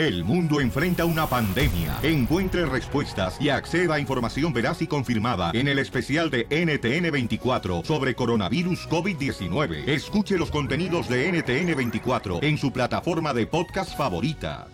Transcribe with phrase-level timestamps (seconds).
[0.00, 1.98] El mundo enfrenta una pandemia.
[2.02, 8.14] Encuentre respuestas y acceda a información veraz y confirmada en el especial de NTN24 sobre
[8.14, 9.86] coronavirus COVID-19.
[9.86, 14.68] Escuche los contenidos de NTN24 en su plataforma de podcast favorita.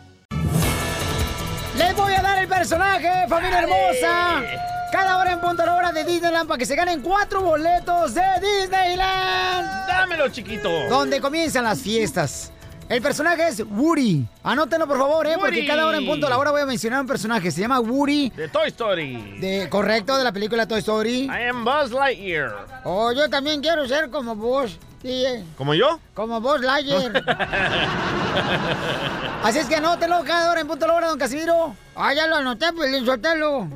[1.77, 4.45] Les voy a dar el personaje, familia hermosa.
[4.93, 8.15] Cada hora en punto a la hora de Disneyland para que se ganen cuatro boletos
[8.15, 9.88] de Disneyland.
[9.88, 10.71] Dámelo, chiquito.
[10.88, 12.53] Donde comienzan las fiestas.
[12.88, 14.24] El personaje es Woody.
[14.44, 15.35] Anótenlo, por favor, ¿eh?
[15.40, 17.50] Porque cada hora en punto a la hora voy a mencionar un personaje.
[17.50, 18.30] Se llama Woody.
[18.30, 19.38] De Toy Story.
[19.40, 21.24] De, correcto, de la película Toy Story.
[21.24, 22.54] I am Buzz Lightyear.
[22.84, 24.78] Oh, yo también quiero ser como vos.
[25.02, 25.98] Sí, eh, ¿Como yo?
[26.14, 27.12] como vos, Lightyear.
[29.42, 31.74] Así es que anótelo cada hora en punto a la hora, don Casimiro.
[31.98, 33.68] Ah, ya lo anoté, pues Sotelo.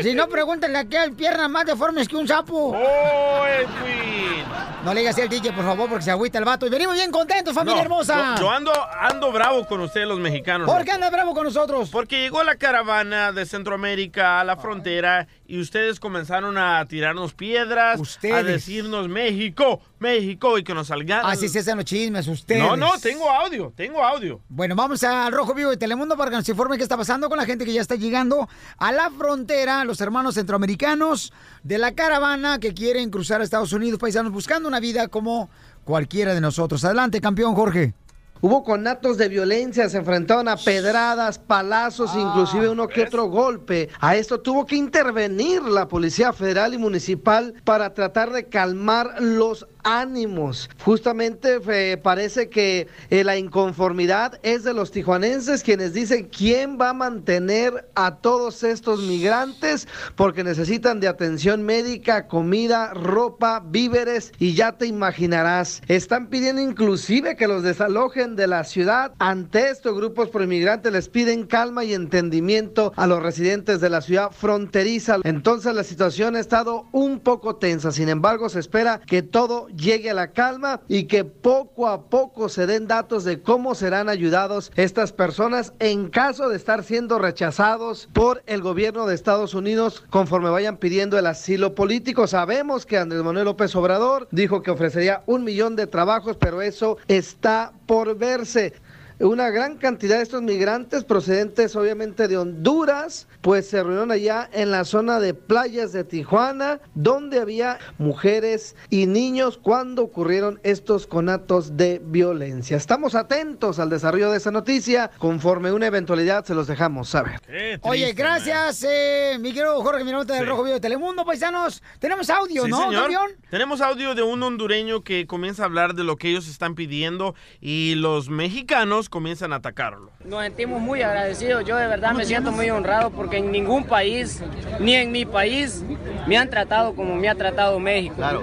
[0.00, 2.68] Si no, pregúntale a qué piernas más deformes que un sapo.
[2.76, 4.44] ¡Oh, Edwin!
[4.84, 6.66] No le digas al DJ, por favor, porque se agüita el vato.
[6.66, 8.34] Y venimos bien contentos, familia No, hermosa.
[8.36, 10.68] Yo, yo ando, ando bravo con ustedes, los mexicanos.
[10.68, 11.88] ¿Por qué anda bravo con nosotros?
[11.90, 17.98] Porque llegó la caravana de Centroamérica a la frontera y ustedes comenzaron a tirarnos piedras,
[17.98, 18.44] a Ustedes.
[18.44, 21.26] decirnos México, México y que nos salgan.
[21.26, 22.62] Así se hacen los chismes, ustedes.
[22.62, 24.40] No, no, tengo audio, tengo audio.
[24.48, 27.38] Bueno, vamos al Rojo Vivo de Telemundo para que nos informe qué está pasando con
[27.38, 32.60] la gente que ya está llegando a la frontera, los hermanos centroamericanos de la caravana
[32.60, 35.48] que quieren cruzar a Estados Unidos, paisanos, buscando una vida como
[35.82, 36.84] cualquiera de nosotros.
[36.84, 37.94] Adelante, campeón Jorge.
[38.42, 43.88] Hubo conatos de violencia, se enfrentaron a pedradas, palazos, inclusive uno que otro golpe.
[44.00, 49.66] A esto tuvo que intervenir la Policía Federal y Municipal para tratar de calmar los
[49.82, 50.70] ánimos.
[50.84, 51.60] Justamente
[51.98, 57.88] parece que eh, la inconformidad es de los tijuanenses quienes dicen quién va a mantener
[57.94, 64.86] a todos estos migrantes porque necesitan de atención médica, comida, ropa, víveres y ya te
[64.86, 65.82] imaginarás.
[65.88, 69.12] Están pidiendo inclusive que los desalojen de la ciudad.
[69.18, 74.00] Ante esto, grupos pro inmigrantes les piden calma y entendimiento a los residentes de la
[74.00, 75.18] ciudad fronteriza.
[75.24, 77.92] Entonces la situación ha estado un poco tensa.
[77.92, 82.48] Sin embargo, se espera que todo llegue a la calma y que poco a poco
[82.48, 88.08] se den datos de cómo serán ayudados estas personas en caso de estar siendo rechazados
[88.12, 92.26] por el gobierno de Estados Unidos conforme vayan pidiendo el asilo político.
[92.26, 96.98] Sabemos que Andrés Manuel López Obrador dijo que ofrecería un millón de trabajos, pero eso
[97.08, 98.74] está por verse.
[99.22, 104.72] Una gran cantidad de estos migrantes procedentes obviamente de Honduras, pues se reunieron allá en
[104.72, 111.76] la zona de playas de Tijuana, donde había mujeres y niños cuando ocurrieron estos conatos
[111.76, 112.76] de violencia.
[112.76, 115.12] Estamos atentos al desarrollo de esa noticia.
[115.18, 117.38] Conforme una eventualidad se los dejamos saber.
[117.46, 120.48] Qué Oye, triste, gracias, eh, mi querido Jorge Mirota del Sí.
[120.48, 121.80] Rojo Vivo de Telemundo, paisanos.
[122.00, 123.36] Tenemos audio, Sí, ¿no, señor.
[123.50, 127.36] Tenemos audio de un hondureño que comienza a hablar de lo que ellos están pidiendo
[127.60, 130.10] y los mexicanos comienzan a atacarlo.
[130.24, 131.64] Nos sentimos muy agradecidos.
[131.64, 134.42] Yo de verdad me siento muy honrado porque en ningún país,
[134.80, 135.84] ni en mi país,
[136.26, 138.16] me han tratado como me ha tratado México.
[138.16, 138.42] Claro.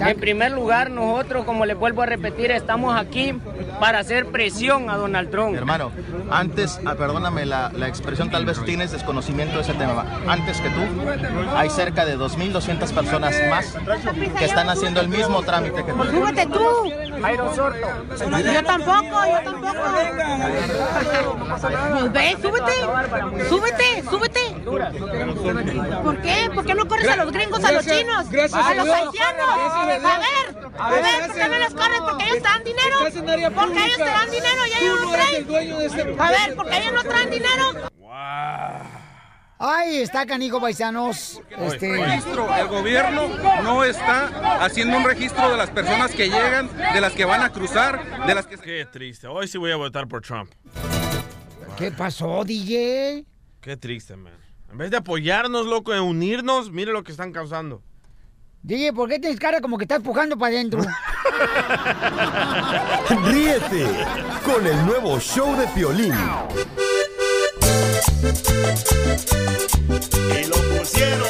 [0.00, 3.34] En primer lugar, nosotros, como les vuelvo a repetir, estamos aquí
[3.80, 5.56] para hacer presión a Donald Trump.
[5.56, 5.90] Hermano,
[6.30, 10.04] antes, ah, perdóname la, la expresión, tal vez tienes desconocimiento de ese tema.
[10.26, 10.80] Antes que tú,
[11.56, 13.76] hay cerca de 2.200 personas más
[14.38, 16.04] que están haciendo el mismo trámite que tú.
[16.04, 16.92] Súbete tú.
[17.22, 17.86] Jairo Sorto.
[18.52, 19.78] Yo tampoco, yo tampoco.
[21.92, 23.48] Pues ve, súbete.
[23.48, 24.40] Súbete, súbete.
[26.02, 26.50] ¿Por qué?
[26.54, 28.26] ¿Por qué no corres a los gringos, a los chinos?
[28.52, 29.51] a los haitianos.
[29.52, 30.06] A ver,
[30.78, 32.00] a ver, ¿por qué no los corres?
[32.00, 32.96] Porque ellos te dan dinero.
[33.54, 36.20] Porque ellos te dan dinero y ellos no traen.
[36.20, 37.92] A ver, porque ellos no traen dinero.
[39.64, 41.40] Ay, está canijo, paisanos.
[41.50, 42.52] Este, registro.
[42.52, 43.28] El gobierno
[43.62, 47.52] no está haciendo un registro de las personas que llegan, de las que van a
[47.52, 48.58] cruzar, de las que...
[48.58, 49.28] Qué triste.
[49.28, 50.50] Hoy sí voy a votar por Trump.
[51.78, 53.24] ¿Qué pasó, DJ?
[53.60, 54.32] Qué triste, man.
[54.68, 57.84] En vez de apoyarnos, loco, de unirnos, mire lo que están causando.
[58.64, 60.82] DJ, ¿por qué tienes cara como que estás empujando para adentro?
[63.24, 63.88] Ríete
[64.44, 66.14] con el nuevo show de Piolín.
[70.30, 71.28] Y lo pusieron.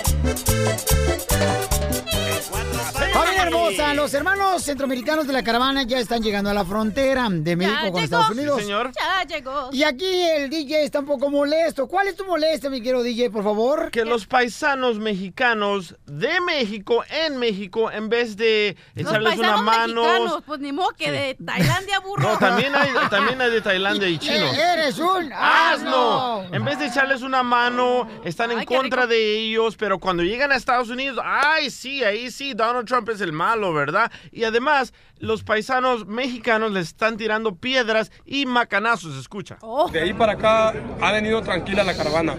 [4.03, 7.85] Los hermanos centroamericanos de la caravana ya están llegando a la frontera de México con
[7.87, 7.99] llegó.
[8.01, 8.57] Estados Unidos.
[8.59, 8.91] Sí, señor.
[8.97, 9.69] Ya llegó.
[9.71, 11.87] Y aquí el DJ está un poco molesto.
[11.87, 13.93] ¿Cuál es tu molestia, mi querido DJ, por favor?
[13.93, 19.65] Que los paisanos mexicanos de México, en México, en vez de Los echarles una paisanos
[19.65, 20.03] mano...
[20.03, 22.23] mexicanos, pues ni modo que de Tailandia, burro.
[22.29, 24.53] No, también hay, también hay de Tailandia y chinos.
[24.59, 26.41] Eh, Eres un ¡Asno!
[26.43, 26.57] asno.
[26.57, 30.51] En vez de echarles una mano, están en Ay, contra de ellos, pero cuando llegan
[30.51, 32.03] a Estados Unidos, ¡ay, sí!
[32.03, 33.92] Ahí sí, Donald Trump es el malo, ¿verdad?
[33.93, 34.11] ¿Verdad?
[34.31, 39.59] Y además, los paisanos mexicanos les están tirando piedras y macanazos, escucha.
[39.93, 42.35] De ahí para acá ha venido tranquila la caravana.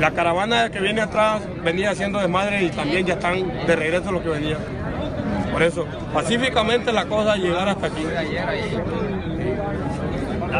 [0.00, 4.22] La caravana que viene atrás venía haciendo desmadre y también ya están de regreso lo
[4.22, 4.58] que venía.
[5.52, 8.04] Por eso, pacíficamente la cosa llegar hasta aquí.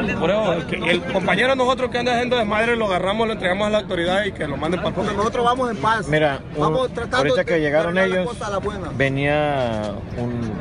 [0.04, 0.52] Eso,
[0.87, 4.32] el, compañero nosotros que anda haciendo desmadre lo agarramos, lo entregamos a la autoridad y
[4.32, 6.08] que lo manden para el Nosotros vamos en paz.
[6.08, 8.28] Mira, un- Vamos tratando ahorita de- que de llegaron ellos,
[8.96, 10.52] venía un,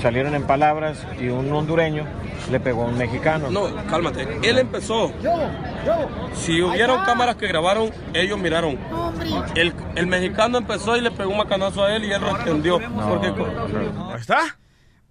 [0.00, 2.04] salieron en palabras y un hondureño
[2.50, 3.50] le pegó a un mexicano.
[3.50, 4.26] No, cálmate.
[4.42, 5.12] Él empezó.
[6.34, 8.78] Si hubieron cámaras que grabaron, ellos miraron.
[9.54, 12.80] El, el mexicano empezó y le pegó un macanazo a él y él respondió.
[13.08, 14.56] Porque, Ahí está.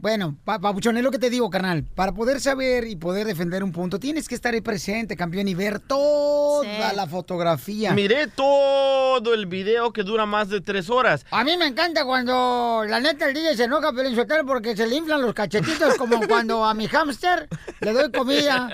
[0.02, 1.84] Bueno, pa Papuchón, es lo que te digo, carnal.
[1.84, 5.56] Para poder saber y poder defender un punto, tienes que estar ahí presente, campeón, y
[5.56, 7.92] ver toda la fotografía.
[7.92, 11.26] Miré todo el video que dura más de tres horas.
[11.32, 14.88] A mí me encanta cuando la neta el DJ se enoja Pelín Sotelo porque se
[14.88, 17.50] le inflan los cachetitos como cuando a mi hámster
[17.82, 18.70] le doy comida.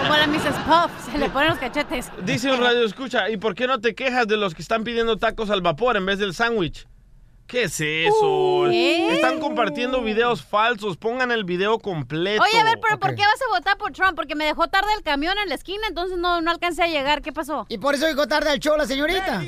[0.00, 0.54] Como a la Mrs.
[0.66, 2.10] Puff, se le ponen los cachetes.
[2.26, 5.16] Dice un radio escucha, ¿y por qué no te quejas de los que están pidiendo
[5.16, 6.86] tacos al vapor en vez del sándwich?
[7.46, 8.64] ¿Qué es eso?
[8.70, 9.14] ¿Qué?
[9.14, 10.96] Están compartiendo videos falsos.
[10.96, 12.42] Pongan el video completo.
[12.42, 14.16] Oye, a ver, pero ¿por qué vas a votar por Trump?
[14.16, 17.22] Porque me dejó tarde el camión en la esquina, entonces no, no alcancé a llegar.
[17.22, 17.64] ¿Qué pasó?
[17.68, 19.42] Y por eso llegó tarde al show la señorita.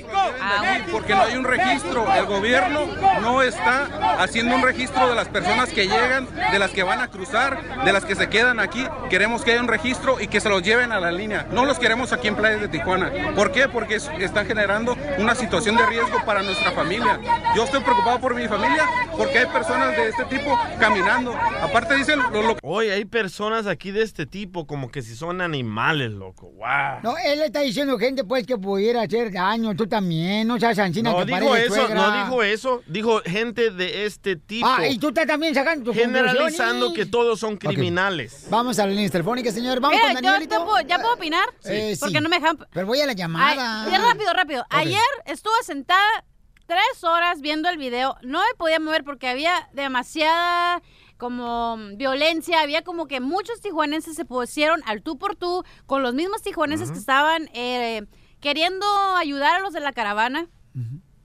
[0.92, 2.06] Porque no hay un registro.
[2.14, 2.86] El gobierno
[3.20, 7.08] no está haciendo un registro de las personas que llegan, de las que van a
[7.08, 8.86] cruzar, de las que se quedan aquí.
[9.10, 11.46] Queremos que haya un registro y que se los lleven a la línea.
[11.50, 13.10] No los queremos aquí en Playas de Tijuana.
[13.34, 13.68] ¿Por qué?
[13.68, 17.18] Porque es- están generando una situación de riesgo para nuestra familia.
[17.56, 18.84] Yo estoy preocupado por mi familia
[19.16, 21.34] porque hay personas de este tipo caminando.
[21.62, 25.40] Aparte dicen lo, lo- Oye, hay personas aquí de este tipo como que si son
[25.40, 26.50] animales, loco.
[26.50, 27.00] Wow.
[27.02, 31.10] No, él está diciendo gente pues que pudiera hacer daño, tú también, no seas ancina
[31.12, 31.94] No que dijo eso, suegra.
[31.94, 32.82] no dijo eso.
[32.86, 34.66] Dijo gente de este tipo.
[34.68, 37.06] Ah, y tú estás también sacando tu Generalizando que ¿eh?
[37.06, 38.46] todos son criminales.
[38.50, 39.80] Vamos a la línea telefónica, señor.
[39.80, 40.64] Vamos Mira, con yo Danielito.
[40.64, 41.44] puedo- ¿ya puedo opinar?
[41.64, 42.00] Eh, sí.
[42.00, 42.58] Porque no me dejan...
[42.72, 43.84] Pero voy a la llamada.
[43.84, 44.64] Ay, ya rápido, rápido.
[44.70, 46.24] Ayer estuve sentada
[46.68, 48.16] tres horas viendo el video.
[48.22, 50.82] No me podía mover porque había demasiada
[51.16, 56.14] como violencia, había como que muchos tijuanenses se pusieron al tú por tú con los
[56.14, 58.06] mismos tijuanenses que estaban eh,
[58.40, 58.86] queriendo
[59.16, 60.46] ayudar a los de la caravana.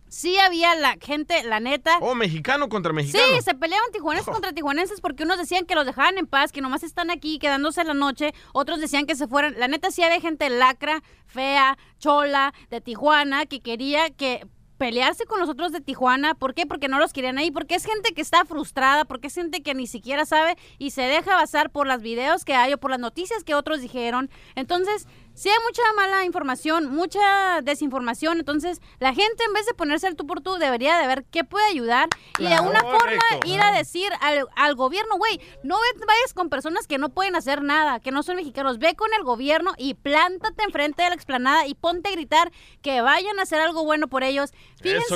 [0.07, 1.97] Sí había la gente, la neta.
[2.01, 3.35] Oh, mexicano contra mexicano.
[3.35, 6.61] Sí, se peleaban tijuanenses contra tijuanenses porque unos decían que los dejaban en paz, que
[6.61, 9.55] nomás están aquí quedándose la noche, otros decían que se fueran.
[9.59, 14.47] La neta sí había gente lacra, fea, chola, de Tijuana, que quería que
[14.83, 16.33] pelearse con los otros de Tijuana.
[16.35, 16.65] ¿Por qué?
[16.65, 19.73] Porque no los querían ahí, porque es gente que está frustrada, porque es gente que
[19.73, 22.99] ni siquiera sabe y se deja basar por los videos que hay o por las
[22.99, 24.29] noticias que otros dijeron.
[24.55, 28.39] Entonces, sí hay mucha mala información, mucha desinformación.
[28.39, 31.43] Entonces, la gente en vez de ponerse al tú por tú, debería de ver qué
[31.43, 36.33] puede ayudar y de una forma ir a decir al, al gobierno, güey, no vayas
[36.33, 38.79] con personas que no pueden hacer nada, que no son mexicanos.
[38.79, 42.51] Ve con el gobierno y plántate enfrente de la explanada y ponte a gritar
[42.81, 44.51] que vayan a hacer algo bueno por ellos.
[44.81, 45.15] Fíjense,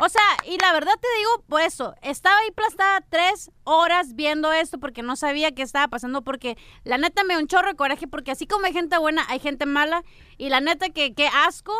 [0.00, 4.52] o sea, y la verdad te digo, pues eso, estaba ahí aplastada tres horas viendo
[4.52, 7.76] esto porque no sabía qué estaba pasando, porque la neta me dio un chorro de
[7.76, 10.02] coraje, porque así como hay gente buena, hay gente mala,
[10.38, 11.72] y la neta que qué asco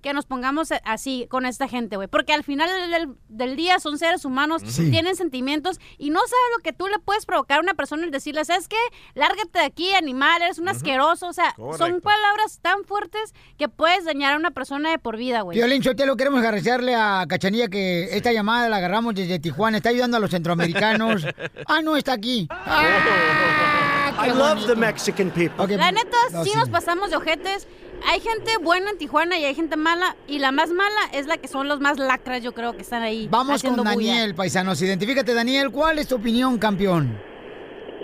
[0.00, 3.98] que nos pongamos así con esta gente, güey, porque al final del, del día son
[3.98, 4.92] seres humanos, Sí.
[4.92, 8.12] tienen sentimientos, y no sabes lo que tú le puedes provocar a una persona el
[8.12, 8.76] decirle, ¿sabes qué?
[9.14, 14.04] Lárgate de aquí, animal, eres un asqueroso, o sea, son palabras tan fuertes que puedes
[14.04, 15.58] dañar a una persona de por vida, güey.
[15.58, 19.78] Violín, yo te lo queremos agradecerle a Cachanilla que esta llamada la agarramos desde Tijuana.
[19.78, 21.26] Está ayudando a los centroamericanos.
[21.66, 22.46] ah, no, está aquí.
[22.50, 23.87] Ah,
[24.18, 25.76] I love the Mexican people.
[25.76, 27.68] La neta, sí nos pasamos de ojetes.
[28.06, 30.16] Hay gente buena en Tijuana y hay gente mala.
[30.26, 33.02] Y la más mala es la que son los más lacras, yo creo que están
[33.02, 33.28] ahí.
[33.30, 33.90] Vamos con bulla.
[33.90, 34.82] Daniel, paisanos.
[34.82, 35.70] Identifícate, Daniel.
[35.70, 37.16] ¿Cuál es tu opinión, campeón?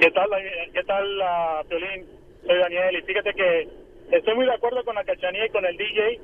[0.00, 2.06] ¿Qué tal, eh, qué tal, ah, Piolín?
[2.46, 3.68] Soy Daniel y fíjate que
[4.10, 6.20] estoy muy de acuerdo con la cachanía y con el DJ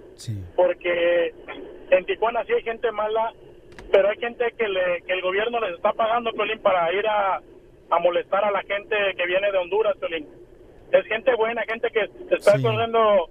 [0.54, 1.32] porque
[1.90, 3.32] en Tijuana sí hay gente mala,
[3.90, 7.40] pero hay gente que, le, que el gobierno les está pagando, Piolín, para ir a,
[7.90, 10.26] a molestar a la gente que viene de Honduras, Piolín.
[10.92, 13.28] Es gente buena, gente que está corriendo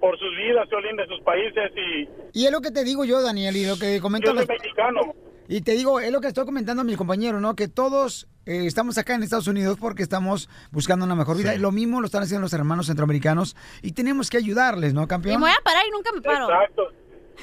[0.00, 2.08] por sus vidas, Piolín, de sus países y
[2.40, 4.28] Y es lo que te digo yo, Daniel, y lo que comento...
[4.28, 5.00] yo soy los- mexicano.
[5.50, 7.56] Y te digo, es lo que estoy comentando a mis compañeros, ¿no?
[7.56, 11.54] Que todos eh, estamos acá en Estados Unidos porque estamos buscando una mejor vida.
[11.54, 15.06] Y lo mismo lo están haciendo los hermanos centroamericanos y tenemos que ayudarles, ¿no, Y
[15.06, 15.36] campeón?
[15.40, 16.50] me voy a parar y nunca me paro.
[16.52, 16.88] Exacto.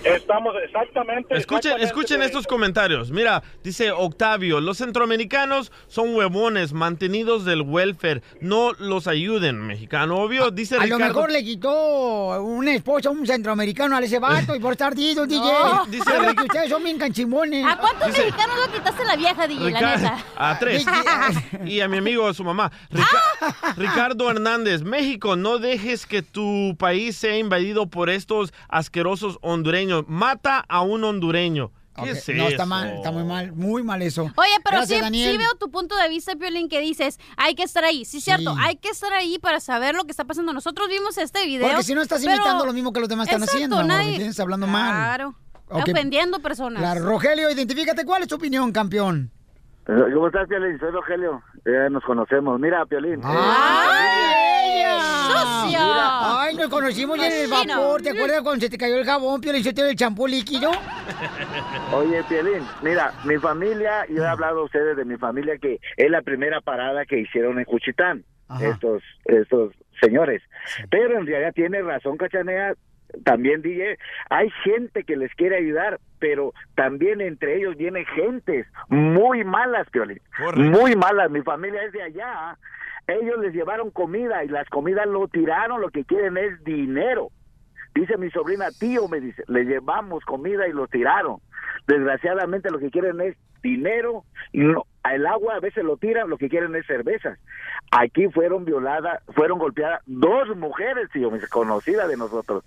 [0.03, 1.35] Estamos exactamente.
[1.35, 3.09] Escuchen, exactamente, escuchen estos comentarios.
[3.11, 10.17] Mira, dice Octavio, los centroamericanos son huevones, mantenidos del welfare, no los ayuden, mexicano.
[10.17, 11.05] Obvio, dice A lo Ricardo.
[11.07, 15.15] mejor le quitó una esposa a un centroamericano a ese vato y por estar DJ.
[15.89, 17.65] Dice Pero Rick- que ustedes son bien canchimones.
[17.65, 20.17] ¿A cuántos Dice- mexicanos le quitaste la vieja, DJ, la neta?
[20.37, 20.85] a tres.
[21.65, 22.71] y a mi amigo, a su mamá.
[22.91, 29.84] Rica- Ricardo Hernández, México, no dejes que tu país sea invadido por estos asquerosos hondureños.
[30.07, 31.71] Mata a un hondureño.
[31.95, 34.23] ¿Qué Ok, es No, está mal, está muy mal, muy mal eso.
[34.35, 37.63] Oye, pero Gracias, sí, sí veo tu punto de vista, Piolín, que dices, hay que
[37.63, 38.03] estar ahí.
[38.03, 38.61] Sí, cierto, Sí.
[38.61, 40.51] hay que estar ahí para saber lo que está pasando.
[40.51, 41.65] Nosotros vimos este video.
[41.69, 43.87] Porque si no estás pero- imitando lo mismo que los demás están Exacto, haciendo, amor,
[43.87, 44.39] nadie- ¿me entiendes?
[44.41, 44.91] Hablando mal.
[44.91, 45.35] Claro.
[45.69, 45.87] Ok.
[45.89, 46.81] Ofendiendo personas.
[46.81, 49.31] Claro, Rogelio, identifícate, ¿cuál es tu opinión, campeón?
[49.85, 50.79] ¿Cómo estás, Piolín?
[50.79, 51.41] Soy Rogelio.
[51.65, 52.59] Ya nos conocemos.
[52.59, 53.21] Mira, Piolín.
[53.23, 54.83] ¡Ay.
[55.67, 58.01] Mira, Ay, nos conocimos ya en el vapor.
[58.01, 60.71] ¿Te acuerdas cuando se te cayó el jabón, Piolín, se te dio el champú líquido?
[61.93, 66.09] Oye, Piolín, mira, mi familia, yo he hablado a ustedes de mi familia que es
[66.09, 68.67] la primera parada que hicieron en Cuchitán, Ajá.
[68.67, 70.41] estos, estos señores.
[70.89, 72.73] Pero en realidad tiene razón, Cachanea,
[73.23, 73.97] también dije,
[74.29, 80.21] hay gente que les quiere ayudar, pero también entre ellos vienen gentes muy malas, Piolín.
[80.55, 81.31] Muy malas.
[81.31, 82.57] Mi familia es de allá.
[83.07, 87.29] Ellos les llevaron comida y las comidas lo tiraron, lo que quieren es dinero.
[87.93, 91.37] Dice mi sobrina, tío, me dice, le llevamos comida y lo tiraron.
[91.87, 96.37] Desgraciadamente lo que quieren es dinero, y no, el agua a veces lo tiran, lo
[96.37, 97.37] que quieren es cervezas.
[97.91, 102.63] Aquí fueron violadas, fueron golpeadas dos mujeres, tío, mis- conocidas de nosotros,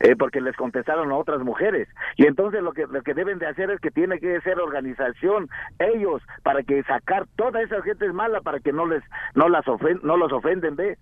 [0.00, 1.88] eh, porque les contestaron a otras mujeres.
[2.16, 5.48] Y entonces lo que, lo que deben de hacer es que tiene que ser organización,
[5.78, 9.02] ellos, para que sacar toda esa gente mala para que no les,
[9.34, 10.98] no las ofen- no los ofenden, ve.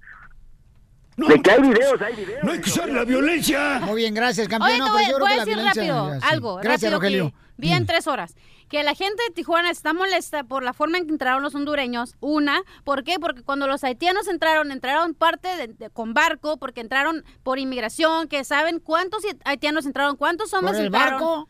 [1.17, 2.45] de que hay videos, hay videos.
[2.45, 3.81] No hay que usar la violencia.
[3.81, 4.71] Muy bien, gracias, campeón.
[4.73, 6.35] Oye, No, voy, yo creo voy que a la decir violencia, rápido, ya, sí.
[6.35, 6.55] algo.
[6.57, 7.31] Gracias, rápido Rogelio.
[7.31, 8.35] que vi en tres horas.
[8.69, 12.17] Que la gente de Tijuana está molesta por la forma en que entraron los hondureños.
[12.21, 13.19] Una, ¿por qué?
[13.21, 18.27] Porque cuando los haitianos entraron, entraron parte de- de- con barco, porque entraron por inmigración,
[18.27, 21.21] que saben cuántos haitianos entraron, cuántos hombres ¿Por el entraron.
[21.21, 21.49] barco?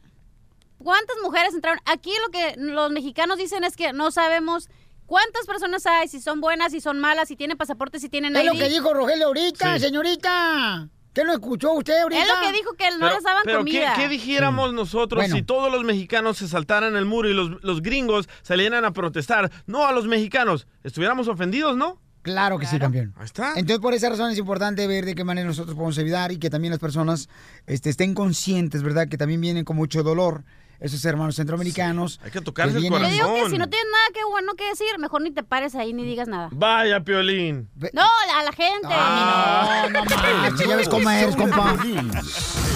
[0.78, 1.80] ¿Cuántas mujeres entraron?
[1.86, 4.68] Aquí lo que los mexicanos dicen es que no sabemos
[5.06, 8.44] cuántas personas hay, si son buenas, si son malas, si tienen pasaporte, si tienen Es
[8.44, 9.84] lo que dijo Rogelio ahorita, Sí.
[9.84, 10.88] señorita.
[11.14, 12.20] ¿Qué no escuchó usted ahorita?
[12.22, 13.94] Es lo que dijo que no Pero, les daban pero ¿qué, comida.
[13.96, 15.36] qué dijéramos nosotros Bueno.
[15.36, 19.50] si todos los mexicanos se saltaran el muro y los, los gringos salieran a protestar?
[19.66, 20.66] No a los mexicanos.
[20.82, 22.00] Estuviéramos ofendidos, ¿no?
[22.22, 23.12] Claro que sí, campeón.
[23.18, 23.50] Ahí está.
[23.54, 26.48] Entonces, por esa razón es importante ver de qué manera nosotros podemos ayudar y que
[26.48, 27.28] también las personas
[27.66, 29.08] este, estén conscientes, ¿verdad?
[29.08, 30.42] Que también vienen con mucho dolor
[30.80, 32.20] esos hermanos centroamericanos.
[32.24, 33.50] Hay que tocarse el vienen- Yo digo que corazón.
[33.50, 36.28] si no tienes nada que bueno que decir, mejor ni te pares ahí ni digas
[36.28, 36.48] nada.
[36.52, 37.70] Vaya, Piolín.
[37.92, 38.88] No, a la gente.
[38.90, 40.04] Ah, no
[40.42, 41.76] manches, ya ves cómo eres, compa.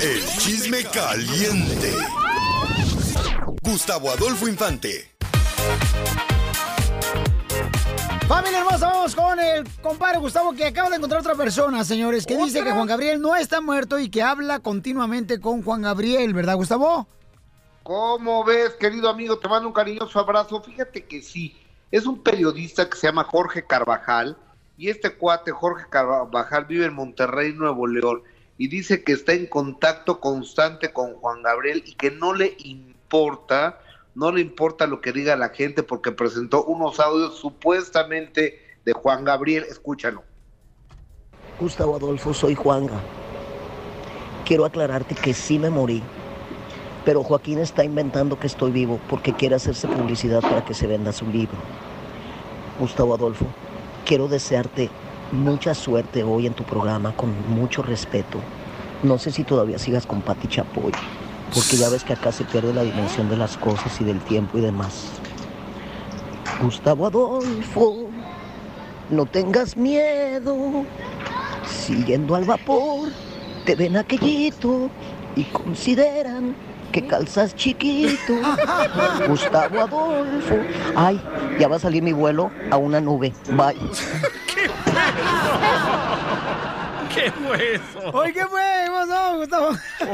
[0.02, 1.93] El chisme caliente.
[3.62, 5.11] Gustavo Adolfo Infante.
[8.26, 12.37] Familia hermosa, vamos con el compadre Gustavo que acaba de encontrar otra persona, señores, que
[12.37, 16.57] dice que Juan Gabriel no está muerto y que habla continuamente con Juan Gabriel, ¿verdad,
[16.57, 17.09] Gustavo?
[17.88, 19.38] ¿Cómo ves, querido amigo?
[19.38, 20.61] Te mando un cariñoso abrazo.
[20.61, 21.57] Fíjate que sí,
[21.90, 24.37] es un periodista que se llama Jorge Carvajal
[24.76, 28.23] y este cuate, Jorge Carvajal, vive en Monterrey, Nuevo León
[28.59, 33.80] y dice que está en contacto constante con Juan Gabriel y que no le importa,
[34.14, 39.25] no le importa lo que diga la gente porque presentó unos audios supuestamente de Juan
[39.25, 39.64] Gabriel.
[39.66, 40.25] Escúchalo.
[41.59, 43.00] Gustavo Adolfo, soy Juanga.
[44.45, 46.02] Quiero aclararte que sí me morí,
[47.09, 51.11] pero Joaquín está inventando que estoy vivo porque quiere hacerse publicidad para que se venda
[51.11, 51.57] su libro.
[52.79, 53.47] Gustavo Adolfo,
[54.05, 54.91] quiero desearte
[55.33, 58.41] mucha suerte hoy en tu programa con mucho respeto.
[59.03, 60.93] No sé si todavía sigas con Pati Chapoy,
[61.55, 64.59] porque ya ves que acá se pierde la dimensión de las cosas y del tiempo
[64.59, 65.09] y demás.
[66.61, 68.11] Gustavo Adolfo,
[69.09, 70.85] no tengas miedo.
[71.65, 73.09] Siguiendo al vapor,
[73.65, 74.91] te ven aquellito
[75.37, 78.35] y consideran que calzas chiquito.
[79.28, 80.57] Gustavo Adolfo.
[80.97, 81.21] Ay,
[81.59, 83.33] ya va a salir mi vuelo a una nube.
[83.50, 83.76] Bye.
[87.14, 88.11] ¿Qué fue eso?
[88.12, 88.62] Oye, ¿qué fue?
[88.85, 89.71] ¿Qué pasó, Gustavo?
[89.99, 90.07] ¿Que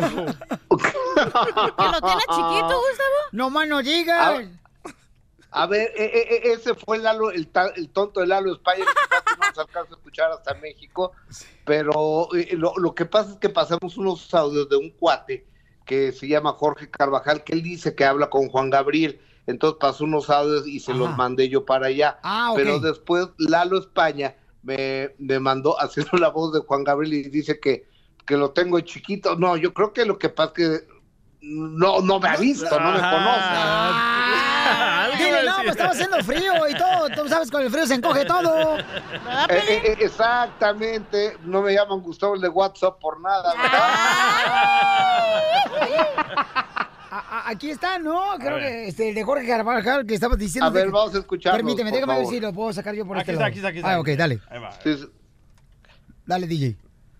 [1.84, 3.18] lo tienes chiquito, Gustavo?
[3.32, 4.44] No más no A, digas.
[5.50, 9.08] a ver, e- e- e- ese fue Lalo, el, el tonto de Lalo España, que
[9.08, 11.12] casi no nos alcanza a escuchar hasta México,
[11.64, 15.46] pero eh, lo, lo que pasa es que pasamos unos audios de un cuate
[15.84, 20.04] que se llama Jorge Carvajal, que él dice que habla con Juan Gabriel, entonces pasó
[20.04, 25.10] unos audios y se los mandé yo para allá, Ah, pero después Lalo España me,
[25.18, 27.86] me mandó haciendo la voz de Juan Gabriel y dice que,
[28.26, 30.94] que lo tengo chiquito, no, yo creo que lo que pasa es que
[31.42, 33.50] no, no me ha visto, no me conoce.
[33.50, 34.53] Dile,
[35.44, 37.08] no, pues estaba haciendo frío y todo.
[37.10, 38.78] Tú sabes, con el frío se encoge todo.
[38.78, 38.82] Eh,
[39.48, 43.52] eh, exactamente, no me llaman Gustavo el de WhatsApp por nada,
[47.10, 48.20] A- a- Aquí está, ¿no?
[48.38, 50.66] Creo que este, el de Jorge Carvajal que estabas diciendo.
[50.66, 52.34] A ver, que- vamos a escucharlos, Permíteme, por déjame ver favor.
[52.34, 53.48] si lo puedo sacar yo por Aquí este está, lado.
[53.50, 53.92] aquí está, aquí está.
[53.94, 54.40] Ah, ok, dale.
[54.50, 54.70] Ahí va.
[56.26, 56.76] Dale, DJ.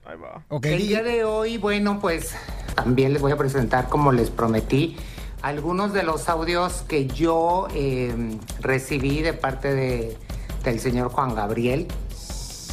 [0.06, 0.42] Ahí va.
[0.48, 0.86] Ok, El DJ.
[0.88, 2.34] día de hoy, bueno, pues
[2.74, 4.96] también les voy a presentar, como les prometí,
[5.44, 10.16] algunos de los audios que yo eh, recibí de parte de,
[10.64, 11.86] del señor Juan Gabriel.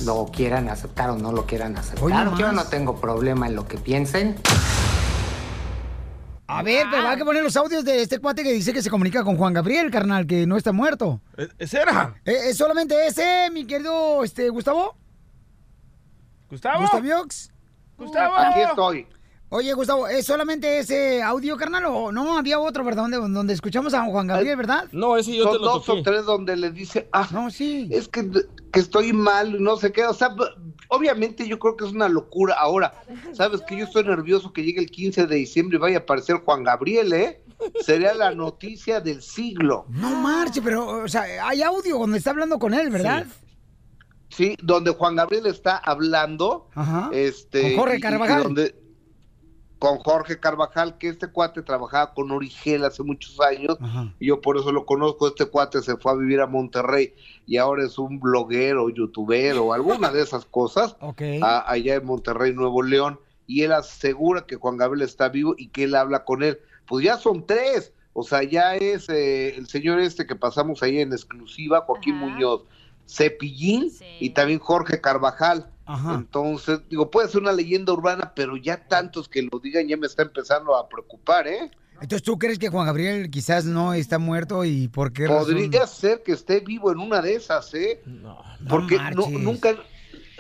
[0.06, 2.38] Lo quieran aceptar o no lo quieran aceptar.
[2.38, 4.38] Yo no tengo problema en lo que piensen.
[6.48, 8.90] A ver, pero hay que poner los audios de este cuate que dice que se
[8.90, 11.20] comunica con Juan Gabriel, carnal, que no está muerto.
[11.58, 12.16] ¿Es era?
[12.24, 14.96] Eh, ¿Es solamente ese, mi querido este, Gustavo?
[16.50, 16.82] ¿Gustavo?
[16.84, 17.52] ¿Gustaviox?
[17.98, 18.36] Gustavo.
[18.38, 19.08] Aquí estoy.
[19.54, 21.84] Oye, Gustavo, ¿es solamente ese audio, carnal?
[21.88, 23.02] O no, había otro, ¿verdad?
[23.04, 24.86] Donde, donde escuchamos a Juan Gabriel, ¿verdad?
[24.94, 27.28] No, ese Son dos o tres donde le dice, ah,
[27.90, 28.32] es que,
[28.72, 30.06] que estoy mal, y no sé qué.
[30.06, 30.34] O sea,
[30.88, 32.56] obviamente yo creo que es una locura.
[32.58, 32.94] Ahora,
[33.34, 36.38] ¿sabes que Yo estoy nervioso que llegue el 15 de diciembre y vaya a aparecer
[36.46, 37.44] Juan Gabriel, ¿eh?
[37.82, 39.86] Sería la noticia del siglo.
[39.90, 43.26] No marche, pero, o sea, hay audio donde está hablando con él, ¿verdad?
[44.30, 46.70] Sí, donde Juan Gabriel está hablando.
[46.74, 47.10] Ajá.
[47.12, 48.44] Este, Con Jorge y- y Carvajal.
[48.44, 48.81] donde-
[49.82, 53.80] con Jorge Carvajal, que este cuate trabajaba con Origel hace muchos años.
[54.20, 55.28] Y yo por eso lo conozco.
[55.28, 57.16] Este cuate se fue a vivir a Monterrey
[57.48, 60.96] y ahora es un bloguero, youtuber o alguna de esas cosas.
[61.02, 61.22] Ok.
[61.42, 63.20] a- allá en Monterrey, Nuevo León.
[63.48, 66.60] Y él asegura que Juan Gabriel está vivo y que él habla con él.
[66.86, 67.92] Pues ya son tres.
[68.14, 72.66] O sea, ya es eh, el señor este que pasamos ahí en exclusiva, Joaquín Muñoz,
[73.08, 75.70] Cepillín y también Jorge Carvajal.
[76.16, 80.08] Entonces, digo, puede ser una leyenda urbana, pero ya tantos que lo digan ya me
[80.08, 81.72] está empezando a preocupar, ¿eh?
[81.96, 85.54] Entonces, ¿tú crees que Juan Gabriel quizás no está muerto y por qué razón?
[85.54, 88.02] Podría ser que esté vivo en una de esas, ¿eh?
[88.68, 89.32] Porque no, marches.
[89.40, 89.76] nunca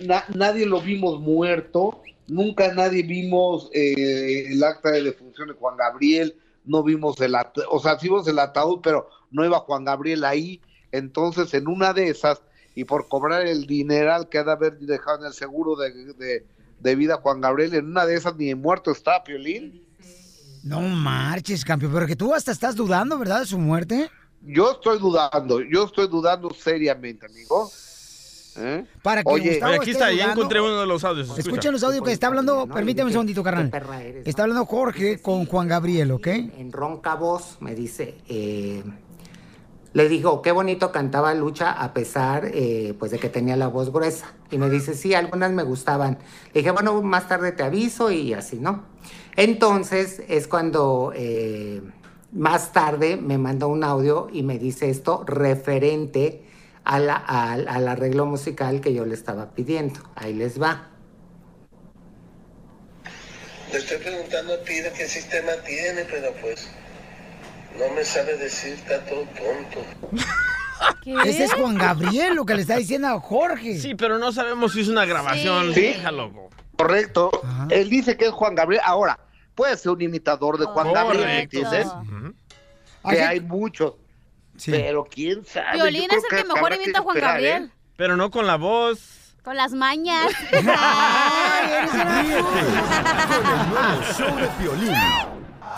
[0.03, 5.77] na- nadie lo vimos muerto, nunca nadie vimos eh, el acta de defunción de Juan
[5.77, 9.86] Gabriel, no vimos el ataúd, o sea, sí vimos el ataúd, pero no iba Juan
[9.86, 10.62] Gabriel ahí.
[10.91, 12.41] Entonces, en una de esas,
[12.75, 16.46] y por cobrar el dineral que ha de haber dejado en el seguro de, de-
[16.80, 19.84] de vida Juan Gabriel, en una de esas ni muerto está, Piolín.
[20.63, 24.10] No marches, campeón, pero que tú hasta estás dudando, ¿verdad, de su muerte?
[24.43, 27.69] Yo estoy dudando, yo estoy dudando seriamente, amigo.
[28.58, 28.84] ¿Eh?
[29.02, 31.28] Para que Oye, aquí está, ya encontré uno de los audios.
[31.28, 31.41] escucha.
[31.48, 33.72] Escuchen los audios que está hablando, permíteme un segundito, carnal.
[34.26, 36.28] Está hablando Jorge con Juan Gabriel, ¿ok?
[36.28, 38.84] En ronca voz me dice, eh,
[39.93, 43.91] le digo, qué bonito cantaba Lucha a pesar eh, pues de que tenía la voz
[43.91, 44.34] gruesa.
[44.49, 46.17] Y me dice, sí, algunas me gustaban.
[46.54, 48.86] Le dije, bueno, más tarde te aviso y así, ¿no?
[49.36, 51.82] Entonces es cuando eh,
[52.32, 56.43] más tarde me manda un audio y me dice esto referente
[56.86, 59.99] al, al arreglo musical que yo le estaba pidiendo.
[60.15, 60.88] Ahí les va.
[63.71, 66.69] Le estoy preguntando a ti de qué sistema tiene, pero pues
[67.77, 69.86] no me sabe decir, está todo tonto.
[71.25, 73.77] Ese es Juan Gabriel, lo que le está diciendo a Jorge.
[73.79, 75.73] Sí, pero no sabemos si es una grabación.
[75.73, 75.81] Sí.
[75.81, 76.49] Déjalo.
[76.77, 77.29] Correcto.
[77.69, 78.81] Él dice que es Juan Gabriel.
[78.86, 79.19] Ahora,
[79.55, 81.57] puede ser un imitador de Juan Gabriel, ¿me Correcto.
[81.57, 81.88] entiendes?
[83.03, 83.93] Así- Que hay muchos.
[84.65, 85.73] Pero quién sabe.
[85.73, 87.63] Violín es el que mejor imita a Juan esperar, Gabriel.
[87.65, 87.69] ¿eh?
[87.97, 88.99] Pero no con la voz.
[89.43, 90.31] Con las mañas.
[90.51, 90.67] Con
[93.47, 94.93] el nuevo show de Piolín.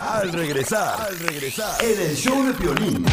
[0.00, 3.04] Al regresar, al regresar, en el show de Piolín.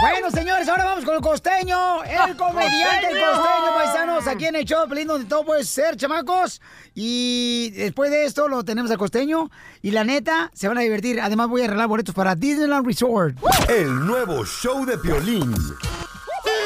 [0.00, 4.64] Bueno, señores, ahora vamos con el costeño, el comediante, el costeño, paisanos, aquí en el
[4.64, 6.60] show de Pelín, donde todo puede ser, chamacos.
[6.94, 9.50] Y después de esto lo tenemos al costeño.
[9.82, 11.20] Y la neta, se van a divertir.
[11.20, 13.36] Además, voy a arreglar boletos para Disneyland Resort.
[13.68, 15.54] El nuevo show de Piolín.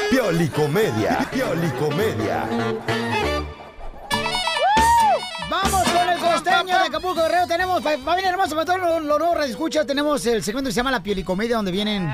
[0.09, 1.27] Piolicomedia.
[1.31, 2.47] Piolicomedia.
[6.87, 7.47] Acapulco Guerrero.
[7.47, 10.77] Tenemos, fa- familia hermosa, para todos los los nuevos escucha, tenemos el segmento que se
[10.77, 12.09] llama La Piolicomedia, donde vienen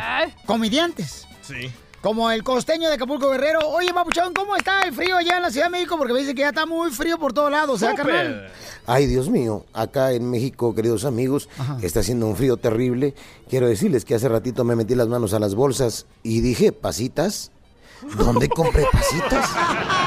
[0.45, 1.27] comediantes.
[1.41, 1.71] Sí.
[2.01, 3.59] Como el costeño de Acapulco Guerrero.
[3.69, 5.97] Oye, Papuchón, ¿cómo está el frío allá en la Ciudad de México?
[5.97, 8.51] Porque me dice que ya está muy frío por todos lados, ¿eh, carnal?
[8.85, 11.47] Ay, Dios mío, acá en México, queridos amigos,
[11.81, 13.13] está haciendo un frío terrible.
[13.49, 17.51] Quiero decirles que hace ratito me metí las manos a las bolsas y dije, ¿pasitas?
[18.17, 19.49] ¿Dónde compré pasitas?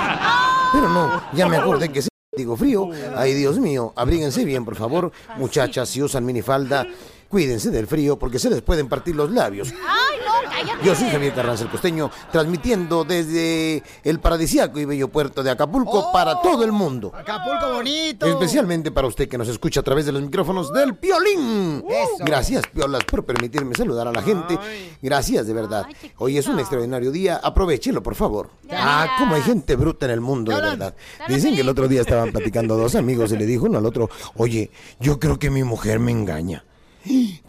[0.74, 2.08] Pero no, ya me acordé que sí.
[2.36, 2.90] Digo frío.
[3.16, 5.10] Ay, Dios mío, abríguense bien, por favor.
[5.38, 6.86] Muchachas, si usan minifalda,
[7.28, 9.72] Cuídense del frío porque se les pueden partir los labios.
[9.72, 10.84] ¡Ay, no, cállate!
[10.84, 16.12] Yo soy Javier Carranza el Costeño, transmitiendo desde el paradisíaco y bello puerto de Acapulco
[16.12, 17.12] para todo el mundo.
[17.14, 18.26] Acapulco bonito.
[18.26, 21.84] Especialmente para usted que nos escucha a través de los micrófonos del Piolín.
[21.88, 22.24] Eso.
[22.24, 24.58] Gracias, Piolas, por permitirme saludar a la gente.
[25.02, 25.86] Gracias, de verdad.
[26.18, 27.40] Hoy es un extraordinario día.
[27.42, 28.50] Aprovechelo, por favor.
[28.70, 30.94] Ah, cómo hay gente bruta en el mundo, de verdad.
[31.28, 34.08] Dicen que el otro día estaban platicando dos amigos y le dijo uno al otro,
[34.36, 36.64] oye, yo creo que mi mujer me engaña.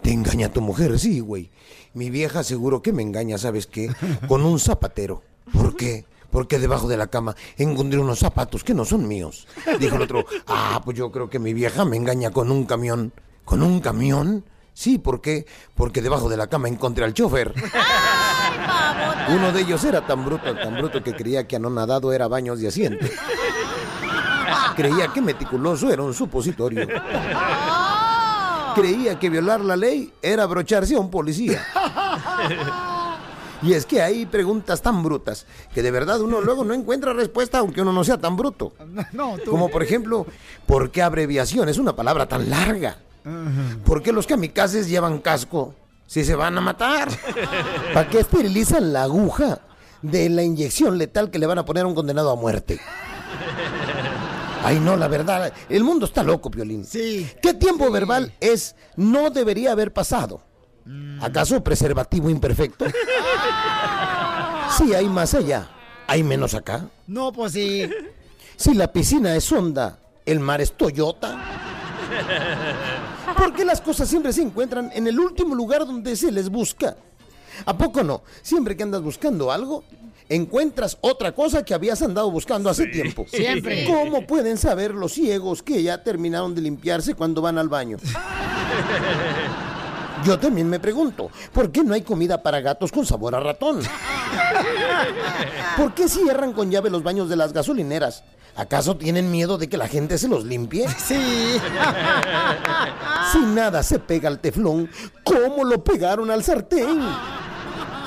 [0.02, 1.00] ¿Te engaña tu mujer?
[1.00, 1.50] Sí, güey.
[1.94, 3.90] Mi vieja seguro que me engaña, ¿sabes qué?
[4.28, 5.24] Con un zapatero.
[5.52, 6.06] ¿Por qué?
[6.30, 9.48] Porque debajo de la cama encontré unos zapatos que no son míos.
[9.80, 13.14] Dijo el otro, ah, pues yo creo que mi vieja me engaña con un camión.
[13.46, 14.44] ¿Con un camión?
[14.74, 15.46] Sí, ¿por qué?
[15.74, 17.54] Porque debajo de la cama encontré al chofer.
[19.30, 22.68] Uno de ellos era tan bruto, tan bruto que creía que anonadado era baños de
[22.68, 23.06] asiento.
[24.76, 26.88] Creía que meticuloso era un supositorio.
[28.80, 31.66] Creía que violar la ley era abrocharse a un policía.
[33.64, 37.58] Y es que hay preguntas tan brutas que de verdad uno luego no encuentra respuesta
[37.58, 38.74] aunque uno no sea tan bruto.
[39.14, 39.50] No, tú.
[39.50, 40.28] Como por ejemplo,
[40.66, 42.98] ¿por qué abreviación es una palabra tan larga?
[43.84, 45.74] ¿Por qué los kamikazes llevan casco
[46.06, 47.10] si se van a matar?
[47.94, 49.60] ¿Para qué esterilizan la aguja
[50.02, 52.80] de la inyección letal que le van a poner a un condenado a muerte?
[54.64, 56.86] Ay, no, la verdad, el mundo está loco, Piolín.
[56.86, 57.30] Sí.
[57.42, 60.42] ¿Qué tiempo verbal es no debería haber pasado?
[61.22, 62.86] ¿Acaso preservativo imperfecto?
[64.78, 65.70] Sí, hay más allá.
[66.08, 66.90] ¿Hay menos acá?
[67.08, 67.90] No, pues sí.
[68.58, 71.42] Si la piscina es Honda, el mar es Toyota.
[73.38, 76.98] ¿Por qué las cosas siempre se encuentran en el último lugar donde se les busca?
[77.66, 78.24] ¿A poco no?
[78.42, 79.84] Siempre que andas buscando algo,
[80.30, 83.26] encuentras otra cosa que habías andado buscando hace tiempo.
[83.32, 83.86] Siempre.
[83.86, 87.98] ¿Cómo pueden saber los ciegos que ya terminaron de limpiarse cuando van al baño?
[90.26, 93.82] Yo también me pregunto, ¿por qué no hay comida para gatos con sabor a ratón?
[95.78, 98.24] ¿Por qué cierran con llave los baños de las gasolineras?
[98.56, 100.88] ¿Acaso tienen miedo de que la gente se los limpie?
[100.98, 101.60] Sí.
[103.32, 104.90] Si nada se pega al teflón,
[105.24, 107.00] ¿cómo lo pegaron al sartén?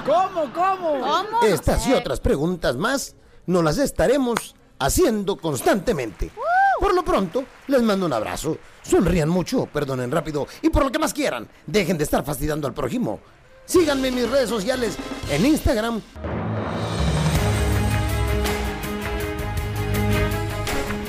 [0.07, 1.43] ¿Cómo, cómo?
[1.43, 3.15] Estas y otras preguntas más
[3.47, 6.31] nos las estaremos haciendo constantemente.
[6.79, 8.57] Por lo pronto, les mando un abrazo.
[8.83, 12.73] Sonrían mucho, perdonen rápido y por lo que más quieran, dejen de estar fastidiando al
[12.75, 13.21] prójimo.
[13.67, 14.97] Síganme en mis redes sociales,
[15.31, 16.01] en Instagram.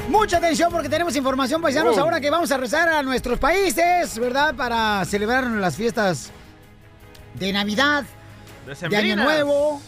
[0.09, 2.01] Mucha atención porque tenemos información, paisanos, Oh.
[2.01, 4.53] ahora que vamos a rezar a nuestros países, ¿verdad?
[4.55, 6.31] Para celebrar las fiestas
[7.33, 8.03] de Navidad,
[8.65, 9.15] de Año.
[9.15, 9.81] Nuevo,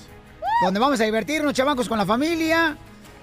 [0.63, 2.77] donde vamos a divertirnos, chamacos, con la familia.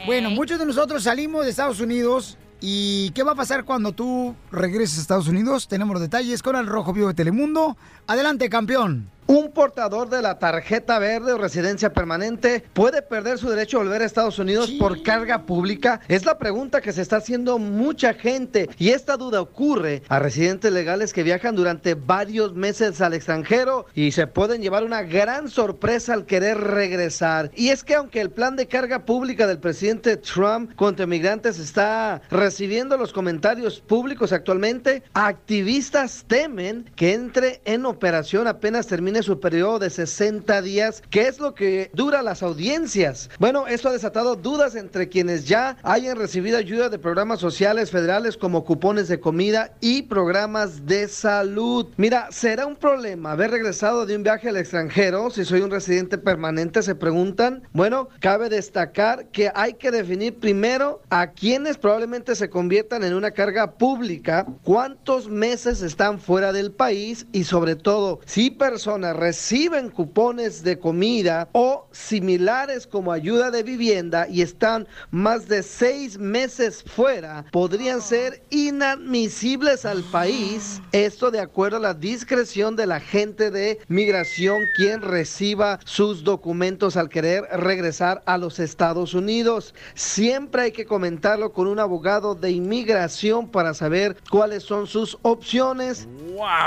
[0.06, 2.38] Bueno, muchos de nosotros salimos de Estados Unidos.
[2.62, 5.66] ¿Y qué va a pasar cuando tú regreses a Estados Unidos?
[5.66, 7.76] Tenemos los detalles con el Rojo Vivo de Telemundo.
[8.06, 9.10] Adelante, campeón.
[9.30, 14.02] Un portador de la tarjeta verde o residencia permanente puede perder su derecho a volver
[14.02, 16.00] a Estados Unidos por carga pública.
[16.08, 20.72] Es la pregunta que se está haciendo mucha gente y esta duda ocurre a residentes
[20.72, 26.12] legales que viajan durante varios meses al extranjero y se pueden llevar una gran sorpresa
[26.14, 27.52] al querer regresar.
[27.54, 32.20] Y es que aunque el plan de carga pública del presidente Trump contra inmigrantes está
[32.32, 39.78] recibiendo los comentarios públicos actualmente, activistas temen que entre en operación apenas termine su periodo
[39.78, 43.30] de 60 días, que es lo que dura las audiencias.
[43.38, 48.36] Bueno, esto ha desatado dudas entre quienes ya hayan recibido ayuda de programas sociales federales
[48.36, 51.88] como cupones de comida y programas de salud.
[51.96, 56.18] Mira, ¿será un problema haber regresado de un viaje al extranjero si soy un residente
[56.18, 56.82] permanente?
[56.82, 57.62] Se preguntan.
[57.72, 63.30] Bueno, cabe destacar que hay que definir primero a quienes probablemente se conviertan en una
[63.30, 70.62] carga pública, cuántos meses están fuera del país y sobre todo si personas reciben cupones
[70.62, 77.44] de comida o similares como ayuda de vivienda y están más de seis meses fuera,
[77.52, 80.80] podrían ser inadmisibles al país.
[80.92, 87.08] Esto de acuerdo a la discreción del agente de migración quien reciba sus documentos al
[87.08, 89.74] querer regresar a los Estados Unidos.
[89.94, 96.08] Siempre hay que comentarlo con un abogado de inmigración para saber cuáles son sus opciones.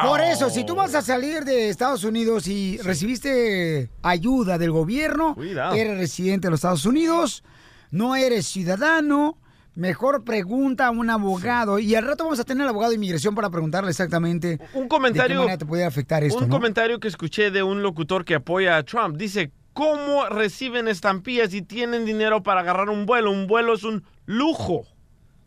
[0.04, 5.36] Por eso, si tú vas a salir de Estados Unidos y recibiste ayuda del gobierno,
[5.36, 5.76] Cuidado.
[5.76, 7.44] eres residente de los Estados Unidos,
[7.92, 9.38] no eres ciudadano,
[9.76, 11.80] mejor pregunta a un abogado.
[11.80, 15.28] Y al rato vamos a tener al abogado de inmigración para preguntarle exactamente Un comentario.
[15.30, 16.56] de qué manera te puede afectar esto, un ¿no?
[16.56, 19.18] comentario que escuché de un locutor que apoya a Trump.
[19.18, 23.32] Dice, ¿cómo reciben estampillas y tienen dinero para agarrar un vuelo?
[23.32, 24.86] Un vuelo es un lujo.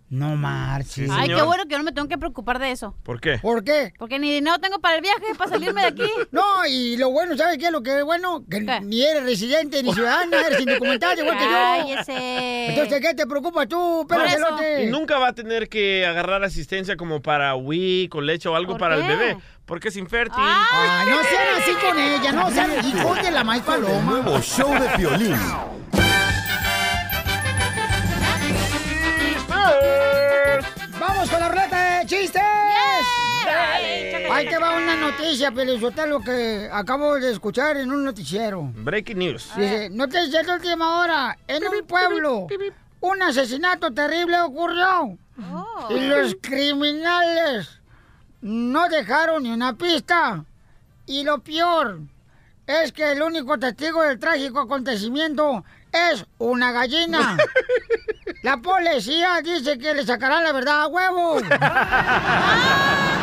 [0.09, 1.11] No marches.
[1.11, 2.95] Ay, qué bueno que no me tengo que preocupar de eso.
[3.03, 3.39] ¿Por qué?
[3.39, 3.93] ¿Por qué?
[3.99, 6.11] Porque ni dinero tengo para el viaje, para salirme de aquí.
[6.31, 7.71] No, y lo bueno, ¿sabes qué?
[7.71, 11.51] Lo que es bueno, que ni eres residente ni ciudadana, eres indocumentada, igual que yo.
[11.51, 12.67] Cállese.
[12.69, 14.85] Entonces, ¿qué te preocupa tú, celote?
[14.85, 18.73] Y nunca va a tener que agarrar asistencia como para Wii, con leche o algo
[18.73, 20.35] ¿Por para el bebé, porque es infértil.
[20.39, 24.03] Ay, no sean así con ella, no sean hijos de la maíz paloma.
[24.03, 25.37] Nuevo show de Piolín.
[34.37, 38.71] Ahí te va una noticia, lo que acabo de escuchar en un noticiero.
[38.75, 39.51] Breaking news.
[39.57, 41.39] Dice, noticia de última hora.
[41.49, 42.47] En un pueblo,
[43.01, 45.17] un asesinato terrible ocurrió.
[45.89, 47.81] Y los criminales
[48.43, 50.45] no dejaron ni una pista.
[51.07, 52.01] Y lo peor
[52.67, 57.39] es que el único testigo del trágico acontecimiento es una gallina.
[58.43, 61.41] La policía dice que le sacarán la verdad a huevo.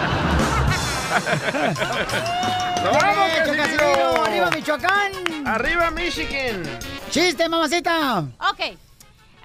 [2.83, 3.57] ¡Vamos, ¡Eso, Casimiro!
[3.57, 4.23] Casimiro!
[4.25, 5.11] ¡Arriba, Michoacán!
[5.45, 6.63] ¡Arriba, Michigan!
[7.09, 8.19] ¡Chiste, mamacita!
[8.19, 8.77] Ok.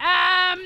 [0.00, 0.58] Am,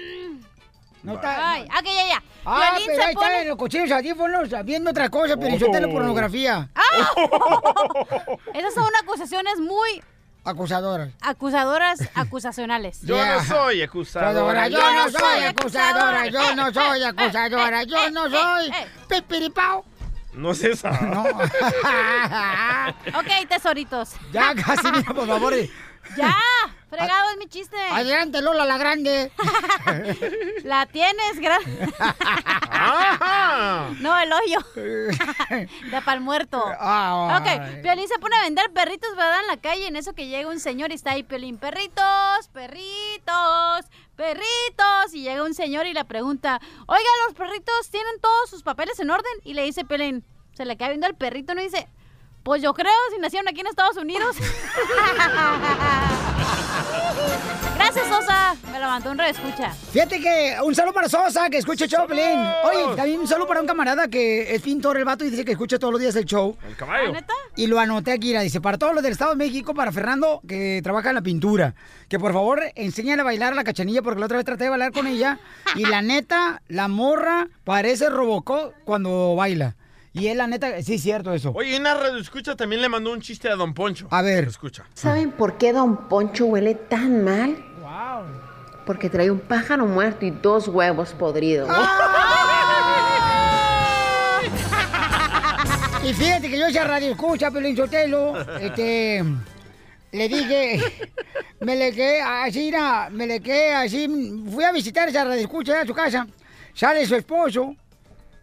[1.02, 2.22] No está- Ay, ok, ya, ya.
[2.44, 5.88] Ah, Piolín pero ahí pone- están en los cochinos audífonos viendo otra cosa, pero insultando
[5.88, 5.92] Oh.
[5.92, 6.68] pornografía.
[8.54, 10.02] Esas son acusaciones muy
[10.44, 11.10] Acusadoras.
[11.20, 13.00] acusadoras, acusacionales.
[13.02, 14.68] Yo no soy acusadora.
[14.68, 18.72] Yo no soy acusadora, yo no soy acusadora, yo no soy
[19.08, 19.84] pipiripao.
[20.32, 20.90] No es esa.
[21.02, 21.22] No.
[23.18, 24.12] ok, tesoritos.
[24.32, 25.54] Ya, Casimiro, por favor.
[26.16, 26.34] Ya,
[26.90, 27.76] fregado es mi chiste.
[27.90, 29.30] Adelante, Lola la grande.
[30.64, 31.88] La tienes, grande.
[34.00, 34.58] No, el hoyo.
[34.74, 36.64] De pal muerto.
[36.78, 37.36] Ay.
[37.36, 39.40] Ok, Piolín se pone a vender perritos, ¿verdad?
[39.42, 39.86] En la calle.
[39.86, 43.86] En eso que llega un señor y está ahí, Piolín, perritos, perritos,
[44.22, 45.14] perritos.
[45.14, 49.10] Y llega un señor y le pregunta, oiga, ¿los perritos tienen todos sus papeles en
[49.10, 49.32] orden?
[49.44, 51.60] Y le dice Piolín, se le queda viendo al perrito, ¿no?
[51.60, 51.88] Y dice,
[52.44, 54.36] pues yo creo, si nacieron aquí en Estados Unidos.
[57.76, 58.54] Gracias, Sosa.
[58.70, 59.70] Me la mandó un reescucha.
[59.92, 62.38] Fíjate que un saludo para Sosa, que escucha el show, Pelín.
[62.64, 65.52] Oye, también un saludo para un camarada que es pintor el vato y dice que
[65.52, 66.56] escucha todos los días el show.
[66.66, 67.12] El caballo.
[67.56, 70.80] Y lo anoté aquí, dice, para todos los del Estado de México, para Fernando, que
[70.82, 71.74] trabaja en la pintura,
[72.08, 74.70] que por favor enséñale a bailar a la cachanilla, porque la otra vez traté de
[74.70, 75.38] bailar con ella,
[75.74, 79.76] y la neta, la morra parece Robocop cuando baila.
[80.14, 81.52] Y es la neta, sí es cierto eso.
[81.54, 84.08] Oye, una radio escucha también le mandó un chiste a Don Poncho.
[84.10, 84.44] A ver.
[84.44, 84.84] Escucha.
[84.94, 87.56] ¿Saben por qué Don Poncho huele tan mal?
[88.84, 91.68] Porque trae un pájaro muerto y dos huevos podridos.
[96.04, 99.22] Y fíjate que yo esa radio escucha, Pelín Sotelo, este,
[100.10, 100.82] le dije,
[101.60, 102.72] me le quedé así,
[103.12, 104.08] me le quedé así,
[104.50, 106.26] fui a visitar esa radio escucha a su casa,
[106.74, 107.76] sale su esposo,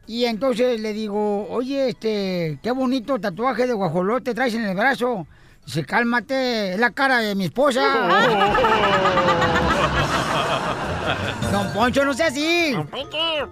[0.10, 5.28] y entonces le digo, oye, este, qué bonito tatuaje de guajolote traes en el brazo.
[5.64, 7.80] Dice, cálmate, es la cara de mi esposa.
[11.52, 12.76] Don Poncho, no sea así.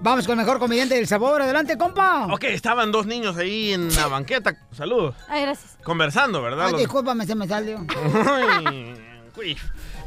[0.01, 1.43] Vamos con el mejor comediante del sabor.
[1.43, 2.25] Adelante, compa.
[2.33, 4.57] Ok, estaban dos niños ahí en la banqueta.
[4.71, 5.13] Saludos.
[5.29, 5.77] Ay, gracias.
[5.83, 6.69] Conversando, ¿verdad?
[6.69, 7.77] Ay, discúlpame, se me salió.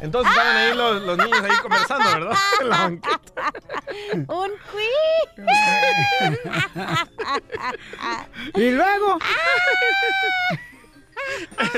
[0.00, 2.36] Entonces estaban ahí los, los niños ahí conversando, ¿verdad?
[2.60, 3.52] En la banqueta.
[4.28, 4.50] Un
[8.54, 9.18] Y luego.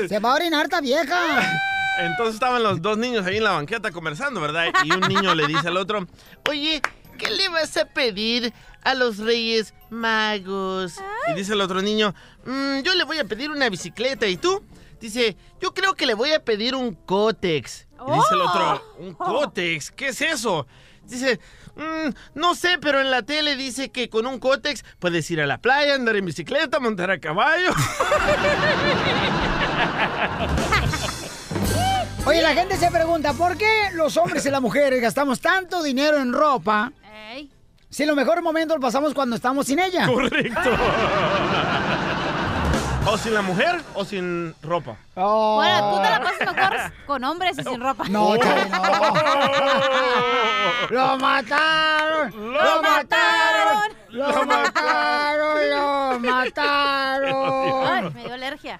[0.07, 1.59] Se va a orinar esta vieja.
[1.99, 4.65] Entonces estaban los dos niños ahí en la banqueta conversando, ¿verdad?
[4.83, 6.07] Y un niño le dice al otro,
[6.49, 6.81] oye,
[7.17, 10.95] ¿qué le vas a pedir a los reyes magos?
[11.31, 14.27] Y dice el otro niño, "Mm, yo le voy a pedir una bicicleta.
[14.27, 14.63] ¿Y tú?
[14.99, 17.87] Dice, yo creo que le voy a pedir un cótex.
[18.07, 19.91] Y dice el otro, ¿un cótex?
[19.91, 20.67] ¿Qué es eso?
[21.03, 21.39] Dice,
[21.75, 25.45] "Mm, no sé, pero en la tele dice que con un cótex puedes ir a
[25.45, 27.71] la playa, andar en bicicleta, montar a caballo.
[32.25, 36.19] Oye, la gente se pregunta, ¿por qué los hombres y las mujeres gastamos tanto dinero
[36.19, 36.91] en ropa
[37.89, 40.07] si los mejores momentos los pasamos cuando estamos sin ella?
[40.07, 40.71] Correcto.
[43.05, 44.95] ¿O sin la mujer o sin ropa?
[45.15, 46.73] Bueno, tú te la pasas mejor
[47.05, 48.05] con hombres y sin ropa.
[48.07, 48.81] No, chale, no.
[50.89, 52.53] ¡Lo mataron!
[52.53, 53.91] ¡Lo mataron!
[54.09, 55.69] ¡Lo mataron!
[55.69, 57.87] ¡Lo mataron!
[57.87, 58.79] Ay, me dio alergia.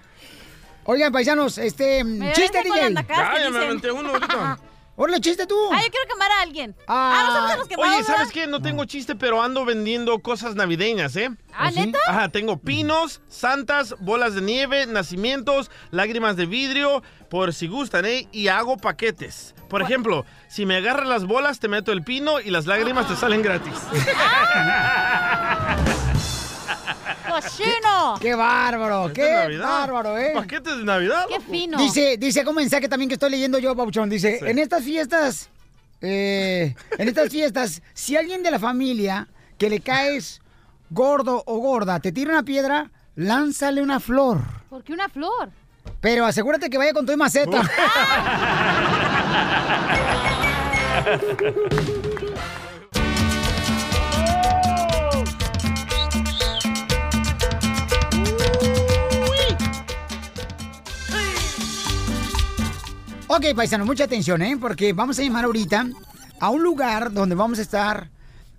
[0.84, 2.02] Oigan, paisanos, este...
[2.04, 2.94] Me ¡Chiste, DJ!
[2.94, 4.58] Ya, ya me aventé uno ahorita.
[4.96, 5.56] ¡Órale, chiste tú!
[5.72, 6.76] Ah, yo quiero quemar a alguien.
[6.86, 8.46] Ah, nosotros se los Oye, ¿sabes qué?
[8.46, 11.30] No tengo chiste, pero ando vendiendo cosas navideñas, ¿eh?
[11.52, 11.98] ¿Ah, neta?
[12.06, 18.28] Ajá, tengo pinos, santas, bolas de nieve, nacimientos, lágrimas de vidrio, por si gustan, ¿eh?
[18.30, 19.56] Y hago paquetes.
[19.68, 23.16] Por ejemplo, si me agarras las bolas, te meto el pino y las lágrimas te
[23.16, 23.74] salen gratis.
[27.40, 28.16] ¡Cochino!
[28.20, 29.12] ¡Qué bárbaro!
[29.12, 29.68] ¡Qué Navidad.
[29.68, 30.32] bárbaro, eh!
[30.34, 31.24] ¿Paquetes de Navidad?
[31.28, 31.78] ¡Qué fino!
[31.78, 34.08] Dice, dice como mensaje también que estoy leyendo yo, Pauchón.
[34.08, 34.44] Dice, Sí.
[34.46, 35.48] en estas fiestas,
[36.00, 40.40] eh, en estas fiestas, si alguien de la familia que le caes
[40.90, 44.40] gordo o gorda te tira una piedra, lánzale una flor.
[44.70, 45.50] ¿Por qué una flor?
[46.00, 47.62] Pero asegúrate que vaya con tu maceta.
[63.36, 64.56] Ok, paisano, mucha atención, ¿eh?
[64.60, 65.86] Porque vamos a llamar ahorita
[66.40, 68.10] a un lugar donde vamos a estar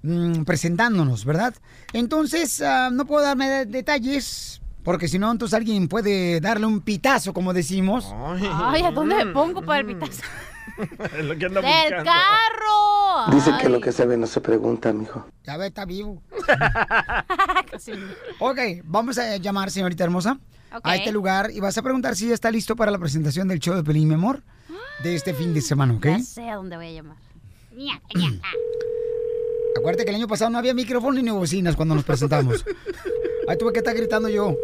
[0.02, 1.54] mm, presentándonos, ¿verdad?
[1.94, 6.82] Entonces, ah, no puedo darme de- detalles, porque si no, entonces alguien puede darle un
[6.82, 8.14] pitazo, como decimos.
[8.14, 10.22] Ay, ¿a dónde me pongo para el pitazo?
[11.18, 12.04] Es lo que anda ¡Del buscando.
[12.12, 13.32] carro!
[13.36, 15.26] Dice que lo que se ve no se pregunta, mijo.
[15.46, 16.22] Ya ve, está vivo.
[18.40, 20.38] ok, vamos a llamar, señorita hermosa,
[20.84, 23.60] a este lugar y vas a preguntar si ya está listo para la presentación del
[23.60, 24.44] show de Pelín, mi amor,
[25.04, 26.06] de este fin de semana, ¿ok?
[26.06, 27.17] Ya sé a dónde voy a llamar.
[27.71, 28.49] Ñaca.
[29.78, 32.65] Acuérdate que el año pasado no había micrófono ni bocinas cuando nos presentamos.
[33.47, 34.56] Ahí tuve que estar gritando yo.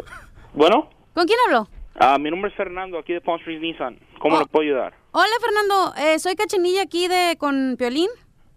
[0.54, 1.68] Bueno, ¿Con quién hablo?
[2.00, 3.98] ah, mi nombre es Fernando, aquí de Palm Springs Nissan.
[4.18, 4.40] ¿Cómo Oh.
[4.40, 4.94] le puedo ayudar?
[5.12, 5.94] Hola, Fernando.
[5.98, 8.08] Eh, soy Cachanilla aquí de con Piolín.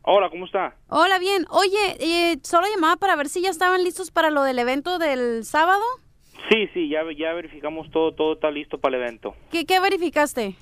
[0.04, 0.76] Hola, ¿cómo está?
[0.88, 1.46] Hola, bien.
[1.50, 5.44] Oye, eh, solo llamaba para ver si ya estaban listos para lo del evento del
[5.44, 5.84] sábado.
[6.50, 9.36] Sí, sí, ya, ya verificamos todo, todo está listo para el evento.
[9.52, 10.56] ¿Qué, qué verificaste?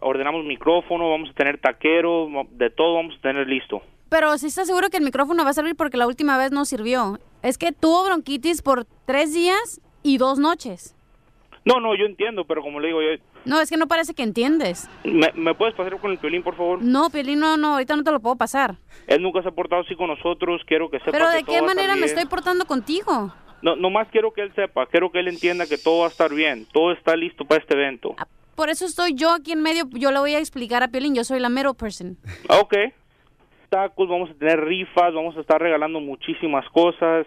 [0.00, 3.82] Ordenamos micrófono, vamos a tener taquero, de todo vamos a tener listo.
[4.08, 6.64] Pero si estás seguro que el micrófono va a servir porque la última vez no
[6.64, 7.18] sirvió.
[7.42, 10.96] Es que tuvo bronquitis por tres días y dos noches.
[11.64, 13.08] No, no, yo entiendo, pero como le digo, yo,
[13.44, 14.88] No, es que no parece que entiendes.
[15.04, 16.82] ¿me, me puedes pasar con el violín, por favor?
[16.82, 18.76] No, Piolín, no, no, ahorita no te lo puedo pasar.
[19.06, 21.62] Él nunca se ha portado así con nosotros, quiero que sepa Pero que ¿de qué
[21.62, 23.32] manera me estoy portando contigo?
[23.62, 26.32] No, nomás quiero que él sepa, quiero que él entienda que todo va a estar
[26.32, 28.14] bien, todo está listo para este evento.
[28.54, 29.84] Por eso estoy yo aquí en medio.
[29.92, 32.16] Yo le voy a explicar a Piolín, yo soy la middle person.
[32.48, 32.74] Ah, Ok.
[33.70, 37.26] Tacos, vamos a tener rifas, vamos a estar regalando muchísimas cosas.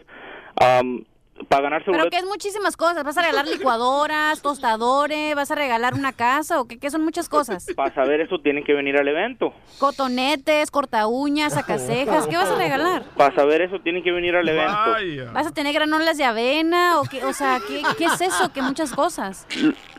[0.59, 1.05] am,
[1.47, 3.03] para ganarse Pero que es muchísimas cosas.
[3.03, 5.35] ¿Vas a regalar licuadoras, tostadores?
[5.35, 6.59] ¿Vas a regalar una casa?
[6.59, 7.65] ¿O qué, qué son muchas cosas?
[7.75, 9.53] Para saber eso tienen que venir al evento.
[9.79, 12.27] Cotonetes, corta uñas, sacacejas.
[12.27, 13.03] ¿Qué vas a regalar?
[13.15, 15.31] Para saber eso tienen que venir al evento.
[15.33, 16.99] ¿Vas a tener granolas de avena?
[16.99, 17.23] ¿O qué?
[17.25, 18.51] O sea, ¿qué, qué es eso?
[18.53, 19.47] Que muchas cosas.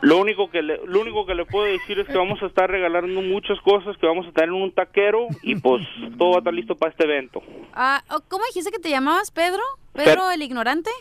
[0.01, 2.69] Lo único que le, lo único que le puedo decir es que vamos a estar
[2.69, 5.83] regalando muchas cosas, que vamos a tener un taquero y pues
[6.17, 7.41] todo va a estar listo para este evento.
[7.73, 9.61] Ah, ¿Cómo dijiste que te llamabas, Pedro?
[9.93, 10.91] ¿Pedro el ignorante?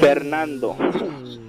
[0.00, 0.76] Fernando.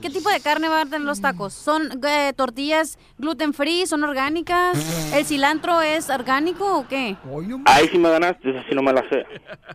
[0.02, 1.54] ¿Qué tipo de carne va a tener los tacos?
[1.54, 3.88] ¿Son eh, tortillas gluten free?
[3.88, 4.78] ¿Son orgánicas?
[5.14, 7.18] ¿El cilantro es orgánico o qué?
[7.66, 9.26] Ahí sí me ganaste, esa sí no me la sé.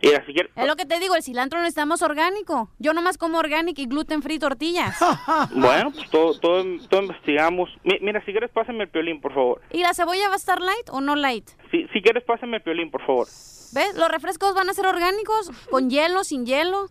[0.01, 2.69] Mira, si quieres, Es lo que te digo, el cilantro lo necesitamos orgánico.
[2.79, 4.95] Yo nomás como orgánico y gluten free tortillas.
[5.55, 7.69] bueno, pues todo, todo, todo investigamos.
[7.83, 9.61] Mi- mira, si quieres pásame el piolín, por favor.
[9.71, 11.49] ¿Y la cebolla va a estar light o no light?
[11.71, 13.27] Si, si quieres pásame el piolín, por favor.
[13.73, 13.95] ¿Ves?
[13.95, 16.87] Los refrescos van a ser orgánicos, con hielo, sin hielo.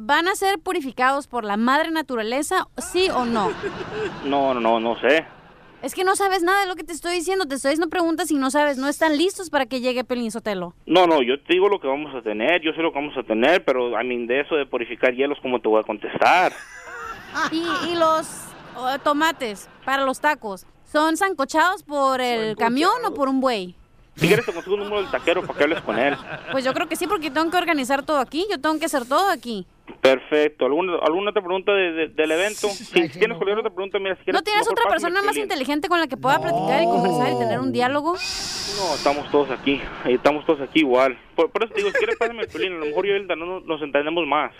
[0.00, 3.50] ¿Van a ser purificados por la madre naturaleza, sí o no?
[4.24, 5.26] No, no, no, sé.
[5.82, 7.46] Es que no sabes nada de lo que te estoy diciendo.
[7.46, 8.78] Te estoy haciendo preguntas y no sabes.
[8.78, 10.74] No están listos para que llegue Pelín Sotelo.
[10.86, 13.16] No, no, yo te digo lo que vamos a tener, yo sé lo que vamos
[13.16, 16.52] a tener, pero a mí de eso de purificar hielos, ¿cómo te voy a contestar?
[17.52, 18.26] Y, y los
[18.76, 23.76] oh, tomates para los tacos, ¿son zancochados por el camión o por un buey?
[24.18, 26.16] Si quieres te consigo el número del taquero para que hables con él.
[26.50, 28.46] Pues yo creo que sí, porque tengo que organizar todo aquí.
[28.50, 29.64] Yo tengo que hacer todo aquí.
[30.00, 30.66] Perfecto.
[30.66, 32.68] ¿Alguna, alguna otra pregunta de- de- del evento?
[32.68, 34.40] Si, si tienes cualquier otra pregunta, mira, si quieres...
[34.40, 37.58] ¿No tienes otra persona más inteligente con la que pueda platicar y conversar y tener
[37.60, 38.12] un diálogo?
[38.12, 41.18] No, estamos todos aquí, estamos todos aquí igual.
[41.34, 43.16] Por, por eso te digo, si quieres pásame el piolín, a lo mejor yo y
[43.16, 44.52] él no nos, entendemos más.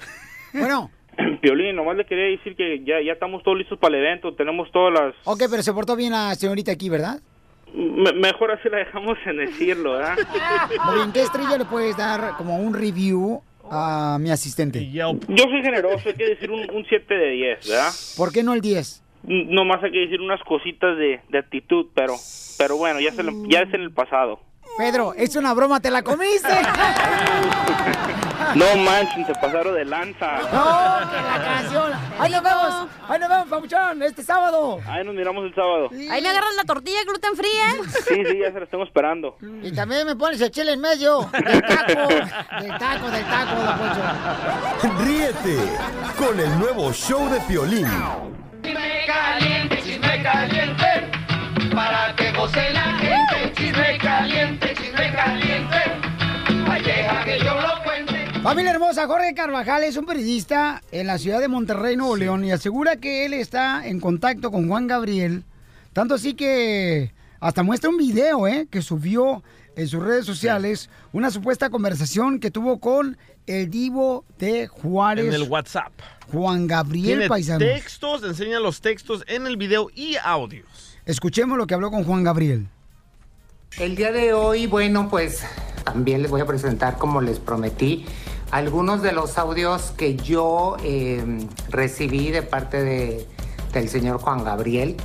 [0.53, 0.91] Bueno.
[1.43, 4.71] Piolín, nomás le quería decir que ya, ya estamos todos listos para el evento, tenemos
[4.73, 5.15] todas las...
[5.25, 7.21] Ok, pero se portó bien la señorita aquí, ¿verdad?
[7.75, 10.17] Me- mejor así la dejamos en decirlo, ¿verdad?
[10.95, 14.89] Bien, ¿qué estrella le puedes dar como un review a mi asistente?
[14.91, 17.91] Yo soy generoso, hay que decir un, un 7 de 10, ¿verdad?
[18.17, 19.03] ¿Por qué no el 10?
[19.27, 22.15] N- Nomás hay que decir unas cositas de, de actitud, pero
[22.59, 24.41] pero bueno, ya, se le- ya es en el pasado.
[24.79, 26.55] Pedro, es una broma, te la comiste.
[28.55, 30.39] No manchen, se pasaron de lanza.
[30.53, 31.93] No, que la canción.
[32.17, 32.89] Ahí nos vemos.
[33.09, 34.79] Ahí nos vemos, papuchón, este sábado.
[34.87, 35.91] Ahí nos miramos el sábado.
[35.93, 37.83] Ahí me agarras la tortilla gluten free, ¿eh?
[38.07, 39.37] Sí, sí, ya se la estamos esperando.
[39.63, 41.29] Y también me pones el chile en medio.
[41.33, 42.07] Del taco.
[42.63, 44.01] Del taco, del taco, don Poncho.
[45.05, 45.57] Ríete
[46.17, 47.89] con el nuevo show de Piolín.
[48.63, 51.11] Chisme caliente, chisme caliente,
[51.75, 53.08] para que goce la gente.
[58.43, 62.53] Familia hermosa, Jorge Carvajal es un periodista en la ciudad de Monterrey, Nuevo León, y
[62.53, 65.45] asegura que él está en contacto con Juan Gabriel.
[65.93, 68.67] Tanto así que hasta muestra un video ¿eh?
[68.71, 69.43] que subió
[69.77, 75.27] en sus redes sociales una supuesta conversación que tuvo con el divo de Juárez.
[75.27, 75.93] En el WhatsApp.
[76.33, 77.59] Juan Gabriel Paisano.
[77.59, 80.99] textos, enseña los textos en el video y audios.
[81.05, 82.69] Escuchemos lo que habló con Juan Gabriel.
[83.77, 85.43] El día de hoy, bueno, pues
[85.85, 88.07] también les voy a presentar, como les prometí,
[88.51, 91.23] algunos de los audios que yo eh,
[91.69, 93.27] recibí de parte de,
[93.73, 94.97] del señor Juan Gabriel.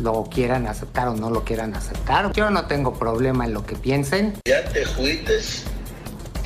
[0.00, 2.32] Lo quieran aceptar o no lo quieran aceptar.
[2.32, 4.34] Yo no tengo problema en lo que piensen.
[4.44, 5.62] Ya te fuites.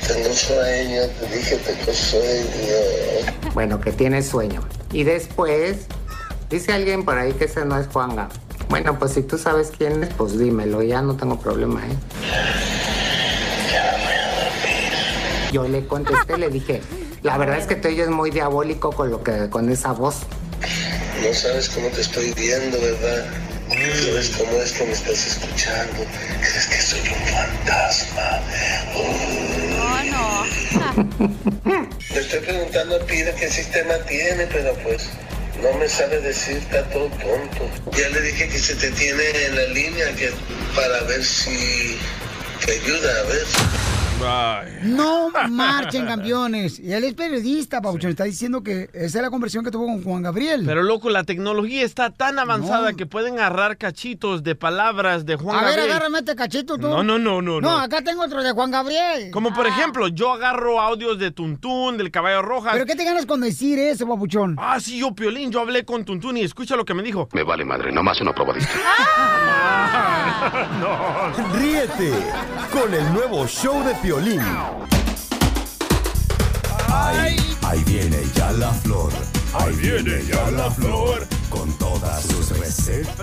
[0.07, 3.53] Tengo sueño, te dije tengo sueño.
[3.55, 4.61] Bueno, que tiene sueño.
[4.91, 5.87] Y después,
[6.49, 8.29] dice alguien por ahí que ese no es Juanga.
[8.69, 11.97] Bueno, pues si tú sabes quién es, pues dímelo, ya no tengo problema, ¿eh?
[15.51, 16.81] Yo le contesté, le dije,
[17.23, 20.17] la verdad es que te oyes muy diabólico con lo que, con esa voz.
[21.23, 23.25] No sabes cómo te estoy viendo, ¿verdad?
[23.69, 26.05] No sabes cómo es que me estás escuchando.
[26.39, 28.39] Crees que soy un fantasma.
[32.13, 35.09] Te estoy preguntando a Pira qué sistema tiene, pero pues
[35.61, 37.69] no me sabe decir, está todo tonto.
[37.97, 40.31] Ya le dije que se te tiene en la línea que
[40.75, 41.97] para ver si
[42.65, 43.98] te ayuda, a ver.
[44.83, 46.79] No marchen campeones.
[46.79, 48.11] Y él es periodista, Pauchón.
[48.11, 50.63] Está diciendo que esa es la conversión que tuvo con Juan Gabriel.
[50.65, 55.55] Pero loco, la tecnología está tan avanzada que pueden agarrar cachitos de palabras de Juan
[55.55, 55.91] a ver, Gabriel.
[55.91, 56.89] agárrame este cachito tú.
[56.89, 57.77] No, no, no, no, No, no.
[57.79, 59.31] acá tengo otro de Juan Gabriel.
[59.31, 62.71] Como por ejemplo, yo agarro audios de Tuntún, del Caballo Roja.
[62.73, 64.55] ¿Pero qué te ganas con decir eso, papuchón?
[64.59, 67.29] Ah, sí, yo, Piolín, yo hablé con Tuntún y escucha lo que me dijo.
[67.33, 68.67] Me vale madre, nomás una probadita.
[71.53, 72.11] Ríete
[72.71, 74.08] con el nuevo show de Piolín.
[76.87, 79.13] Ahí, ahí viene ya la flor.
[79.53, 81.38] Ahí viene ya la flor.
[81.49, 83.17] Con todas sus recetas.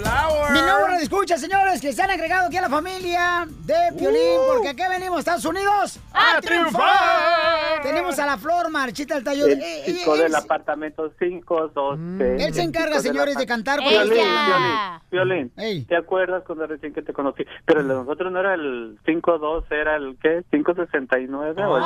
[0.52, 4.40] Mi nombre de escucha, señores, que se han agregado aquí a la familia de Piolín,
[4.48, 7.82] porque aquí venimos, Estados Unidos, ¡A triunfar!
[7.82, 9.46] Tenemos a la Flor Marchita del Tallo.
[9.46, 12.44] El Eh, chico eh, del apartamento 512.
[12.46, 15.00] Él se encarga, El señores, de cantar con Violín, ella.
[15.10, 17.44] Violín, Violín, ¿te acuerdas cuando recién que te conocí?
[17.64, 20.42] Pero el de nosotros no era el 52, era el ¿qué?
[20.50, 21.82] 569 o el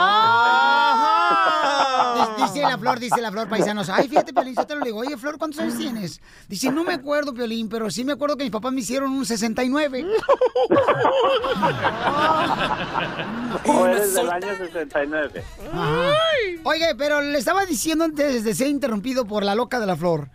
[2.38, 3.88] Dice la Flor, dice la Flor, paisanos.
[3.91, 4.99] Ay, fíjate, Piolín, yo te lo digo.
[5.01, 6.20] Oye, Flor, ¿cuántos años tienes?
[6.48, 9.24] Dice, no me acuerdo, Piolín, pero sí me acuerdo que mis papás me hicieron un
[9.24, 10.04] 69.
[13.66, 15.44] o eres del año 69.
[15.72, 16.10] Ajá.
[16.64, 20.28] Oye, pero le estaba diciendo antes de ser interrumpido por la loca de la Flor.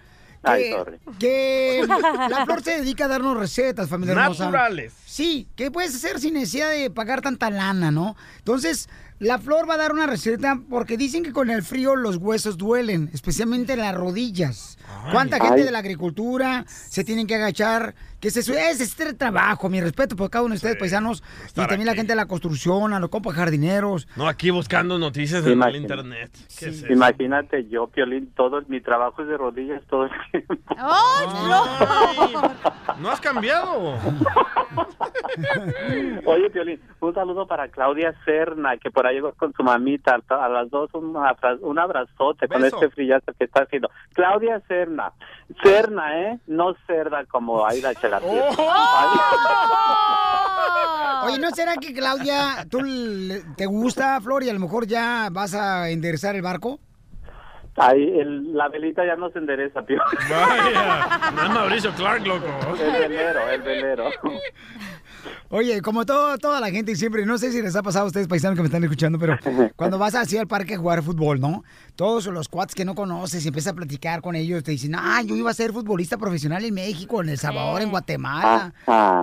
[0.43, 0.97] Que, Ay, sorry.
[1.19, 1.83] que
[2.29, 4.45] la Flor se dedica a darnos recetas, familia hermosa.
[4.45, 4.93] Naturales.
[5.05, 8.15] Sí, que puedes hacer sin necesidad de pagar tanta lana, ¿no?
[8.37, 8.87] Entonces,
[9.19, 12.57] la Flor va a dar una receta porque dicen que con el frío los huesos
[12.57, 14.77] duelen, especialmente las rodillas.
[15.11, 15.63] ¿Cuánta gente Ay.
[15.63, 17.95] de la agricultura se tienen que agachar?
[18.25, 18.39] Que se
[18.71, 21.21] es este trabajo, mi respeto por cada uno de ustedes, paisanos,
[21.51, 24.07] y también la gente de la construcción, a los compas jardineros.
[24.15, 26.31] No, aquí buscando noticias en el internet.
[26.57, 26.91] ¿Qué es eso?
[26.91, 30.55] Imagínate, yo, Piolín, todo mi trabajo es de rodillas todo el tiempo.
[32.99, 33.93] No has cambiado.
[36.25, 40.17] Oye, Piolín, un saludo para Claudia Serna, que por ahí llegó con su mamita.
[40.29, 43.89] A las dos un, abra- un abrazote con este frillazo que está haciendo.
[44.13, 45.11] Claudia Serna.
[45.63, 46.39] Serna, ¿eh?
[46.47, 47.65] No cerda como
[48.23, 49.95] Aida Chelapiel.
[51.25, 52.79] Oye, ¿no será que Claudia, tú
[53.57, 56.79] te gusta, Flor, y a lo mejor ya vas a enderezar el barco?
[57.77, 60.03] Ahí, el- la velita ya no se endereza, Piolín.
[60.29, 62.45] Vaya, no es Mauricio Clark, loco.
[62.79, 64.09] El velero, el velero.
[65.49, 68.27] Oye, como todo, toda la gente siempre, no sé si les ha pasado a ustedes
[68.27, 69.37] paisanos que me están escuchando, pero
[69.75, 71.63] cuando vas así al parque a jugar fútbol, ¿no?
[71.95, 75.21] Todos los cuates que no conoces y empiezas a platicar con ellos, te dicen, ah,
[75.23, 78.73] yo iba a ser futbolista profesional en México, en El Salvador, en Guatemala,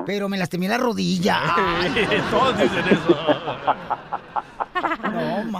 [0.06, 1.40] pero me lastimé la rodilla.
[2.30, 3.16] Todos dicen eso.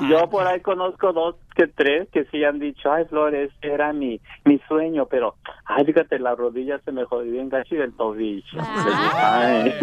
[0.03, 3.93] No, Yo por ahí conozco dos que tres que sí han dicho, ay, Flores, era
[3.93, 7.93] mi, mi sueño, pero, ay, fíjate, la rodilla se me jodió bien gacho y el
[7.95, 8.43] tobillo.
[9.15, 9.75] Ay.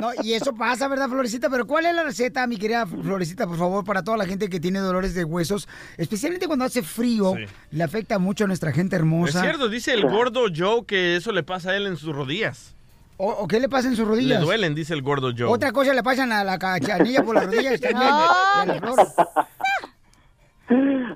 [0.00, 1.48] No, y eso pasa, ¿verdad, Florecita?
[1.50, 4.60] Pero ¿cuál es la receta, mi querida Florecita, por favor, para toda la gente que
[4.60, 5.68] tiene dolores de huesos?
[5.96, 7.34] Especialmente cuando hace frío,
[7.70, 9.40] le afecta mucho a nuestra gente Es hermosa.
[9.42, 12.76] cierto, dice el gordo Joe que eso le pasa a él en sus rodillas.
[13.24, 14.40] ¿O, o qué le pasa en sus rodillas?
[14.40, 15.46] Le duelen, dice el gordo Joe.
[15.46, 18.10] Otra cosa le pasan a la cachanilla por las rodillas también.
[18.10, 18.26] No.
[18.26, 18.98] y a la flor.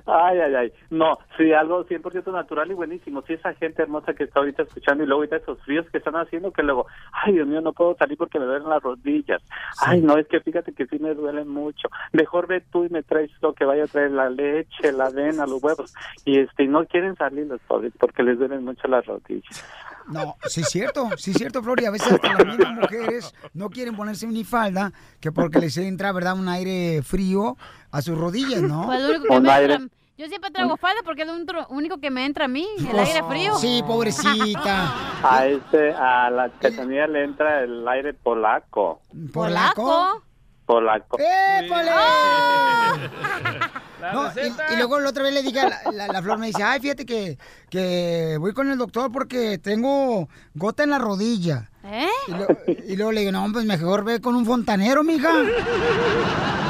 [0.05, 0.73] Ay, ay, ay.
[0.89, 3.23] No, sí, algo 100% natural y buenísimo.
[3.27, 6.15] Sí, esa gente hermosa que está ahorita escuchando y luego ahorita esos fríos que están
[6.15, 9.41] haciendo que luego, ay, Dios mío, no puedo salir porque me duelen las rodillas.
[9.81, 11.89] Ay, no, es que fíjate que sí me duelen mucho.
[12.13, 15.45] Mejor ve tú y me traes lo que vaya a traer, la leche, la avena,
[15.45, 15.93] los huevos.
[16.23, 19.65] Y este, y no quieren salir los pobres porque les duelen mucho las rodillas.
[20.09, 23.33] No, sí es cierto, sí es cierto, Flor, y a veces hasta las mismas mujeres
[23.53, 27.57] no quieren ponerse unifalda que porque les entra, ¿verdad?, un aire frío
[27.91, 28.85] a sus rodillas, ¿no?
[28.85, 29.87] Pues lo único que me entra-
[30.17, 32.97] yo siempre traigo falda porque es lo único- único que me entra a mí, el
[32.97, 33.55] aire frío.
[33.57, 34.91] Sí, pobrecita.
[35.23, 39.01] A este, a la cachanilla le entra el aire polaco.
[39.31, 40.23] ¿Polaco?
[40.67, 41.17] Polaco.
[41.19, 41.89] ¡Épale!
[44.13, 46.47] No, y, y luego la otra vez le dije, a la, la- la flor me
[46.47, 47.37] dice, ay, fíjate que,
[47.69, 51.71] que voy con el doctor porque tengo gota en la rodilla.
[51.83, 52.07] ¿Eh?
[52.27, 52.47] Y, lo-
[52.87, 55.31] y luego le digo, no, pues mejor ve con un fontanero, mija.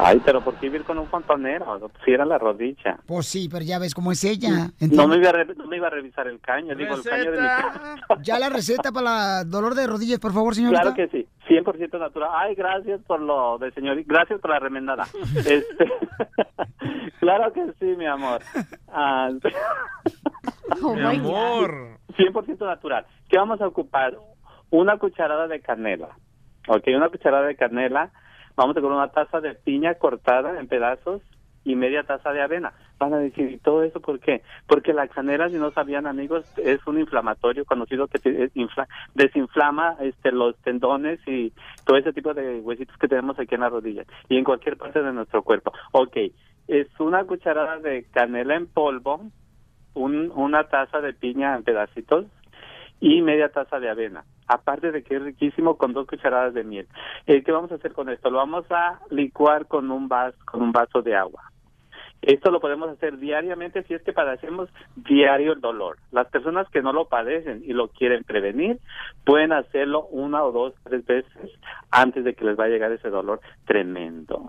[0.00, 1.90] Ay, pero ¿por qué ir con un fontanero?
[2.04, 2.98] Si era la rodilla.
[3.06, 4.70] Pues sí, pero ya ves cómo es ella.
[4.80, 7.32] No me, iba a re- no me iba a revisar el caño, digo, el caño
[7.32, 10.82] de mi Ya la receta para el dolor de rodillas, por favor, señorita.
[10.82, 12.30] Claro que sí, 100% natural.
[12.32, 15.06] Ay, gracias por lo de señor, gracias por la remendada.
[15.36, 15.90] Este,
[17.20, 18.40] claro que sí, mi amor.
[18.88, 19.30] Ah,
[20.82, 21.98] Oh, Mi amor.
[22.16, 23.04] 100% natural.
[23.28, 24.16] ¿Qué vamos a ocupar?
[24.70, 26.10] Una cucharada de canela.
[26.68, 28.12] Ok, una cucharada de canela.
[28.58, 31.22] Vamos a ocupar una taza de piña cortada en pedazos
[31.64, 32.72] y media taza de avena.
[32.98, 34.42] Van a decir, ¿y todo eso por qué?
[34.66, 38.18] Porque la canela, si no sabían amigos, es un inflamatorio conocido que
[39.14, 41.52] desinflama este, los tendones y
[41.84, 45.02] todo ese tipo de huesitos que tenemos aquí en la rodilla y en cualquier parte
[45.02, 45.72] de nuestro cuerpo.
[45.92, 46.16] Ok,
[46.66, 49.20] es una cucharada de canela en polvo,
[49.94, 52.26] un- una taza de piña en pedacitos
[53.00, 54.24] y media taza de avena.
[54.46, 56.88] Aparte de que es riquísimo con dos cucharadas de miel.
[57.26, 58.30] Eh, ¿Qué vamos a hacer con esto?
[58.30, 61.52] Lo vamos a licuar con un vaso, con un vaso de agua.
[62.22, 65.98] Esto lo podemos hacer diariamente si es que padecemos diario el dolor.
[66.10, 68.80] Las personas que no lo padecen y lo quieren prevenir
[69.24, 71.32] pueden hacerlo una o dos, tres veces
[71.92, 74.48] antes de que les va a llegar ese dolor tremendo.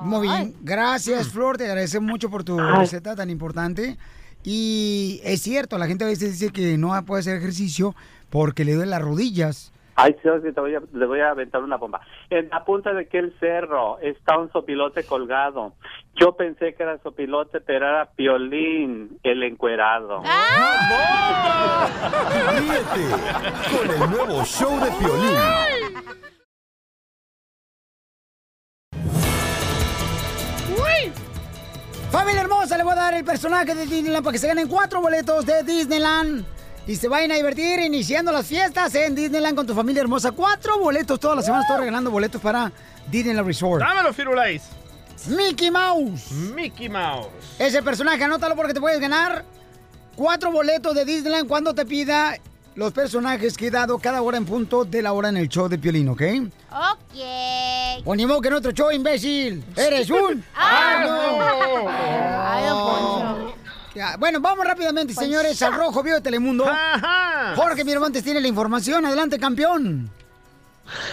[0.00, 3.98] Muy bien, gracias Flor, te agradecemos mucho por tu receta tan importante.
[4.44, 7.94] Y es cierto, la gente a veces dice que no puede hacer ejercicio
[8.30, 9.72] porque le duelen las rodillas.
[9.94, 10.30] Ay, te
[10.60, 12.00] voy a, le voy a aventar una bomba.
[12.30, 15.74] En la punta de aquel cerro está un sopilote colgado.
[16.16, 20.22] Yo pensé que era sopilote, pero era piolín, el encuerado.
[22.58, 23.04] Ríete
[23.76, 26.31] con el nuevo show de Piolín.
[32.12, 35.00] Familia hermosa, le voy a dar el personaje de Disneyland para que se ganen cuatro
[35.00, 36.44] boletos de Disneyland.
[36.86, 40.30] Y se vayan a divertir iniciando las fiestas en Disneyland con tu familia hermosa.
[40.30, 41.64] Cuatro boletos todas las semanas.
[41.64, 42.70] Estoy regalando boletos para
[43.10, 43.80] Disneyland Resort.
[43.80, 44.62] Dámelo, Firulais.
[45.26, 46.30] Mickey Mouse.
[46.54, 47.28] Mickey Mouse.
[47.58, 49.46] Ese personaje, anótalo porque te puedes ganar
[50.14, 52.36] cuatro boletos de Disneyland cuando te pida
[52.74, 55.68] los personajes que he dado cada hora en punto de la hora en el show
[55.68, 56.22] de Piolín, ¿ok?
[56.70, 58.04] Ok.
[58.04, 59.62] O ni modo que en otro show, imbécil.
[59.76, 60.42] ¡Eres un...
[60.54, 61.88] ¡Ah, ¡Ah, no!
[61.88, 63.54] Ay, don Poncho.
[63.94, 66.64] Ya, bueno, vamos rápidamente, señores, al Rojo Vivo de Telemundo.
[67.56, 69.04] Jorge Miramontes tiene la información.
[69.04, 70.10] Adelante, campeón.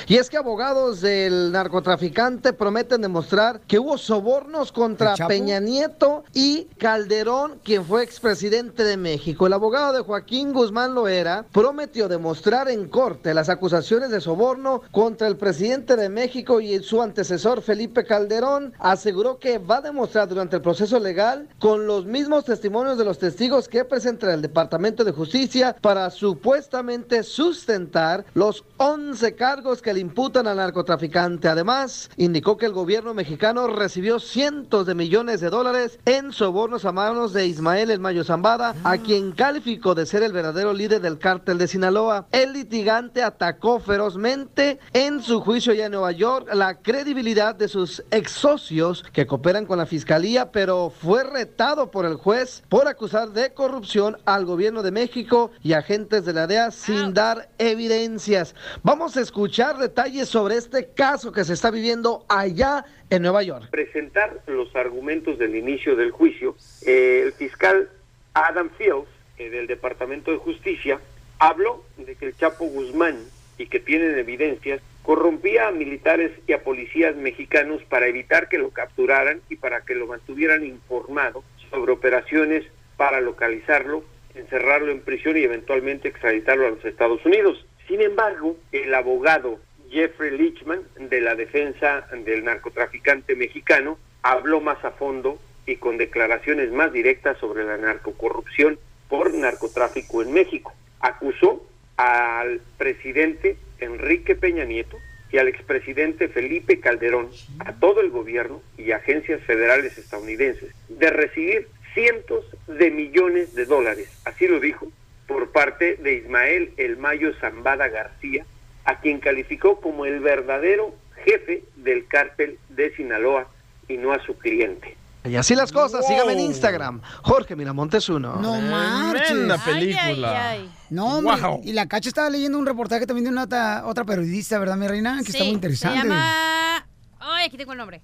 [0.07, 5.15] Y es que abogados del narcotraficante prometen demostrar que hubo sobornos contra.
[5.27, 9.47] Peña Nieto y Calderón, quien fue expresidente de México.
[9.47, 15.27] El abogado de Joaquín Guzmán Loera prometió demostrar en corte las acusaciones de soborno contra
[15.27, 18.73] el presidente de México y su antecesor Felipe Calderón.
[18.79, 23.19] Aseguró que va a demostrar durante el proceso legal con los mismos testimonios de los
[23.19, 29.99] testigos que presentará el Departamento de Justicia para supuestamente sustentar los 11 cargos que le
[29.99, 31.47] imputan al narcotraficante.
[31.47, 36.91] Además, indicó que el gobierno mexicano recibió cientos de millones de dólares en sobornos a
[36.91, 41.19] manos de Ismael El Mayo Zambada, a quien calificó de ser el verdadero líder del
[41.19, 42.25] cártel de Sinaloa.
[42.31, 48.03] El litigante atacó ferozmente en su juicio allá en Nueva York la credibilidad de sus
[48.09, 53.29] ex socios que cooperan con la fiscalía, pero fue retado por el juez por acusar
[53.29, 58.55] de corrupción al gobierno de México y agentes de la DEA sin dar evidencias.
[58.81, 63.43] Vamos a escuchar escuchar detalles sobre este caso que se está viviendo allá en Nueva
[63.43, 63.67] York.
[63.69, 66.55] presentar los argumentos del inicio del juicio,
[66.85, 67.89] eh, el fiscal
[68.33, 71.01] Adam Fields, eh, del Departamento de Justicia,
[71.39, 73.17] habló de que el Chapo Guzmán,
[73.57, 78.69] y que tienen evidencias, corrompía a militares y a policías mexicanos para evitar que lo
[78.69, 82.63] capturaran y para que lo mantuvieran informado sobre operaciones
[82.95, 84.05] para localizarlo,
[84.35, 87.65] encerrarlo en prisión y eventualmente extraditarlo a los Estados Unidos.
[87.89, 89.59] Sin embargo, el abogado
[89.89, 96.71] Jeffrey Lichman de la defensa del narcotraficante mexicano habló más a fondo y con declaraciones
[96.71, 98.77] más directas sobre la narcocorrupción
[99.09, 100.71] por narcotráfico en México.
[100.99, 101.65] Acusó
[101.97, 104.97] al presidente Enrique Peña Nieto
[105.31, 111.67] y al expresidente Felipe Calderón, a todo el gobierno y agencias federales estadounidenses, de recibir
[111.95, 114.91] cientos de millones de dólares, así lo dijo,
[115.29, 118.45] por parte de Ismael El Mayo Zambada García,
[118.83, 123.47] a quien calificó como el verdadero jefe del cártel de Sinaloa
[123.87, 124.97] y no a su cliente.
[125.25, 128.37] Y así las cosas, sígame en Instagram, Jorge Miramontes uno.
[128.37, 129.27] No marches.
[129.27, 130.57] Tremenda película.
[130.89, 131.35] No, hombre.
[131.39, 131.61] Wow.
[131.63, 134.87] Y la Cacha estaba leyendo un reportaje también de una otra, otra periodista, ¿verdad, mi
[134.87, 135.19] reina?
[135.23, 136.01] Que está muy interesante.
[136.01, 136.87] Se llama.
[137.19, 138.01] Ay, aquí tengo el nombre.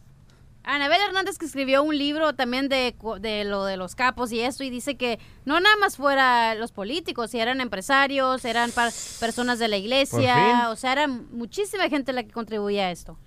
[0.66, 4.64] Anabel Hernández que escribió un libro también de, de lo de los capos y esto
[4.64, 8.72] y dice que no nada más fuera los políticos, si eran empresarios, eran
[9.20, 13.18] personas de la iglesia, o sea, era muchísima gente la que contribuía a esto.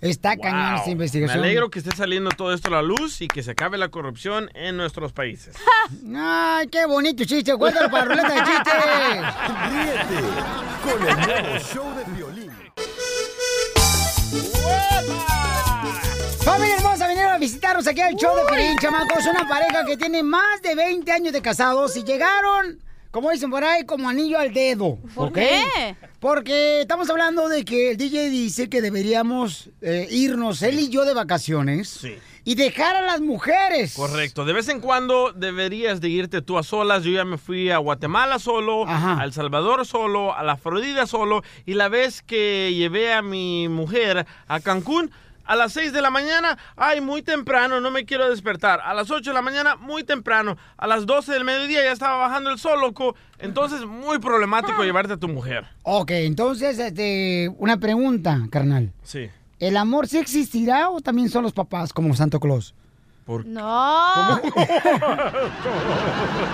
[0.00, 0.74] Está cañón Wow.
[0.76, 1.38] esta Me investigación.
[1.44, 4.50] alegro que esté saliendo todo esto a la luz y que se acabe la corrupción
[4.54, 5.54] en nuestros países.
[6.16, 7.56] Ay, qué bonito chiste.
[7.56, 8.74] Cuéntalo para ruleta de chistes.
[9.70, 10.28] Ríete
[10.84, 12.50] con el nuevo show de violín.
[16.44, 16.76] Familia
[17.34, 19.26] vinieron a visitarnos aquí al show de Pelín, chamacos.
[19.26, 22.80] Una pareja que tiene más de 20 años de casados y llegaron,
[23.10, 24.98] como dicen por ahí, como anillo al dedo.
[25.14, 25.34] ¿Por ¿ok?
[25.34, 25.96] qué?
[26.20, 31.04] Porque estamos hablando de que el DJ dice que deberíamos eh, irnos, él y yo,
[31.04, 31.88] de vacaciones.
[31.88, 32.14] Sí.
[32.46, 33.94] Y dejar a las mujeres.
[33.94, 34.44] Correcto.
[34.44, 37.02] De vez en cuando deberías de irte tú a solas.
[37.02, 41.42] Yo ya me fui a Guatemala solo, a El Salvador solo, a la Florida solo.
[41.64, 45.10] Y la vez que llevé a mi mujer a Cancún,
[45.44, 48.80] a las 6 de la mañana, ay, muy temprano, no me quiero despertar.
[48.80, 50.56] A las 8 de la mañana, muy temprano.
[50.76, 53.14] A las 12 del mediodía ya estaba bajando el sol, loco.
[53.38, 55.66] Entonces, muy problemático llevarte a tu mujer.
[55.82, 58.92] Ok, entonces, este, una pregunta, carnal.
[59.02, 59.28] Sí.
[59.58, 62.74] ¿El amor sí existirá o también son los papás como Santo Claus?
[63.26, 64.40] No.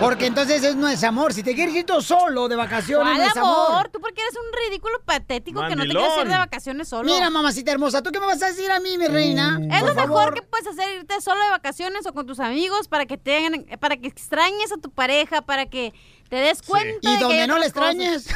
[0.00, 1.34] Porque entonces es no es amor.
[1.34, 3.70] Si te quieres ir tú solo de vacaciones, ¿Cuál no es amor?
[3.70, 3.88] amor.
[3.88, 7.10] Tú porque eres un ridículo patético que no te quieres ir de vacaciones solo.
[7.10, 9.58] Mira, mamacita hermosa, ¿tú qué me vas a decir a mí, mi reina?
[9.70, 12.86] Es Por lo mejor que puedes hacer irte solo de vacaciones o con tus amigos
[12.86, 15.92] para que tengan, para que extrañes a tu pareja, para que
[16.28, 16.98] te des cuenta.
[17.02, 18.28] Y de que donde hay no le extrañes.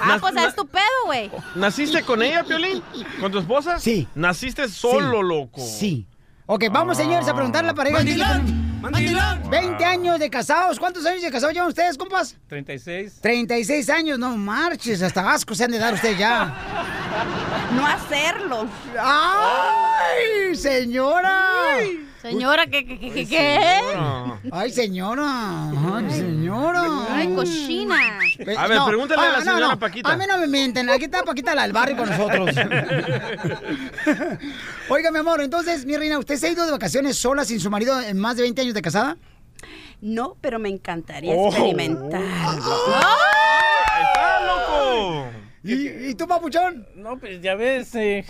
[0.00, 1.30] Ah, pues es tu pedo, güey.
[1.54, 2.82] ¿Naciste con ella, Piolín?
[3.20, 3.78] ¿Con tu esposa?
[3.78, 4.08] Sí.
[4.14, 5.60] ¿Naciste solo, loco?
[5.60, 6.06] Sí.
[6.46, 7.98] Ok, vamos, señores, a preguntar a la pareja.
[7.98, 10.78] Mandilón, 20 años de casados.
[10.80, 12.36] ¿Cuántos años de casados llevan ustedes, compas?
[12.48, 13.20] 36.
[13.20, 16.52] 36 años, no marches, hasta asco se han de dar ustedes ya.
[17.76, 18.66] No hacerlo.
[18.98, 21.52] ¡Ay, señora!
[22.22, 23.58] Señora, ¿qué, qué, qué?
[24.52, 25.70] ¡Ay, señora!
[25.96, 26.82] ¡Ay, señora!
[27.10, 27.96] Ay, cochina.
[28.56, 30.12] A ver, pregúntale a la señora Paquita.
[30.12, 30.88] A mí no me mienten.
[30.88, 32.54] Aquí está Paquita la del barrio con nosotros.
[34.88, 37.70] Oiga, mi amor, entonces, mi reina, ¿usted se ha ido de vacaciones sola sin su
[37.70, 39.16] marido en más de 20 años de casada?
[40.00, 41.48] No, pero me encantaría Oh.
[41.48, 42.20] experimentarlo.
[42.94, 45.26] ¡Ahí está, loco!
[45.64, 46.86] ¿Y, y tú, papuchón?
[46.94, 47.92] No, pues ya ves.
[47.96, 48.24] Eh,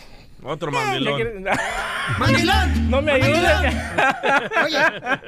[0.44, 1.44] Otro ya mandilón.
[2.18, 2.90] ¡Mandilón!
[2.90, 3.74] No me ayudes.
[4.64, 4.78] Oye,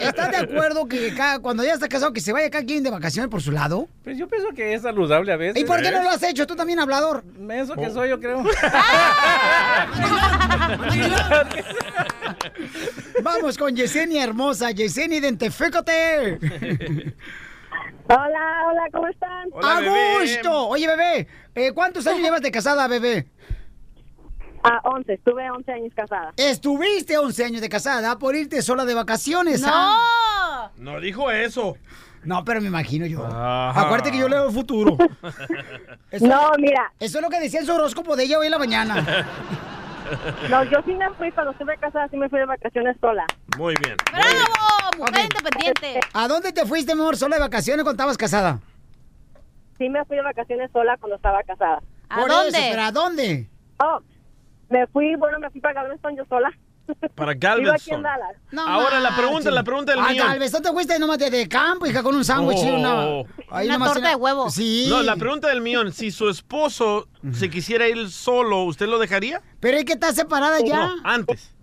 [0.00, 2.90] ¿estás de acuerdo que cada- cuando ya está casado que se vaya cada quien de
[2.90, 3.88] vacaciones por su lado?
[4.02, 5.62] Pues yo pienso que es saludable a veces.
[5.62, 6.46] ¿Y por qué no lo has hecho?
[6.46, 7.22] Tú también, hablador.
[7.50, 8.42] Eso que soy, yo creo.
[13.22, 14.70] Vamos con Yesenia hermosa.
[14.72, 16.38] Yesenia, identifícate.
[18.06, 19.48] Hola, hola, ¿cómo están?
[19.62, 20.68] ¡A gusto!
[20.68, 23.26] Oye, bebé, eh, ¿cuántos años llevas de casada, bebé?
[24.64, 26.32] A 11, estuve 11 años casada.
[26.38, 29.60] Estuviste 11 años de casada por irte sola de vacaciones.
[29.60, 29.68] ¡No!
[29.70, 30.70] ¿ah?
[30.78, 31.76] No dijo eso.
[32.24, 33.26] No, pero me imagino yo.
[33.26, 33.82] Ajá.
[33.82, 34.96] Acuérdate que yo leo el futuro.
[36.20, 36.92] No, mira.
[37.00, 39.26] Eso es lo que decía en su horóscopo de ella hoy en la mañana.
[40.50, 43.24] No, yo sí me fui, cuando estuve casada, sí me fui de vacaciones sola.
[43.56, 43.96] Muy bien.
[44.12, 44.98] ¡Bravo!
[44.98, 46.00] Mujer independiente.
[46.12, 48.60] ¿A dónde te fuiste, amor, sola de vacaciones cuando estabas casada?
[49.78, 51.82] Sí me fui de vacaciones sola cuando estaba casada.
[52.14, 53.48] Por eso, ¿pero a dónde?
[53.78, 53.98] Oh,
[54.78, 56.50] me fui, bueno, me fui para Galveston yo sola.
[57.14, 58.58] Para Vivo aquí en Galveston.
[58.58, 60.26] Ahora la pregunta, la pregunta del Ah, millón.
[60.28, 63.06] Galveston te fuiste nomás de, de campo, hija, con un sándwich y una...
[63.06, 63.26] Oh.
[63.50, 64.08] ahí nomás tiene-
[64.50, 64.86] Sí.
[64.90, 69.40] No, la pregunta del millón, si su esposo se quisiera ir solo, ¿usted lo dejaría?
[69.60, 70.88] Pero es que está separada ya.
[70.88, 71.54] No, antes.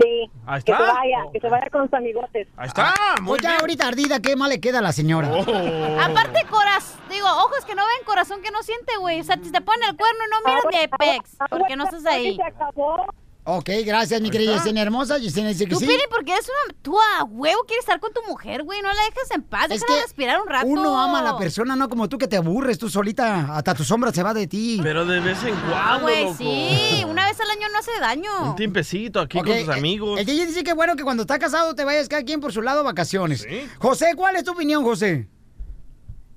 [0.00, 0.30] Sí.
[0.46, 0.86] Ahí Que está.
[0.86, 2.48] se vaya, que se vaya con sus amigotes.
[2.56, 3.60] Ahí está, muy Pues ya bien.
[3.60, 5.28] ahorita ardida, ¿qué más le queda a la señora?
[5.28, 9.20] Aparte, corazón, digo, ojos que no ven, corazón que no siente, güey.
[9.20, 12.36] O sea, si te ponen el cuerno, no miras de Apex, porque no estás ahí.
[12.36, 13.04] Se acabó.
[13.42, 15.16] Ok, gracias, mi querida Yesenia hermosa.
[15.18, 15.86] Yesenia dice que Tú, sí.
[15.86, 16.74] Pili, porque eres una...
[16.82, 18.80] Tú a huevo quieres estar con tu mujer, güey.
[18.82, 20.66] No la dejes en paz, Es déjala que respirar un rato.
[20.66, 23.82] Uno ama a la persona, no como tú que te aburres, tú solita, hasta tu
[23.82, 24.78] sombra se va de ti.
[24.82, 26.36] Pero de vez en Ah, cuando, güey, loco.
[26.38, 27.04] sí.
[27.08, 28.50] Una vez al año no hace daño.
[28.50, 30.20] Un tiempecito aquí con tus eh, amigos.
[30.20, 32.60] El DJ dice que bueno que cuando está casado te vayas cada quien por su
[32.62, 33.48] lado a vacaciones.
[33.78, 35.28] José, ¿cuál es tu opinión, José?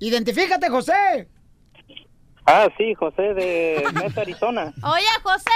[0.00, 1.28] Identifícate, José.
[2.46, 4.72] Ah, sí, José de Mesa, Arizona.
[4.82, 5.50] Oye, José,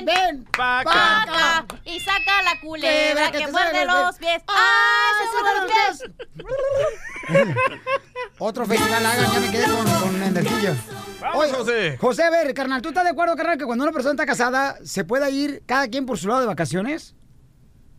[0.00, 0.04] ven.
[0.04, 0.44] Ven.
[0.56, 1.66] Pa' acá.
[1.84, 4.42] Y saca la culebra que, muerde los pies.
[4.48, 6.02] ¡Ah, se muerde los
[7.28, 7.52] pies!
[8.38, 10.76] Otro festival hagan, ya me quedé con, con energía.
[11.20, 11.96] Vamos, José.
[11.98, 14.76] José, a ver, carnal, ¿tú estás de acuerdo, carnal, que cuando una persona está casada
[14.84, 17.14] se pueda ir cada quien por su lado de vacaciones?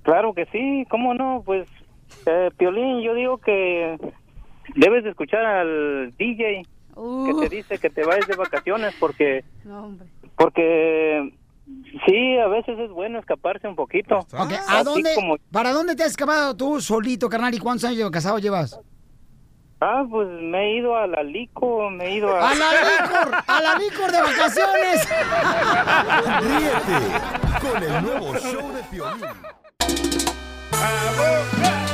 [0.03, 1.41] Claro que sí, ¿cómo no?
[1.45, 1.67] Pues,
[2.25, 3.97] eh, Piolín, yo digo que
[4.75, 6.63] debes de escuchar al DJ
[6.95, 10.07] que te dice que te vayas de vacaciones porque No, hombre.
[10.35, 11.33] porque
[12.05, 14.19] sí, a veces es bueno escaparse un poquito.
[14.19, 17.89] Ok, ¿a Así dónde, como- ¿Para dónde te has escapado tú solito, carnal, y cuántos
[17.89, 18.80] años casado llevas?
[19.86, 22.51] ah, pues me he ido a la Lico, me he ido a...
[22.51, 23.36] ¡A la licor!
[23.47, 25.09] ¡A la licor de vacaciones!
[26.41, 26.99] Ríete
[27.59, 29.26] con el nuevo show de Piolín.
[30.71, 31.93] Aguachiles.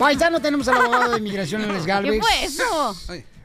[0.00, 2.12] Paisano, tenemos al abogado de inmigración en Les Galvez.
[2.12, 2.96] ¿Qué fue eso?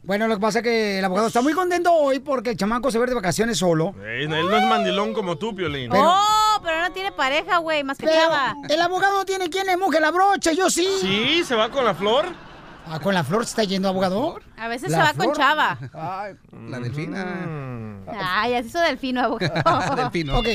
[0.03, 2.89] Bueno, lo que pasa es que el abogado está muy contento hoy porque el chamaco
[2.91, 3.93] se ir de vacaciones solo.
[4.07, 5.91] Ey, él no es mandilón como tú, Piolín.
[5.93, 8.55] oh, pero no tiene pareja, güey, más que Pero Chava.
[8.69, 10.87] el abogado no tiene quien le moje la brocha, yo sí.
[11.01, 12.27] Sí, se va con la flor.
[12.87, 14.39] Ah, ¿Con la flor se está yendo, abogado?
[14.57, 15.35] A veces ¿La se va con?
[15.35, 15.79] Chava.
[16.69, 18.01] La delfina.
[18.07, 19.95] Ay, así hizo Delfino, abogado.
[20.03, 20.37] Delfino.
[20.37, 20.45] Ok,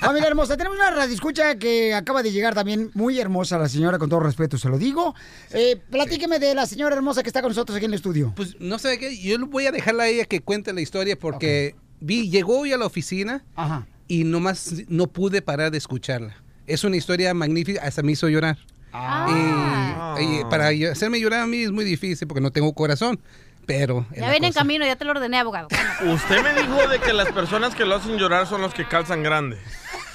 [0.00, 4.08] familia hermosa, tenemos una radioescucha que acaba de llegar también, muy hermosa la señora, con
[4.08, 5.14] todo respeto se lo digo.
[5.52, 8.32] Eh, platíqueme de la señora hermosa que está con nosotros aquí en el estudio.
[8.34, 11.76] Pues no sé qué, yo voy a dejarla a ella que cuente la historia porque
[12.00, 13.86] vi, llegó hoy a la oficina Ajá.
[14.08, 16.36] y nomás no pude parar de escucharla.
[16.66, 18.58] Es una historia magnífica, hasta me hizo llorar.
[18.98, 20.16] Ah.
[20.18, 23.20] Y, y para yo- hacerme llorar a mí es muy difícil porque no tengo corazón,
[23.66, 24.06] pero...
[24.16, 25.68] Ya viene en camino, ya te lo ordené, abogado.
[26.06, 29.22] Usted me dijo de que las personas que lo hacen llorar son los que calzan
[29.22, 29.58] grande.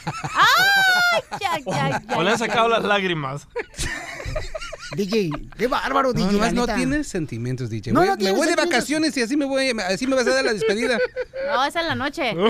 [0.05, 1.21] ¡Ay!
[1.39, 2.17] Ya, ya, ya.
[2.17, 3.47] O le han sacado las lágrimas.
[4.95, 6.31] DJ, qué bárbaro, DJ.
[6.33, 7.93] No, la no tienes sentimientos, DJ.
[7.93, 10.43] No, no me voy de vacaciones y así me voy, así me vas a dar
[10.43, 10.97] la despedida.
[11.53, 12.33] No, esa es la noche.
[12.33, 12.45] No,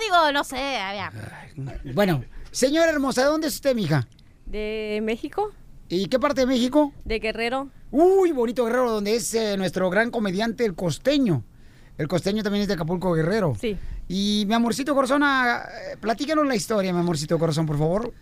[0.00, 0.78] digo, no sé.
[0.78, 1.92] a ver.
[1.94, 4.06] Bueno, señora hermosa, ¿de dónde es usted, mija?
[4.46, 5.52] De México,
[5.88, 6.92] ¿Y qué parte de México?
[7.04, 7.68] de Guerrero.
[7.92, 11.44] Uy, bonito Guerrero, donde es eh, nuestro gran comediante, el costeño.
[11.96, 13.54] El costeño también es de Acapulco, Guerrero.
[13.58, 13.76] Sí.
[14.08, 18.12] Y mi amorcito corazón, eh, platícanos la historia, mi amorcito corazón, por favor.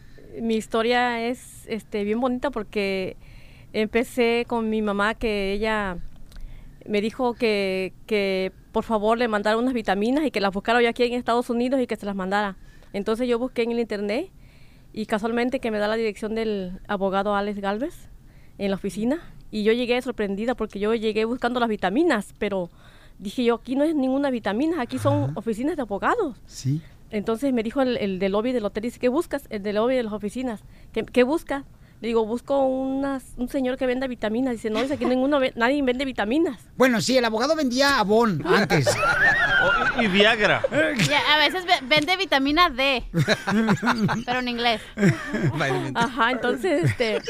[0.41, 3.16] Mi historia es este, bien bonita porque
[3.72, 5.97] empecé con mi mamá que ella
[6.87, 10.89] me dijo que, que por favor le mandara unas vitaminas y que las buscara yo
[10.89, 12.57] aquí en Estados Unidos y que se las mandara.
[12.93, 14.31] Entonces yo busqué en el internet
[14.95, 18.09] y casualmente que me da la dirección del abogado Alex Galvez
[18.59, 19.20] en la oficina
[19.51, 22.70] y yo llegué sorprendida porque yo llegué buscando las vitaminas, pero
[23.18, 26.36] dije yo, aquí no es ninguna vitamina, aquí son oficinas de abogados.
[26.47, 26.80] Sí.
[27.11, 29.47] Entonces me dijo el, el del lobby del hotel, dice, ¿qué buscas?
[29.51, 31.64] El del lobby de las oficinas, ¿qué, qué buscas?
[32.05, 34.52] Le digo, busco unas, un señor que venda vitaminas.
[34.52, 36.61] Dice, no, dice, aquí ninguno, ve- nadie vende vitaminas.
[36.76, 38.86] Bueno, sí, el abogado vendía Avon antes.
[39.96, 40.61] Oh, y, Viagra.
[41.09, 43.02] Ya, a veces ve- vende vitamina D,
[44.26, 44.82] pero en inglés.
[45.94, 47.22] Ajá, entonces, este,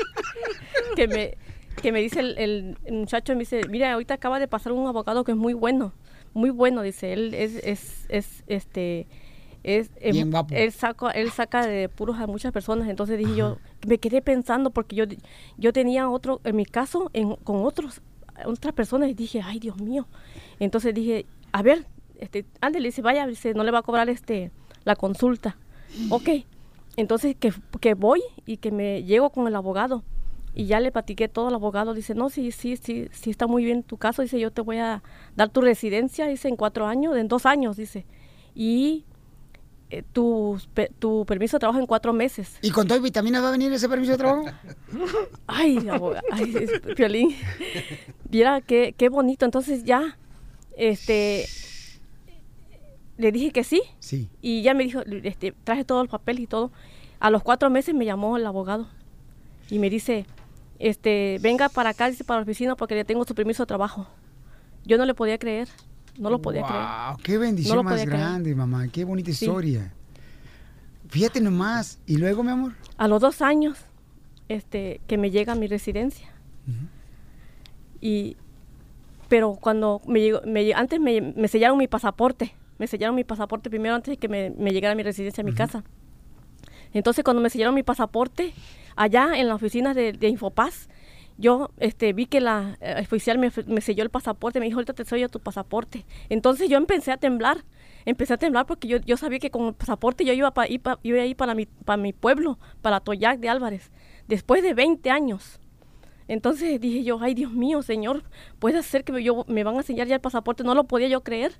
[0.96, 1.38] que me,
[1.80, 5.30] que me dice el, muchacho, me dice, mira, ahorita acaba de pasar un abogado que
[5.30, 5.92] es muy bueno,
[6.32, 9.06] muy bueno, dice, él es, es, es este,
[9.62, 13.58] es, em, Bien él saca, él saca de puros a muchas personas, entonces dije yo,
[13.86, 15.04] me quedé pensando porque yo,
[15.56, 18.00] yo tenía otro, en mi caso, en, con otros,
[18.44, 20.06] otras personas y dije, ay, Dios mío,
[20.58, 21.86] entonces dije, a ver,
[22.18, 24.50] este, ándale, dice, vaya, dice, no le va a cobrar este,
[24.84, 25.56] la consulta,
[26.10, 26.28] ok,
[26.96, 30.04] entonces que, que voy y que me llego con el abogado
[30.54, 31.94] y ya le platiqué todo al abogado.
[31.94, 34.22] Dice, no, sí, sí, sí, sí está muy bien tu caso.
[34.22, 35.02] Dice, yo te voy a
[35.36, 38.06] dar tu residencia, dice, en cuatro años, en dos años, dice.
[38.54, 39.04] Y
[40.02, 42.58] tu, pe- tu permiso de trabajo en cuatro meses.
[42.62, 44.44] ¿Y con todo y vitaminas va a venir ese permiso de trabajo?
[45.46, 46.54] Ay, abogado, ay,
[46.96, 47.34] Piolín.
[48.28, 49.44] Viera qué, qué bonito.
[49.44, 50.16] Entonces ya,
[50.76, 51.46] este,
[53.16, 53.80] le dije que sí.
[54.00, 54.28] Sí.
[54.42, 56.72] Y ya me dijo, este, traje todo el papel y todo.
[57.20, 58.88] A los cuatro meses me llamó el abogado
[59.70, 60.26] y me dice,
[60.78, 64.06] este, venga para acá, dice, para la oficina porque le tengo su permiso de trabajo.
[64.84, 65.68] Yo no le podía creer,
[66.18, 66.82] no lo podía creer.
[66.82, 68.08] Wow, qué bendición No más creer.
[68.10, 68.86] grande, mamá.
[68.88, 69.44] Qué bonita Sí.
[69.44, 69.92] historia.
[71.08, 71.98] Fíjate nomás.
[72.06, 72.72] ¿Y luego, mi amor?
[72.96, 73.78] A los dos años,
[74.48, 76.28] este, que me llega a mi residencia.
[78.00, 78.36] Y,
[79.28, 83.70] pero cuando me llegó, me antes me, me sellaron mi pasaporte, me sellaron mi pasaporte
[83.70, 85.84] primero antes de que me, me llegara a mi residencia, a mi casa.
[86.92, 88.52] Entonces cuando me sellaron mi pasaporte,
[88.96, 90.88] allá en la oficina de, de Infopaz,
[91.36, 94.92] yo este, vi que la eh, oficial me, me selló el pasaporte, me dijo, ahorita
[94.94, 96.04] te sello tu pasaporte.
[96.28, 97.64] Entonces yo empecé a temblar,
[98.04, 100.80] empecé a temblar porque yo, yo sabía que con el pasaporte yo iba, pa, ir
[100.80, 103.90] pa- iba a ir para mi, para mi pueblo, para Toyac de Álvarez,
[104.28, 105.60] después de 20 años.
[106.28, 108.22] Entonces dije yo, ay Dios mío, Señor,
[108.58, 111.22] puede ser que yo, me van a sellar ya el pasaporte, no lo podía yo
[111.22, 111.52] creer.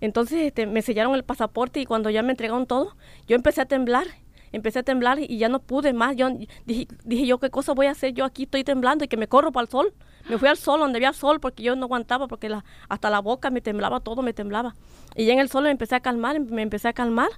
[0.00, 2.96] Entonces este, me sellaron el pasaporte y cuando ya me entregaron todo,
[3.28, 4.06] yo empecé a temblar,
[4.52, 6.16] empecé a temblar y ya no pude más.
[6.16, 6.30] Yo
[6.66, 8.14] dije, dije yo, ¿qué cosa voy a hacer?
[8.14, 9.92] Yo aquí estoy temblando y que me corro para el sol.
[10.28, 13.20] Me fui al sol, donde había sol, porque yo no aguantaba, porque la, hasta la
[13.20, 14.74] boca me temblaba, todo me temblaba.
[15.16, 17.28] Y ya en el sol me empecé a calmar, me empecé a calmar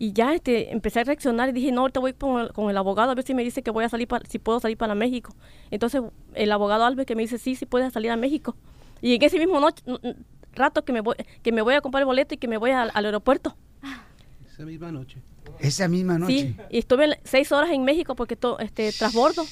[0.00, 2.76] y ya este, empecé a reaccionar y dije, no, ahorita voy con el, con el
[2.78, 5.34] abogado a ver si me dice que voy a salir, si puedo salir para México.
[5.70, 6.02] Entonces
[6.32, 8.56] el abogado Alves que me dice, sí, sí puedes salir a México.
[9.02, 9.84] Y en ese mismo noche,
[10.54, 12.70] rato que me voy, que me voy a comprar el boleto y que me voy
[12.70, 13.54] al, al aeropuerto.
[14.46, 15.20] Esa misma noche.
[15.58, 16.32] Esa misma noche.
[16.32, 19.44] Sí, y estuve seis horas en México porque to, este transbordo.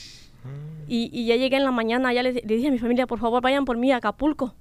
[0.87, 3.19] Y, y ya llegué en la mañana, ya le, le dije a mi familia, por
[3.19, 4.55] favor, vayan por mí a Acapulco.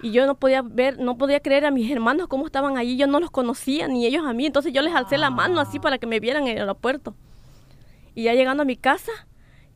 [0.00, 3.06] Y yo no podía ver, no podía creer a mis hermanos cómo estaban allí, yo
[3.06, 5.98] no los conocía, ni ellos a mí, entonces yo les alcé la mano así para
[5.98, 7.14] que me vieran en el aeropuerto.
[8.14, 9.12] Y ya llegando a mi casa,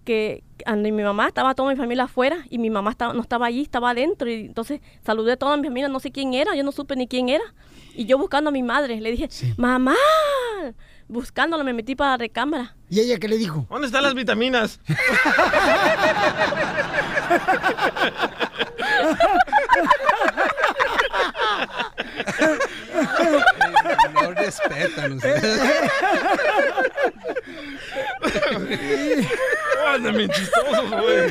[0.05, 3.63] que mi mamá estaba toda mi familia afuera y mi mamá estaba, no estaba allí,
[3.63, 4.31] estaba adentro.
[4.31, 7.07] Y entonces saludé a toda mi familia, no sé quién era, yo no supe ni
[7.07, 7.45] quién era.
[7.95, 9.97] Y yo buscando a mi madre, le dije, mamá,
[11.09, 12.75] buscándola me metí para la recámara.
[12.89, 13.67] ¿Y ella qué le dijo?
[13.71, 14.81] ¿Dónde están las vitaminas?
[24.15, 25.61] No respetan ustedes.
[29.87, 31.31] Andan bien chistosos, güey.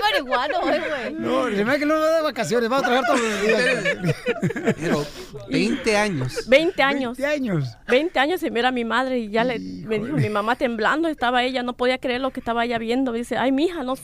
[0.00, 1.12] Marihuano, hoy, güey.
[1.14, 4.76] No, se me hace que no va de vacaciones, va a trabajar todos los días.
[4.80, 5.06] Pero
[5.48, 6.48] 20 años.
[6.48, 7.18] 20 años.
[7.18, 7.76] 20 años.
[7.88, 11.42] 20 años y era mi madre y ya le, me dijo mi mamá temblando, estaba
[11.42, 13.12] ella, no podía creer lo que estaba ella viendo.
[13.12, 13.94] Dice, ay, mija, no,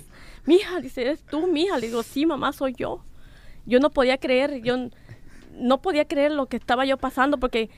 [0.45, 1.79] mija, dice, ¿eres tú, mija?
[1.79, 3.05] Le digo, sí, mamá, soy yo.
[3.67, 4.77] Yo no podía creer, yo
[5.53, 7.71] no podía creer lo que estaba yo pasando porque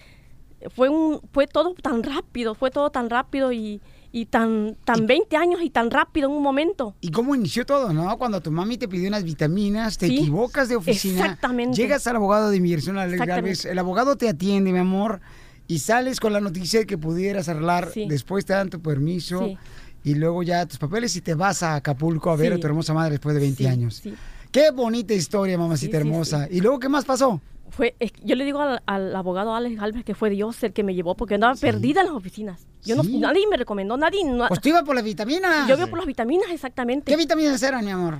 [0.74, 3.80] fue un fue todo tan rápido, fue todo tan rápido y,
[4.12, 6.94] y tan tan 20 años y tan rápido en un momento.
[7.00, 8.16] ¿Y cómo inició todo, no?
[8.18, 11.20] Cuando tu mami te pidió unas vitaminas, te Sí, equivocas de oficina.
[11.24, 11.76] exactamente.
[11.76, 15.20] Llegas al abogado de inmigración, el abogado te atiende, mi amor,
[15.66, 18.06] y sales con la noticia de que pudieras arreglar, Sí.
[18.08, 19.56] después te dan tu permiso, Sí.
[20.04, 22.92] y luego ya tus papeles y te vas a Acapulco a ver a tu hermosa
[22.92, 24.02] madre después de 20 Sí, años.
[24.50, 26.46] Qué bonita historia, mamacita hermosa.
[26.50, 27.40] ¿Y luego qué más pasó?
[27.72, 30.82] Fue, es- yo le digo al, al abogado Alex Alves que fue Dios el que
[30.84, 32.66] me llevó porque andaba perdida en las oficinas.
[32.84, 33.16] Yo Sí.
[33.18, 34.24] no, nadie me recomendó, nadie.
[34.24, 35.66] no- Pues tú ibas por las vitaminas.
[35.66, 37.10] Yo iba por las vitaminas, exactamente.
[37.10, 38.18] ¿Qué vitaminas eran, mi amor?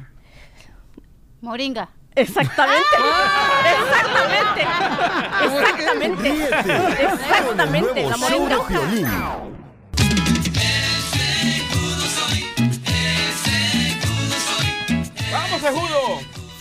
[1.43, 1.91] Moringa.
[2.15, 2.83] Exactamente.
[3.75, 4.67] Exactamente.
[5.45, 6.29] Exactamente.
[7.05, 8.03] Exactamente.
[8.09, 8.59] La moringa.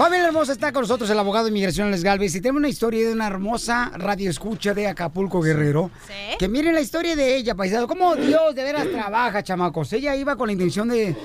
[0.02, 3.06] Familia hermosa, está con nosotros el abogado de inmigración Alex Galvez y tenemos una historia
[3.06, 5.92] de una hermosa radio escucha de Acapulco Guerrero.
[6.40, 7.86] Que miren la historia de ella, paisano.
[7.86, 9.94] Cómo Dios de veras trabaja, chamacos.
[9.94, 11.16] Ella iba con la intención de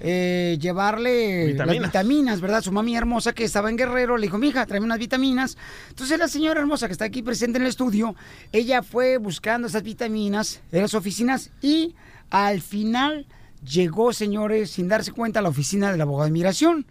[0.00, 1.88] eh, llevarle las Vitaminas.
[1.88, 2.62] vitaminas, ¿verdad?
[2.62, 5.58] Su mami hermosa que estaba en Guerrero le dijo, mija, tráeme unas vitaminas.
[5.90, 8.16] Entonces la señora hermosa que está aquí presente en el estudio,
[8.50, 11.94] ella fue buscando esas vitaminas en las oficinas y
[12.30, 13.26] al final
[13.62, 16.86] llegó, señores, sin darse cuenta a la oficina del abogado de inmigración.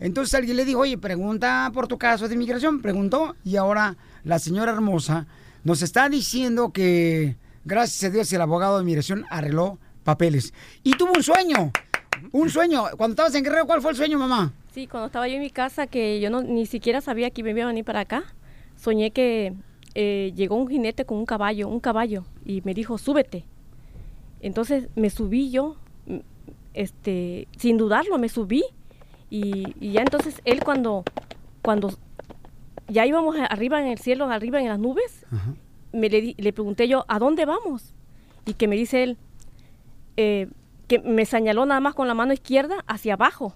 [0.00, 2.80] Entonces alguien le dijo, oye, pregunta por tu caso de inmigración.
[2.80, 5.26] Preguntó y ahora la señora hermosa
[5.64, 10.54] nos está diciendo que gracias a Dios el abogado de inmigración arregló papeles.
[10.82, 11.72] Y tuvo un sueño,
[12.32, 12.84] un sueño.
[12.96, 14.52] Cuando estabas en Guerrero, ¿cuál fue el sueño, mamá?
[14.72, 17.50] Sí, cuando estaba yo en mi casa, que yo no, ni siquiera sabía que me
[17.50, 18.22] iba a venir para acá,
[18.76, 19.52] soñé que
[19.94, 23.44] eh, llegó un jinete con un caballo, un caballo, y me dijo, súbete.
[24.40, 25.76] Entonces me subí yo,
[26.74, 28.62] este, sin dudarlo, me subí.
[29.30, 31.04] Y, y ya entonces él cuando,
[31.62, 31.90] cuando
[32.88, 35.26] ya íbamos arriba en el cielo, arriba en las nubes,
[35.92, 37.94] me le, le pregunté yo, ¿a dónde vamos?
[38.46, 39.18] Y que me dice él,
[40.16, 40.48] eh,
[40.88, 43.54] que me señaló nada más con la mano izquierda hacia abajo.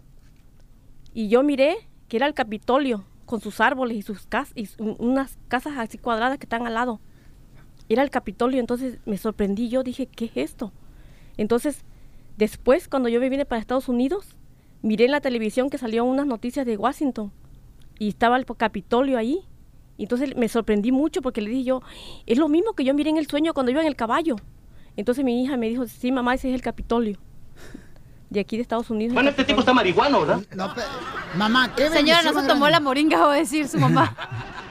[1.14, 1.76] Y yo miré
[2.08, 6.38] que era el Capitolio, con sus árboles y sus casas, y unas casas así cuadradas
[6.38, 7.00] que están al lado.
[7.88, 10.72] Era el Capitolio, entonces me sorprendí, yo dije, ¿qué es esto?
[11.38, 11.84] Entonces,
[12.36, 14.36] después, cuando yo me vine para Estados Unidos,
[14.82, 17.32] miré en la televisión que salieron unas noticias de Washington
[17.98, 19.40] y estaba el Capitolio ahí.
[19.98, 21.82] Entonces me sorprendí mucho porque le dije yo,
[22.26, 24.36] es lo mismo que yo miré en el sueño cuando iba en el caballo.
[24.96, 27.18] Entonces mi hija me dijo, sí, mamá, ese es el Capitolio.
[28.30, 29.14] De aquí de Estados Unidos.
[29.14, 30.42] Bueno, este tipo está marihuano, ¿verdad?
[30.56, 30.72] No,
[31.36, 32.84] mamá, qué Señora, no se tomó la grande.
[32.84, 34.16] moringa, va a decir su mamá.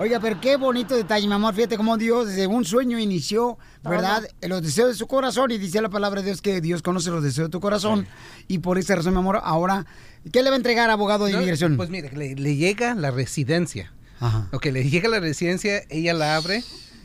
[0.00, 1.54] Oiga, pero qué bonito detalle, mi amor.
[1.54, 4.26] Fíjate cómo Dios desde un sueño inició, ¿verdad?
[4.40, 5.50] Los deseos de su corazón.
[5.50, 8.06] Y dice la palabra de Dios que Dios conoce los deseos de tu corazón.
[8.48, 9.84] Y por esa razón, mi amor, ahora,
[10.32, 11.76] ¿qué le va a entregar abogado de No, inmigración?
[11.76, 13.92] Pues mire, le, le llega la residencia.
[14.20, 14.48] Ajá.
[14.52, 16.64] Ok, le llega la residencia, ella la abre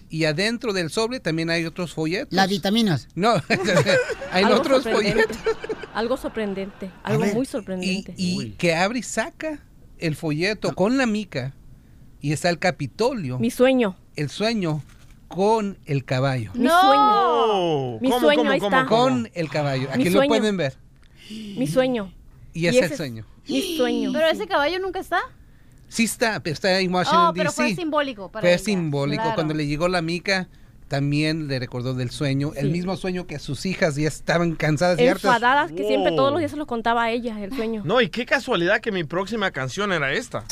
[0.10, 2.32] y adentro del sobre también hay otros folletos.
[2.32, 3.10] Las vitaminas.
[3.14, 3.34] No,
[4.32, 5.38] hay Algo otros folletos.
[5.94, 8.14] Algo sorprendente, algo ver, muy sorprendente.
[8.16, 9.60] Y que abre y saca
[9.98, 11.54] el folleto con la mica
[12.26, 13.38] y está el Capitolio.
[13.38, 13.96] Mi sueño.
[14.16, 14.82] El sueño
[15.28, 16.50] con el caballo.
[16.56, 18.00] Mi sueño.
[18.02, 18.86] Mi sueño, ahí está.
[18.88, 19.88] Con el caballo.
[19.90, 20.28] Mi Aquí lo sueño.
[20.30, 20.76] pueden ver.
[21.30, 22.12] Mi sueño.
[22.52, 23.26] Y es ese el sueño.
[23.48, 24.12] Mi sueño.
[24.12, 25.20] Pero ese caballo nunca está.
[25.88, 27.62] Sí está, pero está en Washington, Oh, pero D.C.
[27.62, 29.22] fue simbólico para Fue ella, simbólico.
[29.22, 29.36] claro.
[29.36, 30.48] Cuando le llegó la mica,
[30.88, 32.52] también le recordó del sueño.
[32.56, 32.72] El Sí.
[32.72, 35.26] mismo sueño que sus hijas ya estaban cansadas y hartas.
[35.26, 36.18] Enfadadas que siempre Wow.
[36.18, 37.82] todos los días se los contaba a ella, el sueño.
[37.86, 40.44] No, y qué casualidad que mi próxima canción era esta.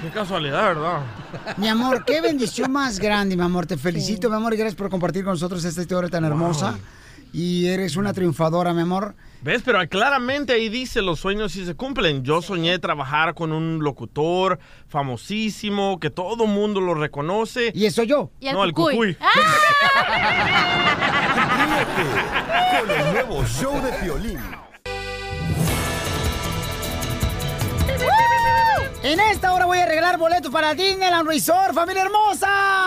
[0.00, 1.00] Qué casualidad, ¿verdad?
[1.56, 3.66] Mi amor, qué bendición más grande, mi amor.
[3.66, 6.78] Te felicito, mi amor, y gracias por compartir con nosotros esta historia tan hermosa.
[7.34, 9.16] Y eres una triunfadora, mi amor.
[9.42, 9.62] ¿Ves?
[9.64, 12.22] Pero claramente ahí dice los sueños sí se cumplen.
[12.22, 17.72] Yo soñé trabajar con un locutor famosísimo, que todo mundo lo reconoce.
[17.74, 18.30] ¿Y eso yo?
[18.38, 18.94] Y el no, el cucuy.
[18.94, 19.16] cucuy.
[22.80, 24.38] Con el nuevo show de Piolín.
[29.02, 32.83] En esta hora voy a regalar boletos para Disneyland Resort, familia hermosa.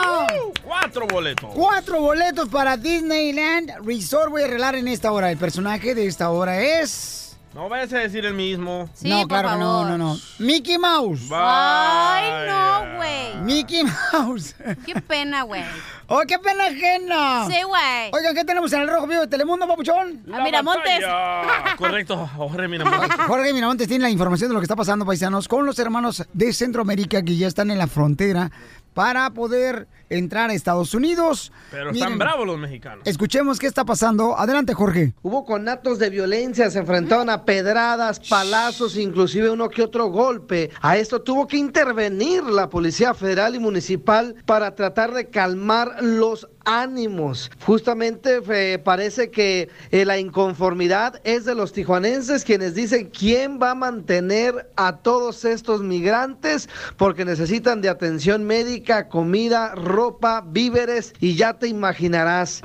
[0.64, 1.50] Cuatro boletos.
[1.54, 5.32] Cuatro boletos para Disneyland Resort voy a regalar en esta hora.
[5.32, 7.38] El personaje de esta hora es...
[7.54, 8.88] No vayas a decir el mismo.
[9.02, 10.18] no, claro que no, no, no.
[10.38, 11.22] Mickey Mouse.
[11.32, 13.36] Ay, no, güey.
[13.42, 14.54] Mickey Mouse.
[14.86, 15.64] Qué pena, güey.
[16.10, 17.46] ¡Oh, qué pena ajena!
[17.48, 18.12] Sí, güey.
[18.14, 20.24] Oigan, ¿qué tenemos en el Rojo Vivo de Telemundo, papuchón?
[20.34, 21.04] A Miramontes.
[21.78, 23.10] Correcto, Jorge Miramontes.
[23.28, 26.54] Jorge Miramontes tiene la información de lo que está pasando, paisanos, con los hermanos de
[26.54, 28.52] Centroamérica que ya están en la frontera
[28.94, 31.52] para poder entrar a Estados Unidos.
[31.70, 33.06] Pero Miren, están bravos los mexicanos.
[33.06, 34.36] Escuchemos qué está pasando.
[34.40, 35.14] Adelante, Jorge.
[35.22, 40.72] Hubo conatos de violencia, se enfrentaron a pedradas, palazos, inclusive uno que otro golpe.
[40.82, 46.48] A esto tuvo que intervenir la Policía Federal y Municipal para tratar de calmar los
[46.68, 47.50] ánimos.
[47.66, 53.72] Justamente eh, parece que eh, la inconformidad es de los tijuanenses quienes dicen quién va
[53.72, 61.36] a mantener a todos estos migrantes porque necesitan de atención médica, comida, ropa, víveres y
[61.36, 62.62] ya te imaginarás.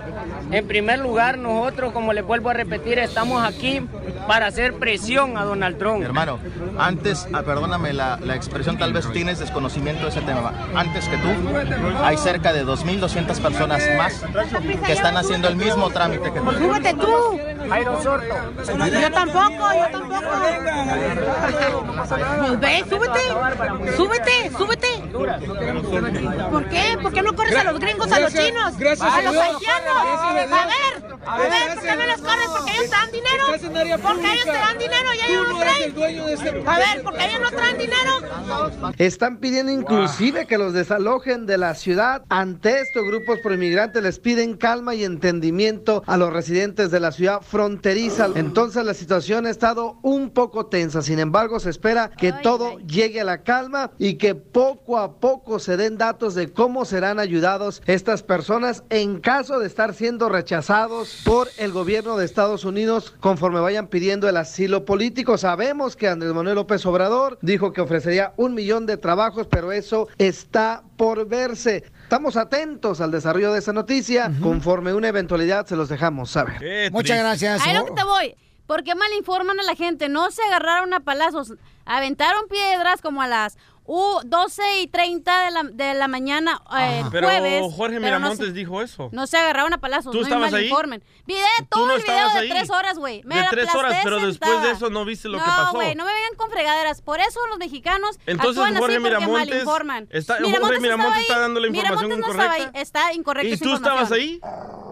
[0.50, 3.80] En primer lugar, nosotros, como les vuelvo a repetir, estamos aquí
[4.26, 6.02] para hacer presión a Donald Trump.
[6.02, 6.40] Hermano,
[6.76, 10.52] antes, ah, perdóname la, la expresión, tal vez tienes desconocimiento de ese tema.
[10.74, 11.28] Antes que tú,
[12.02, 14.24] hay cerca de 2.200 personas más
[14.86, 16.52] que están haciendo el mismo trámite que tú.
[16.52, 17.38] Súbete tú.
[19.00, 20.28] Yo tampoco, yo tampoco.
[22.38, 23.96] Pues ve, súbete.
[23.96, 24.88] Súbete, súbete.
[26.50, 26.98] ¿Por qué?
[27.00, 28.74] ¿Por qué no corres a los gringos, a los chinos?
[28.74, 29.96] a los haitianos.
[29.96, 30.52] A Dios.
[30.52, 32.46] A ver, a ver, ¿por qué no los corres?
[32.56, 33.44] Porque ellos te dan dinero.
[34.02, 36.28] Porque ellos te dan dinero y ellos no traen.
[36.28, 38.92] este- A ver, porque ellos no traen dinero.
[38.98, 42.22] Están pidiendo inclusive que los desalojen de la ciudad.
[42.28, 43.38] Ante esto, grupos
[44.00, 48.28] les piden calma y entendimiento a los residentes de la ciudad fronteriza.
[48.34, 51.02] Entonces la situación ha estado un poco tensa.
[51.02, 55.58] Sin embargo, se espera que todo llegue a la calma y que poco a poco
[55.58, 61.22] se den datos de cómo serán ayudados estas personas en caso de estar siendo rechazados
[61.24, 65.38] por el gobierno de Estados Unidos conforme vayan pidiendo el asilo político.
[65.38, 70.08] Sabemos que Andrés Manuel López Obrador dijo que ofrecería un millón de trabajos, pero eso
[70.18, 71.84] está por verse.
[72.12, 74.30] Estamos atentos al desarrollo de esa noticia.
[74.42, 76.92] Conforme una eventualidad se los dejamos saber.
[76.92, 77.66] Muchas gracias.
[77.66, 78.36] Ahí lo que te voy.
[78.66, 80.10] ¿Por qué mal informan a la gente?
[80.10, 81.54] No se agarraron a palazos.
[81.86, 83.56] Aventaron piedras como a las
[83.94, 87.62] uh, 12 y 30 de la, de la mañana eh, Pero jueves.
[87.62, 89.08] Jorge pero no Miramontes se- dijo eso.
[89.12, 90.70] No se agarraron a palazos, ¿Tú no me estabas ahí?
[90.70, 90.76] ¿Tú
[91.68, 92.48] todo no el video de ahí?
[92.48, 93.22] tres horas, güey.
[93.24, 95.72] Me De tres horas, pero después de eso no viste lo que No, pasó.
[95.72, 97.02] güey, no me vengan con fregaderas.
[97.02, 100.08] Por eso los mexicanos Entonces, actúan Jorge así porque Miramontes malinforman.
[100.10, 101.40] está- Jorge Miramontes está ahí.
[101.40, 102.78] dando la información Miramontes no estaba incorrecta.
[102.78, 102.82] ahí.
[102.82, 104.40] Está incorrecta ¿Y tú estabas ahí?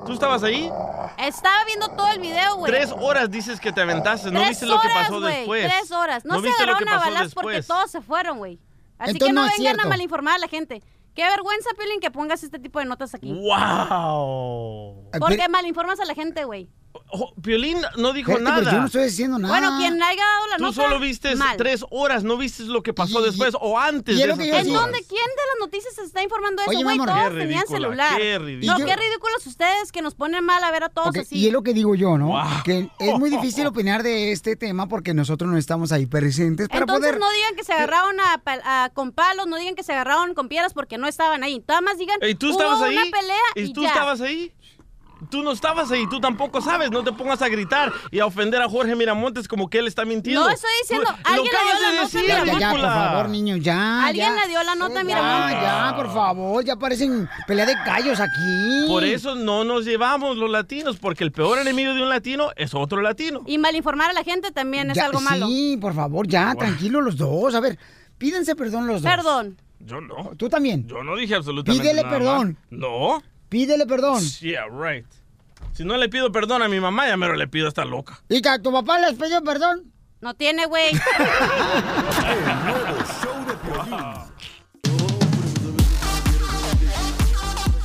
[0.06, 0.70] ¿Tú estabas ahí?
[1.18, 2.72] Estaba viendo todo el video, güey.
[2.72, 5.66] Tres horas dices que te aventaste, no Tres viste lo que pasó después.
[5.72, 6.24] Tres horas.
[6.24, 7.66] No, se viste lo que agarraron a balas porque después.
[7.66, 8.58] todos se fueron, güey.
[9.00, 9.82] Así Entonces que no, vengan cierto.
[9.82, 10.82] a malinformar a la gente.
[11.14, 13.32] Qué vergüenza, Piolín, que pongas este tipo de notas aquí.
[13.32, 15.10] ¡Wow!
[15.18, 16.68] Porque malinformas a la gente, güey.
[17.42, 18.58] Piolín no dijo Espérate, nada.
[18.60, 19.52] pero yo no estoy diciendo nada.
[19.58, 21.56] Bueno, quien haya dado la Tú nota, solo viste mal.
[21.56, 24.38] tres horas, no viste lo que pasó después o antes y de yo ¿En
[24.72, 25.02] dónde?
[25.08, 26.96] ¿Quién de las noticias se está informando eso, güey?
[26.98, 28.16] Todos Qué tenían ridícula, celular.
[28.18, 28.76] qué No, ridícula.
[28.86, 31.36] qué ridículos ustedes que nos ponen mal a ver a todos así.
[31.38, 32.34] Y es lo que digo yo, ¿no?
[32.64, 36.80] Que es muy difícil opinar de este tema porque nosotros no estamos ahí presentes para
[36.80, 37.18] Entonces poder...
[37.20, 40.34] no digan que se agarraron a, pal- a- con palos, no digan que se agarraron
[40.34, 41.62] con piedras porque no estaban ahí.
[41.66, 42.96] Nada más digan, ¿Y tú hubo estabas ahí?
[42.96, 43.88] una pelea y, ¿Y tú ya.
[43.88, 44.52] estabas ahí?
[45.28, 48.62] Tú no estabas ahí, tú tampoco sabes, no te pongas a gritar y a ofender
[48.62, 50.42] a Jorge Miramontes como que él está mintiendo.
[50.44, 52.80] No estoy diciendo, Tú- alguien lo le dio la de nota a decir, Ya, por
[52.80, 54.06] favor, niños, ya.
[54.06, 54.40] Alguien ya.
[54.42, 55.18] le dio la nota, mira.
[55.20, 55.60] Ya,
[55.90, 58.86] ya, por favor, ya parecen pelea de gallos aquí.
[58.88, 62.74] Por eso no nos llevamos los latinos, porque el peor enemigo de un latino es
[62.74, 63.42] otro latino.
[63.46, 65.46] Y malinformar a la gente también es algo malo.
[65.46, 67.54] Sí, por favor, ya, tranquilos los dos.
[67.54, 67.78] A ver,
[68.18, 69.10] pídense perdón los dos.
[69.10, 69.56] Perdón.
[69.80, 70.32] Yo no.
[70.36, 70.86] Tú también.
[70.86, 72.58] Yo no dije absolutamente Pídele nada perdón.
[72.70, 72.78] mal.
[72.80, 73.22] No.
[73.50, 74.22] Pídele perdón.
[74.40, 75.04] Yeah, right.
[75.72, 78.22] Si no le pido perdón a mi mamá, ya mero le pido a esta loca.
[78.28, 79.92] ¿Y que a tu papá les pidió perdón?
[80.20, 80.92] No tiene, güey.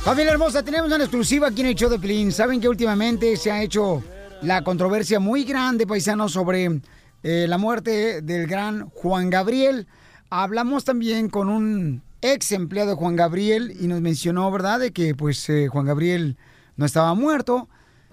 [0.04, 2.30] Familia hermosa, tenemos una exclusiva aquí en el show de Pelín.
[2.30, 4.04] Saben que últimamente se ha hecho
[4.42, 6.80] la controversia muy grande, paisanos, sobre
[7.24, 9.88] eh, la muerte del gran Juan Gabriel.
[10.30, 15.14] Hablamos también con un ex empleado de Juan Gabriel y nos mencionó, ¿verdad?, de que
[15.14, 16.36] pues eh, Juan Gabriel
[16.76, 17.68] no estaba muerto,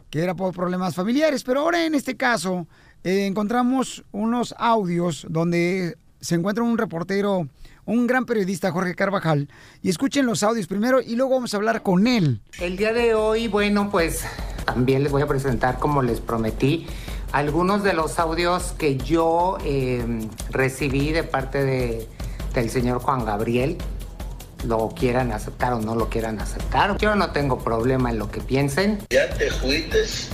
[0.10, 1.44] que era por problemas familiares.
[1.44, 2.68] Pero ahora en este caso
[3.04, 7.48] eh, encontramos unos audios donde se encuentra un reportero,
[7.86, 9.50] un gran periodista, Jorge Carvajal,
[9.82, 12.40] y escuchen los audios primero y luego vamos a hablar con él.
[12.62, 14.24] El día de hoy, bueno, pues
[14.66, 16.86] también les voy a presentar, como les prometí,
[17.34, 20.06] algunos de los audios que yo eh,
[20.52, 22.08] recibí de parte de-
[22.54, 23.78] del señor Juan Gabriel.
[24.66, 26.98] Lo quieran aceptar o no lo quieran aceptar.
[26.98, 29.00] Yo no tengo problema en lo que piensen.
[29.10, 30.30] Ya te fuites.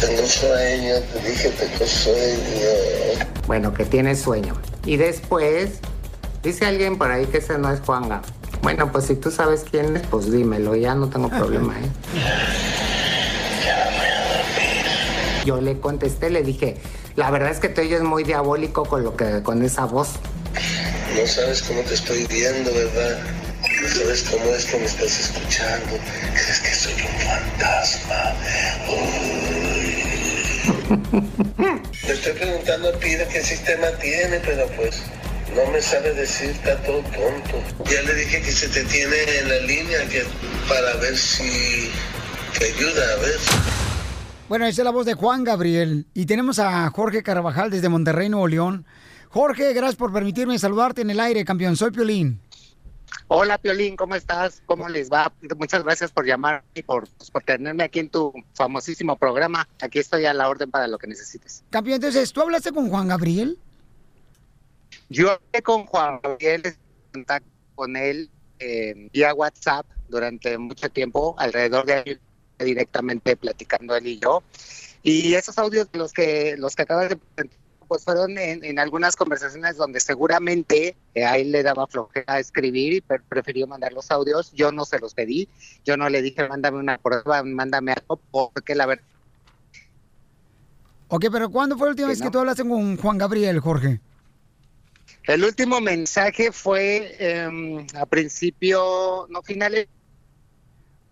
[0.00, 3.26] Tengo sueño, te dije tengo sueño.
[3.46, 4.54] Bueno, que tiene sueño.
[4.84, 5.78] Y después,
[6.42, 8.22] dice alguien por ahí que ese no es Juanga.
[8.62, 11.88] Bueno, pues si tú sabes quién es, pues dímelo, ya no tengo problema, ¿eh?
[15.44, 16.76] Yo le contesté, le dije,
[17.14, 20.14] la verdad es que te oyes muy diabólico con lo que, con esa voz.
[21.16, 23.18] No sabes cómo te estoy viendo, ¿verdad?
[23.82, 25.98] No sabes cómo es que me estás escuchando.
[26.34, 28.34] Crees que soy un fantasma.
[28.88, 29.96] Uy.
[32.06, 35.02] Le estoy preguntando a Pira qué sistema tiene, pero pues
[35.54, 37.62] no me sabe decir, está todo tonto.
[37.90, 40.00] Ya le dije que se te tiene en la línea
[40.68, 41.90] para ver si
[42.58, 43.38] te ayuda a ver.
[44.50, 46.06] Bueno, esa es la voz de Juan Gabriel.
[46.12, 48.86] Y tenemos a Jorge Carvajal desde Monterrey, Nuevo León.
[49.36, 51.76] Jorge, gracias por permitirme saludarte en el aire, campeón.
[51.76, 52.40] Soy Piolín.
[53.28, 54.62] Hola, Piolín, ¿cómo estás?
[54.64, 55.30] ¿Cómo les va?
[55.58, 59.68] Muchas gracias por llamar y por, pues, por tenerme aquí en tu famosísimo programa.
[59.82, 61.62] Aquí estoy a la orden para lo que necesites.
[61.68, 63.58] Campeón, entonces, ¿tú hablaste con Juan Gabriel?
[65.10, 66.62] Yo hablé con Juan Gabriel,
[67.12, 72.18] contacto con él eh, vía WhatsApp durante mucho tiempo, alrededor de año,
[72.58, 74.42] directamente platicando él y yo.
[75.02, 79.16] Y esos audios, los que los que acabas de presentar, pues fueron en, en algunas
[79.16, 84.10] conversaciones donde seguramente eh, a él le daba flojera escribir y pre- prefirió mandar los
[84.10, 84.52] audios.
[84.52, 85.48] Yo no se los pedí,
[85.84, 89.04] yo no le dije, mándame una prueba, mándame algo, porque la verdad
[91.08, 94.00] Ok, pero ¿cuándo fue la última Sí, vez que tú hablaste con Juan Gabriel, Jorge?
[95.26, 99.88] El último mensaje fue em, a principio, no finales.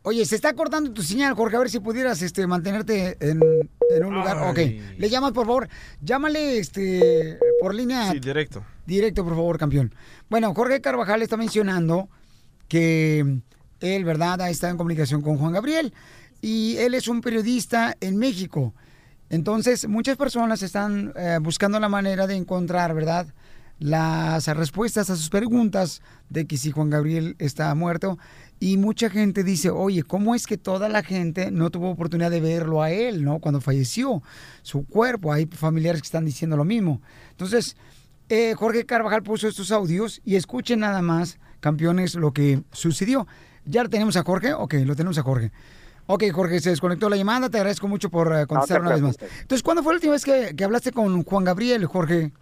[0.06, 3.40] Oye, se está cortando tu señal, Jorge, a ver si pudieras este, mantenerte en,
[3.90, 4.36] en un lugar.
[4.50, 4.58] Ok,
[4.98, 5.66] le llamas, por favor.
[6.02, 8.62] Llámale este, por línea Sí, directo.
[8.84, 9.94] Directo, por favor, campeón.
[10.28, 12.10] Bueno, Jorge Carvajal está mencionando
[12.68, 13.40] que
[13.80, 15.94] él, ¿verdad?, ha estado en comunicación con Juan Gabriel
[16.42, 18.74] y él es un periodista en México.
[19.30, 23.28] Entonces, muchas personas están eh, buscando la manera de encontrar, ¿verdad?,
[23.78, 28.18] las respuestas a sus preguntas de que si Juan Gabriel está muerto.
[28.64, 32.40] Y mucha gente dice, oye, ¿cómo es que toda la gente no tuvo oportunidad de
[32.40, 33.38] verlo a él, ¿no?
[33.38, 34.22] Cuando falleció
[34.62, 35.34] su cuerpo.
[35.34, 37.02] Hay familiares que están diciendo lo mismo.
[37.32, 37.76] Entonces,
[38.30, 43.26] eh, Jorge Carvajal puso estos audios y escuchen nada más, campeones, lo que sucedió.
[43.66, 44.54] ¿Ya tenemos a Jorge?
[44.54, 45.52] Ok, lo tenemos a Jorge.
[46.06, 47.50] Ok, Jorge, se desconectó la llamada.
[47.50, 49.18] Te agradezco mucho por eh, contestar No una vez más.
[49.42, 52.32] Entonces, ¿cuándo fue la última vez que, que hablaste con Juan Gabriel, Jorge?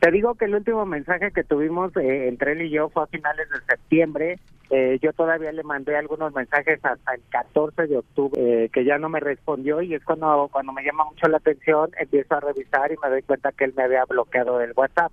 [0.00, 3.06] Te digo que el último mensaje que tuvimos eh, entre él y yo fue a
[3.08, 4.38] finales de septiembre.
[4.70, 8.98] Eh, yo todavía le mandé algunos mensajes hasta el 14 de octubre eh, que ya
[8.98, 12.92] no me respondió y es cuando cuando me llama mucho la atención empiezo a revisar
[12.92, 15.10] y me doy cuenta que él me había bloqueado del WhatsApp.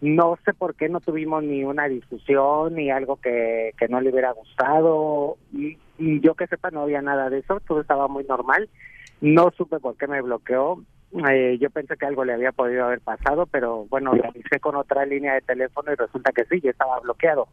[0.00, 4.10] No sé por qué no tuvimos ni una discusión ni algo que, que no le
[4.10, 5.36] hubiera gustado.
[5.52, 8.68] Y, yo que sepa no había nada de eso, todo estaba muy normal.
[9.22, 10.82] No supe por qué me bloqueó.
[11.30, 15.06] Eh, yo pensé que algo le había podido haber pasado, pero bueno, hice con otra
[15.06, 17.48] línea de teléfono y resulta que sí, yo estaba bloqueado.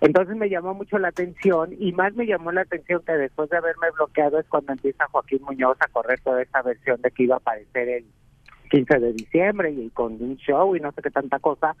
[0.00, 3.56] Entonces me llamó mucho la atención y más me llamó la atención que después de
[3.56, 7.36] haberme bloqueado es cuando empieza Joaquín Muñoz a correr toda esa versión de que iba
[7.36, 8.04] a aparecer el
[8.70, 11.76] 15 de diciembre y con un show y no sé qué tanta cosa.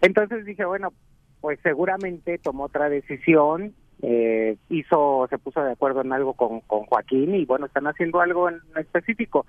[0.00, 0.92] Entonces dije, bueno,
[1.40, 6.84] pues seguramente tomó otra decisión, eh, hizo, se puso de acuerdo en algo con, con
[6.86, 9.46] Joaquín y bueno, están haciendo algo en específico.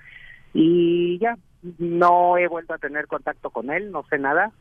[0.53, 1.35] Y ya,
[1.80, 4.52] no he vuelto a tener contacto con él, no sé nada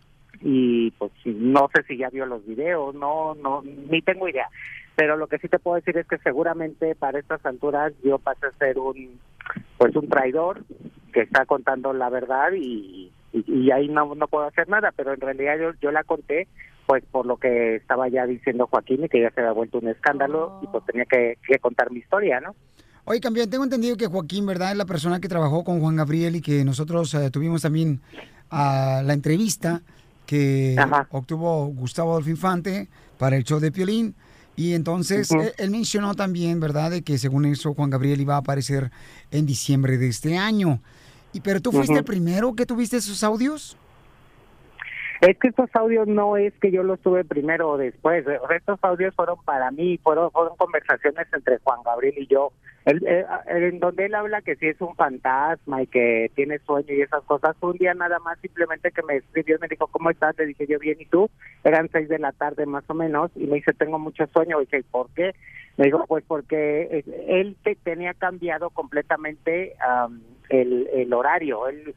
[0.40, 4.48] y pues no sé si ya vio los videos, no, no, ni tengo idea.
[4.94, 8.46] Pero lo que sí te puedo decir es que seguramente para estas alturas yo pasé
[8.46, 9.18] a ser un,
[9.78, 10.64] pues un traidor
[11.12, 15.12] que está contando la verdad y, y, y ahí no, no puedo hacer nada, pero
[15.12, 16.48] en realidad yo, yo la conté
[16.86, 19.88] pues por lo que estaba ya diciendo Joaquín y que ya se había vuelto un
[19.88, 22.54] escándalo y pues tenía que, que contar mi historia, ¿no?
[23.04, 24.72] Oye, campeón, tengo entendido que Joaquín, ¿verdad?
[24.72, 28.00] Es la persona que trabajó con Juan Gabriel y que nosotros eh, tuvimos también
[28.50, 29.82] ah, la entrevista
[30.26, 30.76] que
[31.10, 32.88] obtuvo Gustavo Adolfo Infante
[33.18, 34.14] para el show de Piolín.
[34.54, 38.38] Y entonces él, él mencionó también, ¿verdad?, de que según eso Juan Gabriel iba a
[38.38, 38.90] aparecer
[39.30, 40.80] en diciembre de este año.
[41.32, 43.76] Y, pero tú fuiste el primero que tuviste esos audios.
[45.22, 48.26] Es que estos audios no es que yo los tuve primero o después.
[48.56, 52.50] Estos audios fueron para mí, fueron, fueron conversaciones entre Juan Gabriel y yo.
[52.86, 56.92] Él, eh, en donde él habla que sí es un fantasma y que tiene sueño
[56.92, 57.54] y esas cosas.
[57.60, 60.36] Un día nada más simplemente que me escribió y me dijo, ¿cómo estás?
[60.38, 61.30] Le dije yo bien, ¿y tú?
[61.62, 64.60] Eran seis de la tarde más o menos y me dice, tengo mucho sueño.
[64.60, 65.36] Y dije, "¿Y ¿por qué?
[65.76, 71.68] Me dijo, pues porque eh, él te, tenía cambiado completamente am, el, el horario.
[71.68, 71.94] Él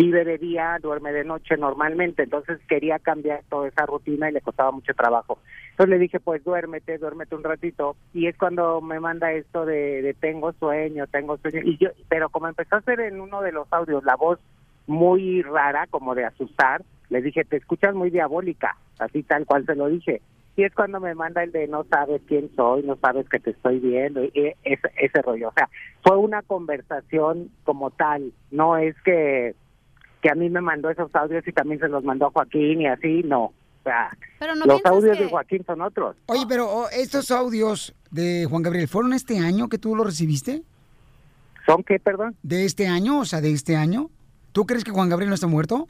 [0.00, 4.40] vive de día, duerme de noche normalmente, entonces quería cambiar toda esa rutina y le
[4.40, 5.38] costaba mucho trabajo.
[5.72, 10.00] Entonces le dije, pues duérmete, duérmete un ratito, y es cuando me manda esto de,
[10.00, 13.52] de tengo sueño, tengo sueño, y yo, pero como empezó a hacer en uno de
[13.52, 14.38] los audios la voz
[14.86, 19.74] muy rara, como de asustar, le dije, te escuchas muy diabólica, así tal cual se
[19.74, 20.22] lo dije.
[20.56, 23.50] Y es cuando me manda el de no sabes quién soy, no sabes que te
[23.50, 25.48] estoy viendo, y ese, ese rollo.
[25.48, 25.68] O sea,
[26.02, 29.54] fue una conversación como tal, no es que
[30.22, 32.86] que a mí me mandó esos audios y también se los mandó a Joaquín y
[32.86, 33.44] así, no.
[33.44, 36.16] O sea, Pero no los audios que- de Joaquín son otros.
[36.26, 40.62] Oye, pero oh, estos audios de Juan Gabriel, ¿fueron este año que tú los recibiste?
[41.66, 42.36] ¿Son qué, perdón?
[42.42, 43.20] ¿De este año?
[43.20, 44.10] O sea, de este año.
[44.52, 45.88] ¿Tú crees que Juan Gabriel no está muerto?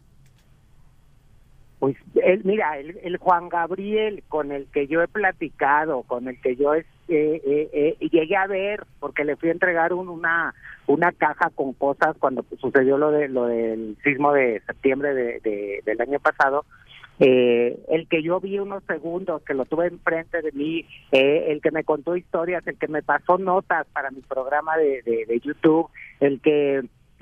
[1.78, 6.38] Pues él, mira, el, el Juan Gabriel con el que yo he platicado, con el
[6.40, 10.08] que yo es- eh, eh, eh, llegué a ver, porque le fui a entregar un-
[10.08, 10.54] una
[10.86, 15.82] una caja con cosas cuando sucedió lo de lo del sismo de septiembre de, de-
[15.84, 16.64] del año pasado.
[17.22, 21.60] Eh, el que yo vi unos segundos, que lo tuve enfrente de mí, eh, el
[21.60, 25.90] que me contó historias, el que me pasó notas para mi programa de, de, YouTube,
[26.20, 26.78] el que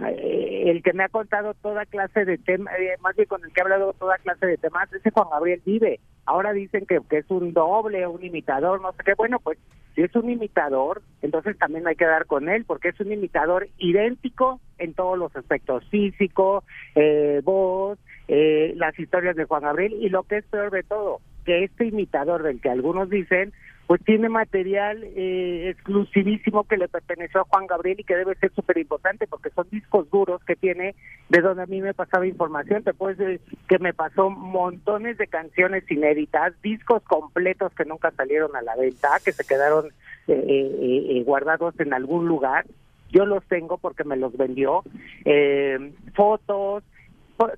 [0.06, 3.60] eh, el que me ha contado toda clase de temas, más bien con el que
[3.60, 5.98] he hablado toda clase de temas, ese Juan Gabriel vive.
[6.28, 9.14] Ahora dicen que, que es un doble, un imitador, no sé qué.
[9.16, 9.56] Bueno, pues
[9.94, 13.66] si es un imitador, entonces también hay que dar con él, porque es un imitador
[13.78, 16.64] idéntico en todos los aspectos, físico,
[16.94, 17.98] eh, voz,
[18.28, 21.86] eh, las historias de Juan Gabriel, y lo que es peor de todo, que este
[21.86, 23.54] imitador del que algunos dicen,
[23.88, 28.52] pues tiene material eh, exclusivísimo que le perteneció a Juan Gabriel y que debe ser
[28.52, 30.94] súper importante porque son discos duros que tiene
[31.30, 32.84] de donde a mí me pasaba información.
[32.84, 38.54] Te puedes decir que me pasó montones de canciones inéditas, discos completos que nunca salieron
[38.56, 39.86] a la venta, que se quedaron
[40.26, 42.66] eh, eh, eh, guardados en algún lugar.
[43.10, 44.82] Yo los tengo porque me los vendió.
[45.24, 46.84] Eh, fotos.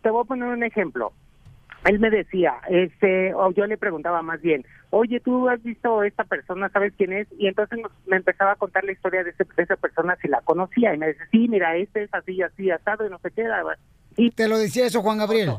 [0.01, 1.13] Te voy a poner un ejemplo
[1.85, 6.07] él me decía, este, o yo le preguntaba más bien, oye, ¿tú has visto a
[6.07, 6.69] esta persona?
[6.71, 7.27] ¿Sabes quién es?
[7.39, 10.41] Y entonces me empezaba a contar la historia de, ese- de esa persona si la
[10.43, 10.95] conocía.
[10.95, 13.47] Y me dice, sí, mira, este es así, así, asado, y no sé qué.
[14.17, 15.51] Y ¿Te lo decía eso Juan Gabriel?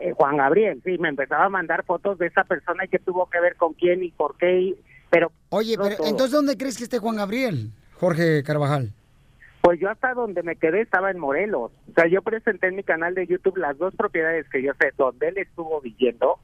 [0.00, 3.30] Eh, Juan Gabriel, sí, me empezaba a mandar fotos de esa persona y que tuvo
[3.30, 4.60] que ver con quién y por qué.
[4.60, 4.76] y-
[5.08, 6.06] pero Oye, no pero todo.
[6.08, 7.70] entonces ¿dónde crees que esté Juan Gabriel,
[8.00, 8.92] Jorge Carvajal?
[9.66, 11.72] Pues yo hasta donde me quedé estaba en Morelos.
[11.90, 14.92] O sea, yo presenté en mi canal de YouTube las dos propiedades que yo sé
[14.96, 16.38] donde él estuvo viviendo.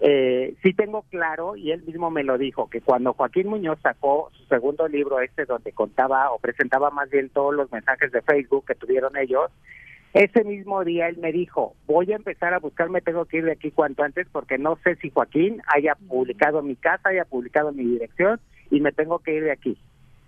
[0.00, 4.32] Eh, sí tengo claro, y él mismo me lo dijo, que cuando Joaquín Muñoz sacó
[4.32, 8.64] su segundo libro, este donde contaba o presentaba más bien todos los mensajes de Facebook
[8.66, 9.48] que tuvieron ellos,
[10.12, 13.44] ese mismo día él me dijo, voy a empezar a buscar, me tengo que ir
[13.44, 17.70] de aquí cuanto antes porque no sé si Joaquín haya publicado mi casa, haya publicado
[17.70, 18.40] mi dirección
[18.72, 19.78] y me tengo que ir de aquí.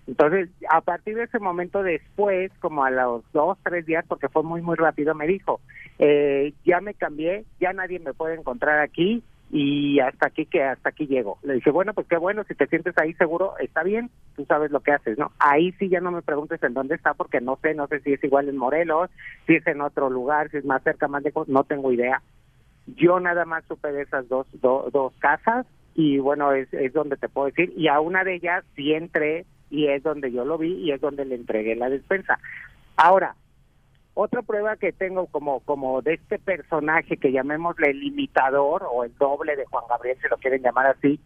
[0.08, 4.42] Entonces, a partir de ese momento después, como a los dos, tres días, porque fue
[4.42, 5.60] muy, muy rápido, me dijo,
[5.98, 10.88] eh, ya me cambié, ya nadie me puede encontrar aquí y hasta aquí que hasta
[10.88, 11.38] aquí llego.
[11.42, 14.70] Le dije, bueno, pues qué bueno, si te sientes ahí seguro, está bien, tú sabes
[14.70, 15.30] lo que haces, ¿no?
[15.38, 18.14] Ahí sí ya no me preguntes en dónde está porque no sé, no sé si
[18.14, 19.10] es igual en Morelos,
[19.46, 22.22] si es en otro lugar, si es más cerca, más lejos, no tengo idea.
[22.86, 27.16] Yo nada más supe de esas dos, do- dos casas y bueno, es, es donde
[27.18, 30.58] te puedo decir, y a una de ellas sí entré y es donde yo lo
[30.58, 32.38] vi y es donde le entregué la despensa.
[32.96, 33.34] Ahora,
[34.14, 39.16] otra prueba que tengo como como de este personaje que llamémosle el imitador o el
[39.16, 41.20] doble de Juan Gabriel, si lo quieren llamar así,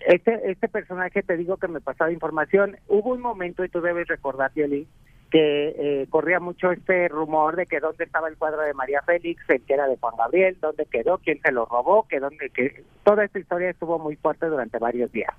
[0.00, 2.76] este este personaje te digo que me pasaba información.
[2.88, 4.86] Hubo un momento, y tú debes recordar, Piolín,
[5.30, 9.42] que eh, corría mucho este rumor de que dónde estaba el cuadro de María Félix,
[9.48, 12.84] el que era de Juan Gabriel, dónde quedó, quién se lo robó, que dónde que
[13.02, 15.34] toda esta historia estuvo muy fuerte durante varios días.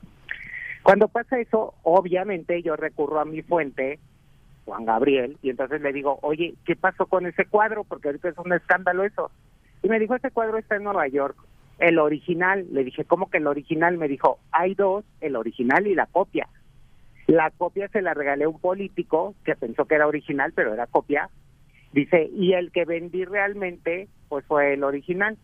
[0.88, 4.00] Cuando pasa eso, obviamente yo recurro a mi fuente,
[4.64, 7.84] Juan Gabriel, y entonces le digo, oye, ¿qué pasó con ese cuadro?
[7.84, 9.30] Porque ahorita es un escándalo eso.
[9.84, 11.36] Y me dijo, ese cuadro está en Nueva York,
[11.80, 12.68] el original.
[12.72, 13.98] Le dije, ¿cómo que el original?
[13.98, 16.48] Me dijo, hay dos, el original y la copia.
[17.26, 20.88] La copia se la regalé a un político que pensó que era original, pero era
[20.88, 21.30] copia.
[21.92, 25.38] Dice, y el que vendí realmente, pues fue el original.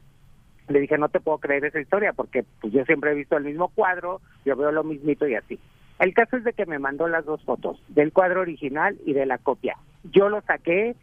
[0.67, 3.43] Le dije, no te puedo creer esa historia, porque pues yo siempre he visto el
[3.43, 5.59] mismo cuadro, yo veo lo mismito y así.
[5.99, 9.25] El caso es de que me mandó las dos fotos, del cuadro original y de
[9.25, 9.77] la copia.
[10.03, 10.95] Yo lo saqué,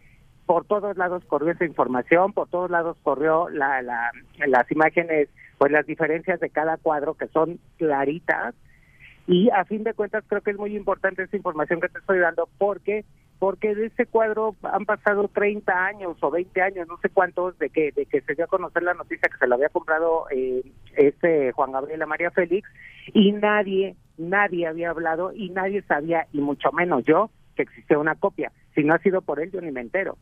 [0.47, 4.11] por todos lados corrió esa información, por todos lados corrió la, la,
[4.47, 5.29] las imágenes,
[5.59, 8.55] pues las diferencias de cada cuadro que son claritas,
[9.27, 12.19] y a fin de cuentas creo que es muy importante esa información que te estoy
[12.19, 13.05] dando porque
[13.41, 17.71] porque de ese cuadro han pasado 30 años o 20 años, no sé cuántos, de
[17.71, 20.63] que de que se dio a conocer la noticia que se lo había comprado eh,
[20.95, 22.69] este Juan Gabriel a María Félix
[23.15, 28.15] y nadie, nadie había hablado y nadie sabía, y mucho menos yo, que existía una
[28.15, 28.53] copia.
[28.75, 30.19] Si no ha sido por él, yo ni me entero.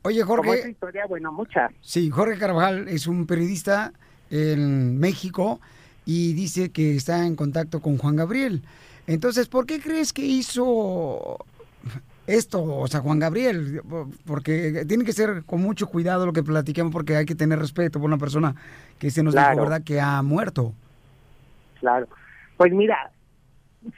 [0.00, 0.42] Oye, Jorge.
[0.42, 1.70] Como esa historia, bueno, muchas.
[1.82, 3.92] Sí, Jorge Carvajal es un periodista
[4.30, 5.60] en México
[6.06, 8.62] y dice que está en contacto con Juan Gabriel.
[9.06, 11.36] Entonces, ¿por qué crees que hizo
[12.26, 13.80] esto, o sea, Juan Gabriel?
[14.26, 17.98] Porque tiene que ser con mucho cuidado lo que platiquemos porque hay que tener respeto
[17.98, 18.54] por una persona
[18.98, 19.62] que se nos dijo, Claro.
[19.62, 20.72] ¿verdad?, que ha muerto.
[21.80, 22.06] Claro.
[22.56, 23.10] Pues mira,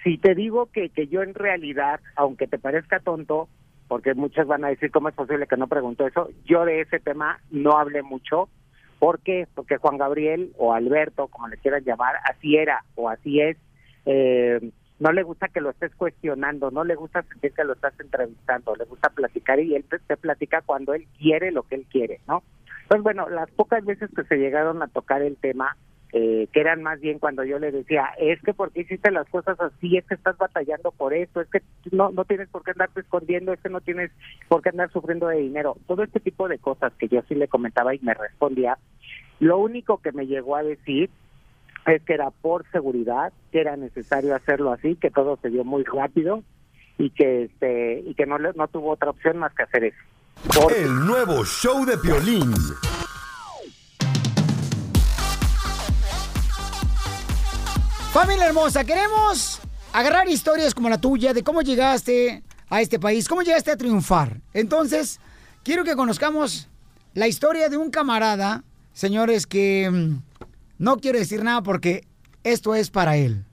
[0.03, 3.49] si te digo que, que yo en realidad, aunque te parezca tonto,
[3.89, 7.01] porque muchas van a decir cómo es posible que no preguntó eso, yo de ese
[7.01, 8.49] tema no hablé mucho.
[8.99, 9.47] ¿Por qué?
[9.55, 13.59] Porque Juan Gabriel o Alberto, como le quieran llamar, así era o así es.
[14.07, 17.99] eh, no le gusta que lo estés cuestionando, no le gusta sentir que lo estás
[17.99, 22.21] entrevistando, le gusta platicar y él te, platica cuando él quiere lo que él quiere,
[22.29, 22.43] ¿no?
[22.89, 25.77] Pues bueno, las pocas veces que se llegaron a tocar el tema,
[26.12, 29.61] eh, que eran más bien cuando yo le decía, es que porque hiciste las cosas
[29.61, 31.61] así, es que estás batallando por esto, es que
[31.91, 34.12] no, no tienes por qué andarte escondiendo, es que no tienes
[34.49, 35.77] por qué andar sufriendo de dinero.
[35.89, 38.79] Todo este tipo de cosas que yo sí le comentaba y me respondía,
[39.41, 41.11] lo único que me llegó a decir
[41.86, 45.85] es que era por seguridad, que era necesario hacerlo así, que todo se dio muy
[45.85, 46.43] rápido
[46.98, 50.69] y que este y que no le- no tuvo otra opción más que hacer eso.
[50.77, 52.52] El nuevo show de Piolín.
[58.12, 59.61] Familia hermosa, queremos
[59.93, 64.40] agarrar historias como la tuya de cómo llegaste a este país, cómo llegaste a triunfar.
[64.52, 65.19] Entonces,
[65.65, 66.69] quiero que conozcamos
[67.15, 68.62] la historia de un camarada,
[68.93, 70.23] señores, que mm,
[70.79, 72.07] no quiero decir nada porque
[72.43, 73.45] esto es para él.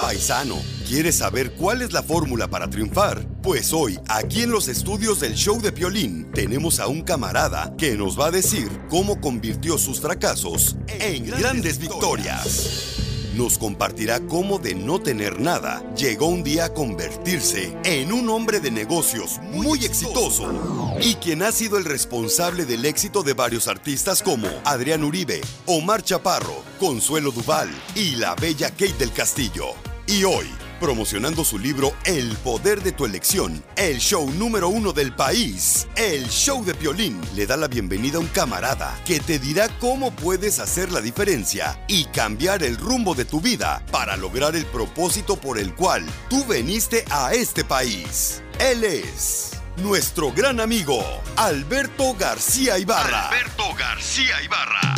[0.00, 0.56] Paisano,
[0.86, 3.26] ¿quieres saber cuál es la fórmula para triunfar?
[3.42, 7.96] Pues hoy, aquí en los estudios del show de Piolín, tenemos a un camarada que
[7.96, 12.99] nos va a decir cómo convirtió sus fracasos en grandes victorias.
[13.34, 18.58] Nos compartirá cómo de no tener nada llegó un día a convertirse en un hombre
[18.58, 24.22] de negocios muy exitoso y quien ha sido el responsable del éxito de varios artistas
[24.22, 29.66] como Adrián Uribe, Omar Chaparro, Consuelo Duval y la bella Kate del Castillo.
[30.08, 30.46] Y hoy,
[30.80, 36.26] promocionando su libro El poder de tu elección, el show número uno del país, el
[36.28, 40.58] show de Piolín, le da la bienvenida a un camarada que te dirá cómo puedes
[40.58, 45.58] hacer la diferencia y cambiar el rumbo de tu vida para lograr el propósito por
[45.58, 48.42] el cual tú veniste a este país.
[48.58, 51.04] Él es nuestro gran amigo
[51.36, 53.28] Alberto García Ibarra.
[53.28, 54.94] Alberto García Ibarra.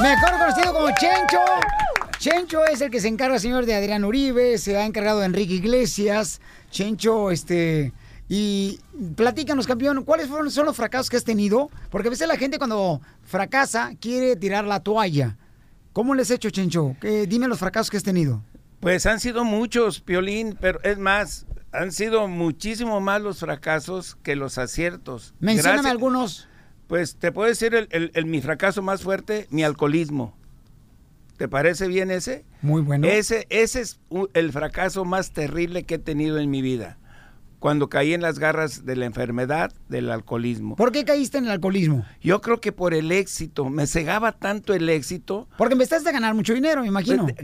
[0.00, 1.93] Mejor conocido como Chencho.
[2.24, 5.52] Chencho es el que se encarga, señor, de Adrián Uribe, se ha encargado de Enrique
[5.52, 6.40] Iglesias.
[6.70, 7.92] Chencho, este...
[8.30, 8.80] Y
[9.14, 11.68] platícanos, campeón, ¿cuáles fueron, son los fracasos que has tenido?
[11.90, 15.36] Porque a veces la gente cuando fracasa quiere tirar la toalla.
[15.92, 16.96] ¿Cómo les has hecho, Chencho?
[16.98, 18.42] Que, dime los fracasos que has tenido.
[18.80, 24.34] Pues han sido muchos, Piolín, pero es más, han sido muchísimo más los fracasos que
[24.34, 25.34] los aciertos.
[25.40, 26.48] Mencióname Gracias- algunos.
[26.86, 30.34] Pues te puedo decir el, el- el- mi fracaso más fuerte, mi alcoholismo.
[31.36, 32.44] ¿Te parece bien ese?
[32.62, 33.06] Muy bueno.
[33.06, 34.00] Ese, ese es
[34.34, 36.98] el fracaso más terrible que he tenido en mi vida.
[37.58, 40.76] Cuando caí en las garras de la enfermedad del alcoholismo.
[40.76, 42.04] ¿Por qué caíste en el alcoholismo?
[42.20, 43.70] Yo creo que por el éxito.
[43.70, 45.48] Me cegaba tanto el éxito.
[45.56, 47.26] Porque empezaste a ganar mucho dinero, me imagino.
[47.26, 47.36] Pues,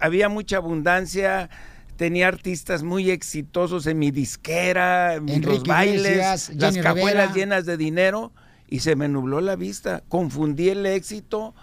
[0.00, 1.48] había mucha abundancia,
[1.96, 7.64] tenía artistas muy exitosos en mi disquera, en Enrique los bailes, Iglesias, las cajuelas llenas
[7.64, 8.32] de dinero
[8.68, 10.02] y se me nubló la vista.
[10.08, 11.54] Confundí el éxito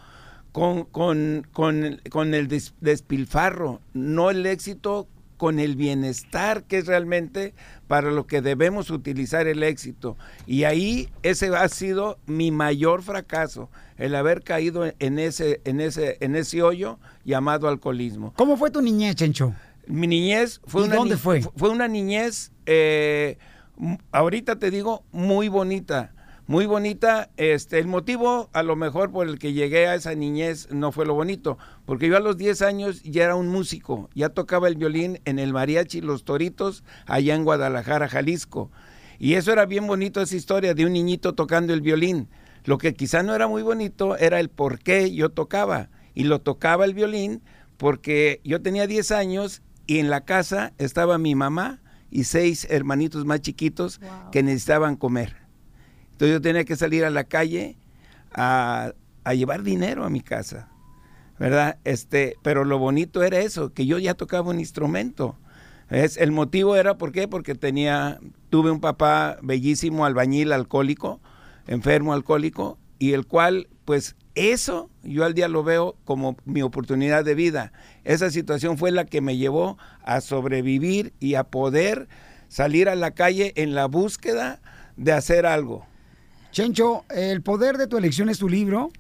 [0.54, 6.86] con, con, con, con el des- despilfarro, no el éxito con el bienestar que es
[6.88, 7.54] realmente
[7.88, 10.16] para lo que debemos utilizar el éxito.
[10.48, 16.18] Y ahí ese ha sido mi mayor fracaso, el haber caído en ese, en ese,
[16.22, 18.32] en ese hoyo llamado alcoholismo.
[18.38, 19.54] ¿Cómo fue tu niñez, Chencho?
[19.88, 21.42] Mi niñez fue ¿Y una dónde ni- fue?
[21.58, 23.38] Fue una niñez, eh,
[24.12, 26.14] ahorita te digo, muy bonita.
[26.46, 27.30] Muy bonita.
[27.38, 31.06] Este, el motivo, a lo mejor, por el que llegué a esa niñez no fue
[31.06, 31.58] lo bonito.
[31.86, 34.10] Porque yo a los 10 años ya era un músico.
[34.14, 38.72] Ya tocaba el violín en el mariachi Los Toritos, allá en Guadalajara, Jalisco.
[39.20, 42.28] Y eso era bien bonito, esa historia de un niñito tocando el violín.
[42.66, 45.90] Lo que quizá no era muy bonito era el por qué yo tocaba.
[46.14, 47.42] Y lo tocaba el violín
[47.78, 53.26] porque yo tenía 10 años y en la casa estaba mi mamá y seis hermanitos
[53.26, 54.00] más chiquitos
[54.32, 55.43] que necesitaban comer.
[56.14, 57.78] Entonces yo tenía que salir a la calle
[58.32, 60.70] a, a llevar dinero a mi casa,
[61.38, 61.78] ¿verdad?
[61.84, 65.38] Este, pero lo bonito era eso, que yo ya tocaba un instrumento.
[65.90, 67.28] Es, el motivo era, ¿por qué?
[67.28, 68.20] Porque tenía,
[68.50, 71.20] tuve un papá bellísimo, albañil, alcohólico,
[71.68, 77.26] enfermo alcohólico, y el cual, pues eso yo al día lo veo como mi oportunidad
[77.26, 77.74] de vida.
[78.04, 82.08] Esa situación fue la que me llevó a sobrevivir y a poder
[82.48, 84.62] salir a la calle en la búsqueda
[84.96, 85.86] de hacer algo.
[86.54, 88.92] Chencho, El poder de tu elección es tu libro.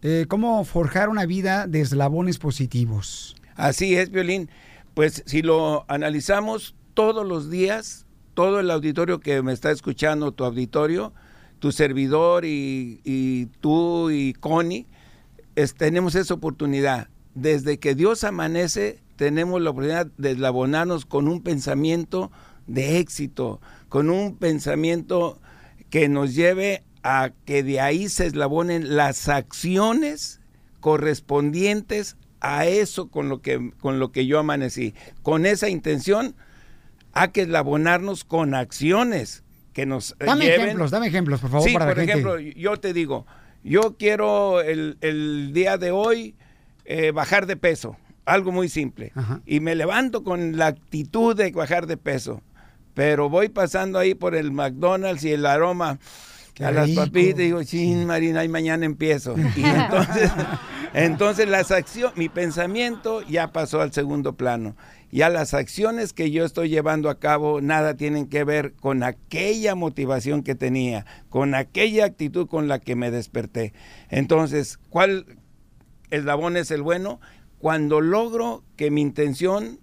[0.00, 3.36] Eh, ¿Cómo forjar una vida de eslabones positivos?
[3.54, 4.48] Así es, Violín.
[4.94, 10.44] Pues si lo analizamos todos los días, todo el auditorio que me está escuchando, tu
[10.44, 11.12] auditorio,
[11.58, 14.86] tu servidor y, tú y Connie,
[15.76, 17.08] tenemos esa oportunidad.
[17.34, 22.30] Desde que Dios amanece, tenemos la oportunidad de eslabonarnos con un pensamiento
[22.66, 23.60] de éxito,
[23.90, 25.42] con un pensamiento
[25.90, 30.40] que nos lleve a que de ahí se eslabonen las acciones
[30.80, 34.94] correspondientes a eso con lo que, con lo que yo amanecí.
[35.22, 36.34] Con esa intención,
[37.12, 39.42] hay que eslabonarnos con acciones
[39.72, 42.12] que nos eh, Dame lleven- ejemplos, dame ejemplos, por favor, Sí, para por gente.
[42.12, 43.26] ejemplo, yo te digo,
[43.62, 46.34] yo quiero el, el día de hoy
[46.84, 49.12] eh, bajar de peso, algo muy simple.
[49.44, 52.42] Y me levanto con la actitud de bajar de peso,
[52.96, 55.98] pero voy pasando ahí por el McDonald's y el aroma
[56.54, 59.34] Qué a las papitas y digo, chin, Marina, y mañana empiezo.
[59.54, 60.30] Y entonces,
[60.94, 64.76] entonces las acciones, mi pensamiento ya pasó al segundo plano.
[65.12, 69.74] Ya las acciones que yo estoy llevando a cabo nada tienen que ver con aquella
[69.74, 73.74] motivación que tenía, con aquella actitud con la que me desperté.
[74.08, 75.26] Entonces, ¿cuál
[76.08, 77.20] eslabón es el bueno?
[77.58, 79.80] Cuando logro que mi intención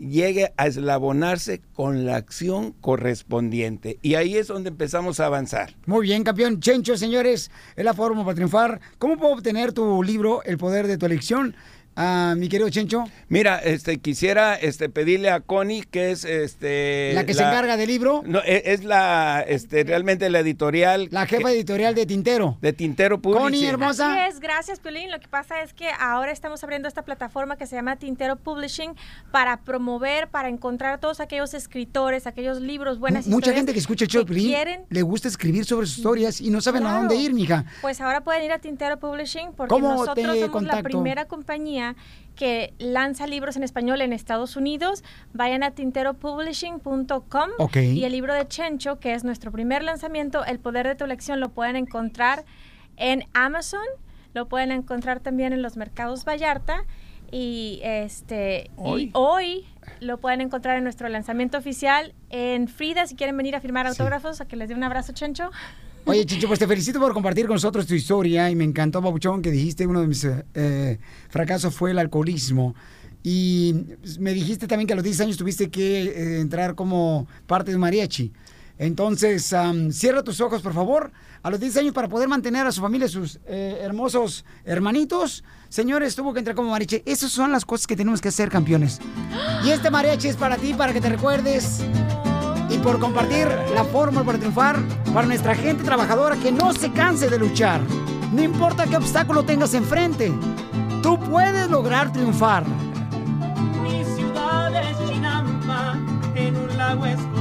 [0.00, 3.98] llegue a eslabonarse con la acción correspondiente.
[4.02, 5.74] Y ahí es donde empezamos a avanzar.
[5.86, 6.60] Muy bien, campeón.
[6.60, 8.80] Chencho, señores, es la forma para triunfar.
[8.98, 11.54] ¿Cómo puedo obtener tu libro, El Poder de tu Elección?
[12.02, 13.04] Ah, mi querido Chencho.
[13.28, 17.88] Mira, este quisiera este pedirle a Connie que es este La que se encarga del
[17.88, 18.22] libro.
[18.24, 22.56] No, e- es, la este realmente la editorial La jefa editorial de Tintero.
[22.62, 23.82] de Tintero Publishing.
[23.82, 25.10] Así es, gracias, Piolín.
[25.10, 28.94] Lo que pasa es que ahora estamos abriendo esta plataforma que se llama Tintero Publishing
[29.30, 33.78] para promover, para encontrar a todos aquellos escritores, aquellos libros, buenas Mucha historias gente que
[33.78, 37.16] escucha el show quieren le gusta escribir sobre sus historias y no saben a dónde
[37.16, 37.66] ir, mija.
[37.82, 41.89] Pues ahora pueden ir a Tintero Publishing porque ¿Cómo nosotros te somos la primera compañía
[42.36, 45.04] que lanza libros en español en Estados Unidos.
[45.34, 50.86] Vayan a tinteropublishing.com y el libro de Chencho, que es nuestro primer lanzamiento, El Poder
[50.86, 52.44] de tu Elección, lo pueden encontrar
[52.96, 53.84] en Amazon,
[54.32, 56.84] lo pueden encontrar también en los mercados Vallarta
[57.30, 59.02] Y este Hoy.
[59.04, 59.66] y hoy
[60.00, 64.40] lo pueden encontrar en nuestro lanzamiento oficial en Frida si quieren venir a firmar autógrafos,
[64.40, 65.50] a que les dé un abrazo, Chencho.
[66.06, 69.42] Oye, Chicho, pues te felicito por compartir con nosotros tu historia y me encantó, Babuchón,
[69.42, 70.98] que dijiste uno de mis eh, eh,
[71.28, 72.74] fracasos fue el alcoholismo.
[73.22, 73.74] Y
[74.18, 77.76] me dijiste también que a los 10 años tuviste que eh, entrar como parte de
[77.76, 78.32] un mariachi.
[78.78, 81.12] Entonces, am, cierra tus ojos, por favor.
[81.42, 86.16] A los 10 años, para poder mantener a su familia, sus eh, hermosos hermanitos, señores,
[86.16, 87.02] tuvo que entrar como mariachi.
[87.04, 88.98] Esas son las cosas que tenemos que hacer, campeones.
[89.64, 91.82] Y este mariachi es para ti, para que te recuerdes
[92.70, 94.78] y por compartir la fórmula para triunfar
[95.12, 97.80] para nuestra gente trabajadora que no se canse de luchar.
[98.32, 100.32] No importa qué obstáculo tengas enfrente,
[101.02, 102.64] tú puedes lograr triunfar.
[103.82, 105.98] Mi ciudad es Chinampa,
[106.36, 107.39] en un lago escondido.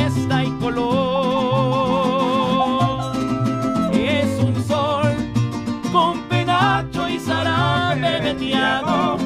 [0.00, 0.90] Fiesta y color.
[3.94, 5.14] Es un sol
[5.92, 9.18] con penacho y zarape veteado.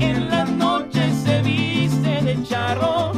[0.00, 3.12] En las noches se viste de charro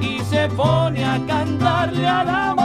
[0.00, 2.64] y se pone a cantarle al amor.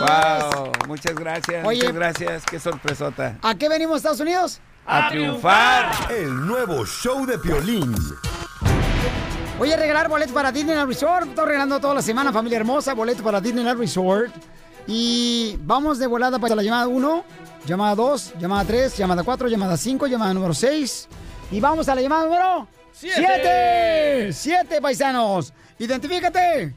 [0.00, 1.78] Wow, muchas gracias, Oye.
[1.78, 3.36] muchas gracias, qué sorpresota.
[3.42, 4.60] ¿A qué venimos, Estados Unidos?
[4.86, 6.10] A triunfar.
[6.10, 7.94] El nuevo show de Piolín.
[9.58, 11.28] Voy a regalar boletos para Disneyland Resort.
[11.28, 14.32] Estoy regalando toda la semana, familia hermosa, boletos para Disneyland Resort.
[14.86, 17.24] Y vamos de volada para la llamada 1,
[17.66, 21.08] llamada 2, llamada 3, llamada 4, llamada 5, llamada número 6.
[21.52, 24.32] Y vamos a la llamada número Siete.
[24.32, 24.32] 7.
[24.32, 25.52] 7 paisanos.
[25.78, 26.74] Identifícate.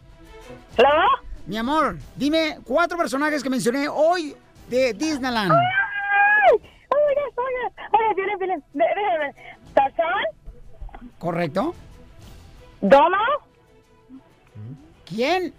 [0.77, 1.05] ¿Hola?
[1.45, 4.35] Mi amor, dime cuatro personajes que mencioné hoy
[4.69, 5.51] de Disneyland.
[5.51, 5.82] ¡Ay!
[7.91, 9.35] ¡Oye, ve- ve.
[9.73, 10.07] ¿Tarzán?
[11.19, 11.73] ¿Correcto?
[12.81, 13.39] ¿Donald?
[15.05, 15.53] ¿Quién?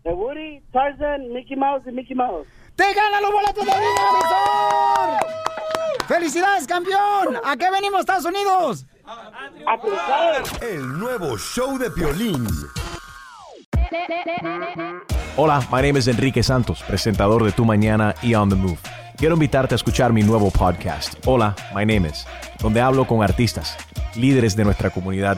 [0.03, 2.47] de Woody, Tarzan, Mickey Mouse y Mickey Mouse.
[2.75, 5.21] ¡Te ganan los boletos de Disneyland!
[6.07, 7.37] ¡Felicidades, campeón!
[7.43, 8.85] ¿A qué venimos, Estados Unidos?
[9.05, 10.43] A cruzar.
[10.61, 12.47] El nuevo show de Piolín.
[15.35, 18.79] Hola, my name is Enrique Santos, presentador de Tu Mañana y On the Move.
[19.17, 22.25] Quiero invitarte a escuchar mi nuevo podcast, Hola, my name is,
[22.59, 23.75] donde hablo con artistas,
[24.15, 25.37] líderes de nuestra comunidad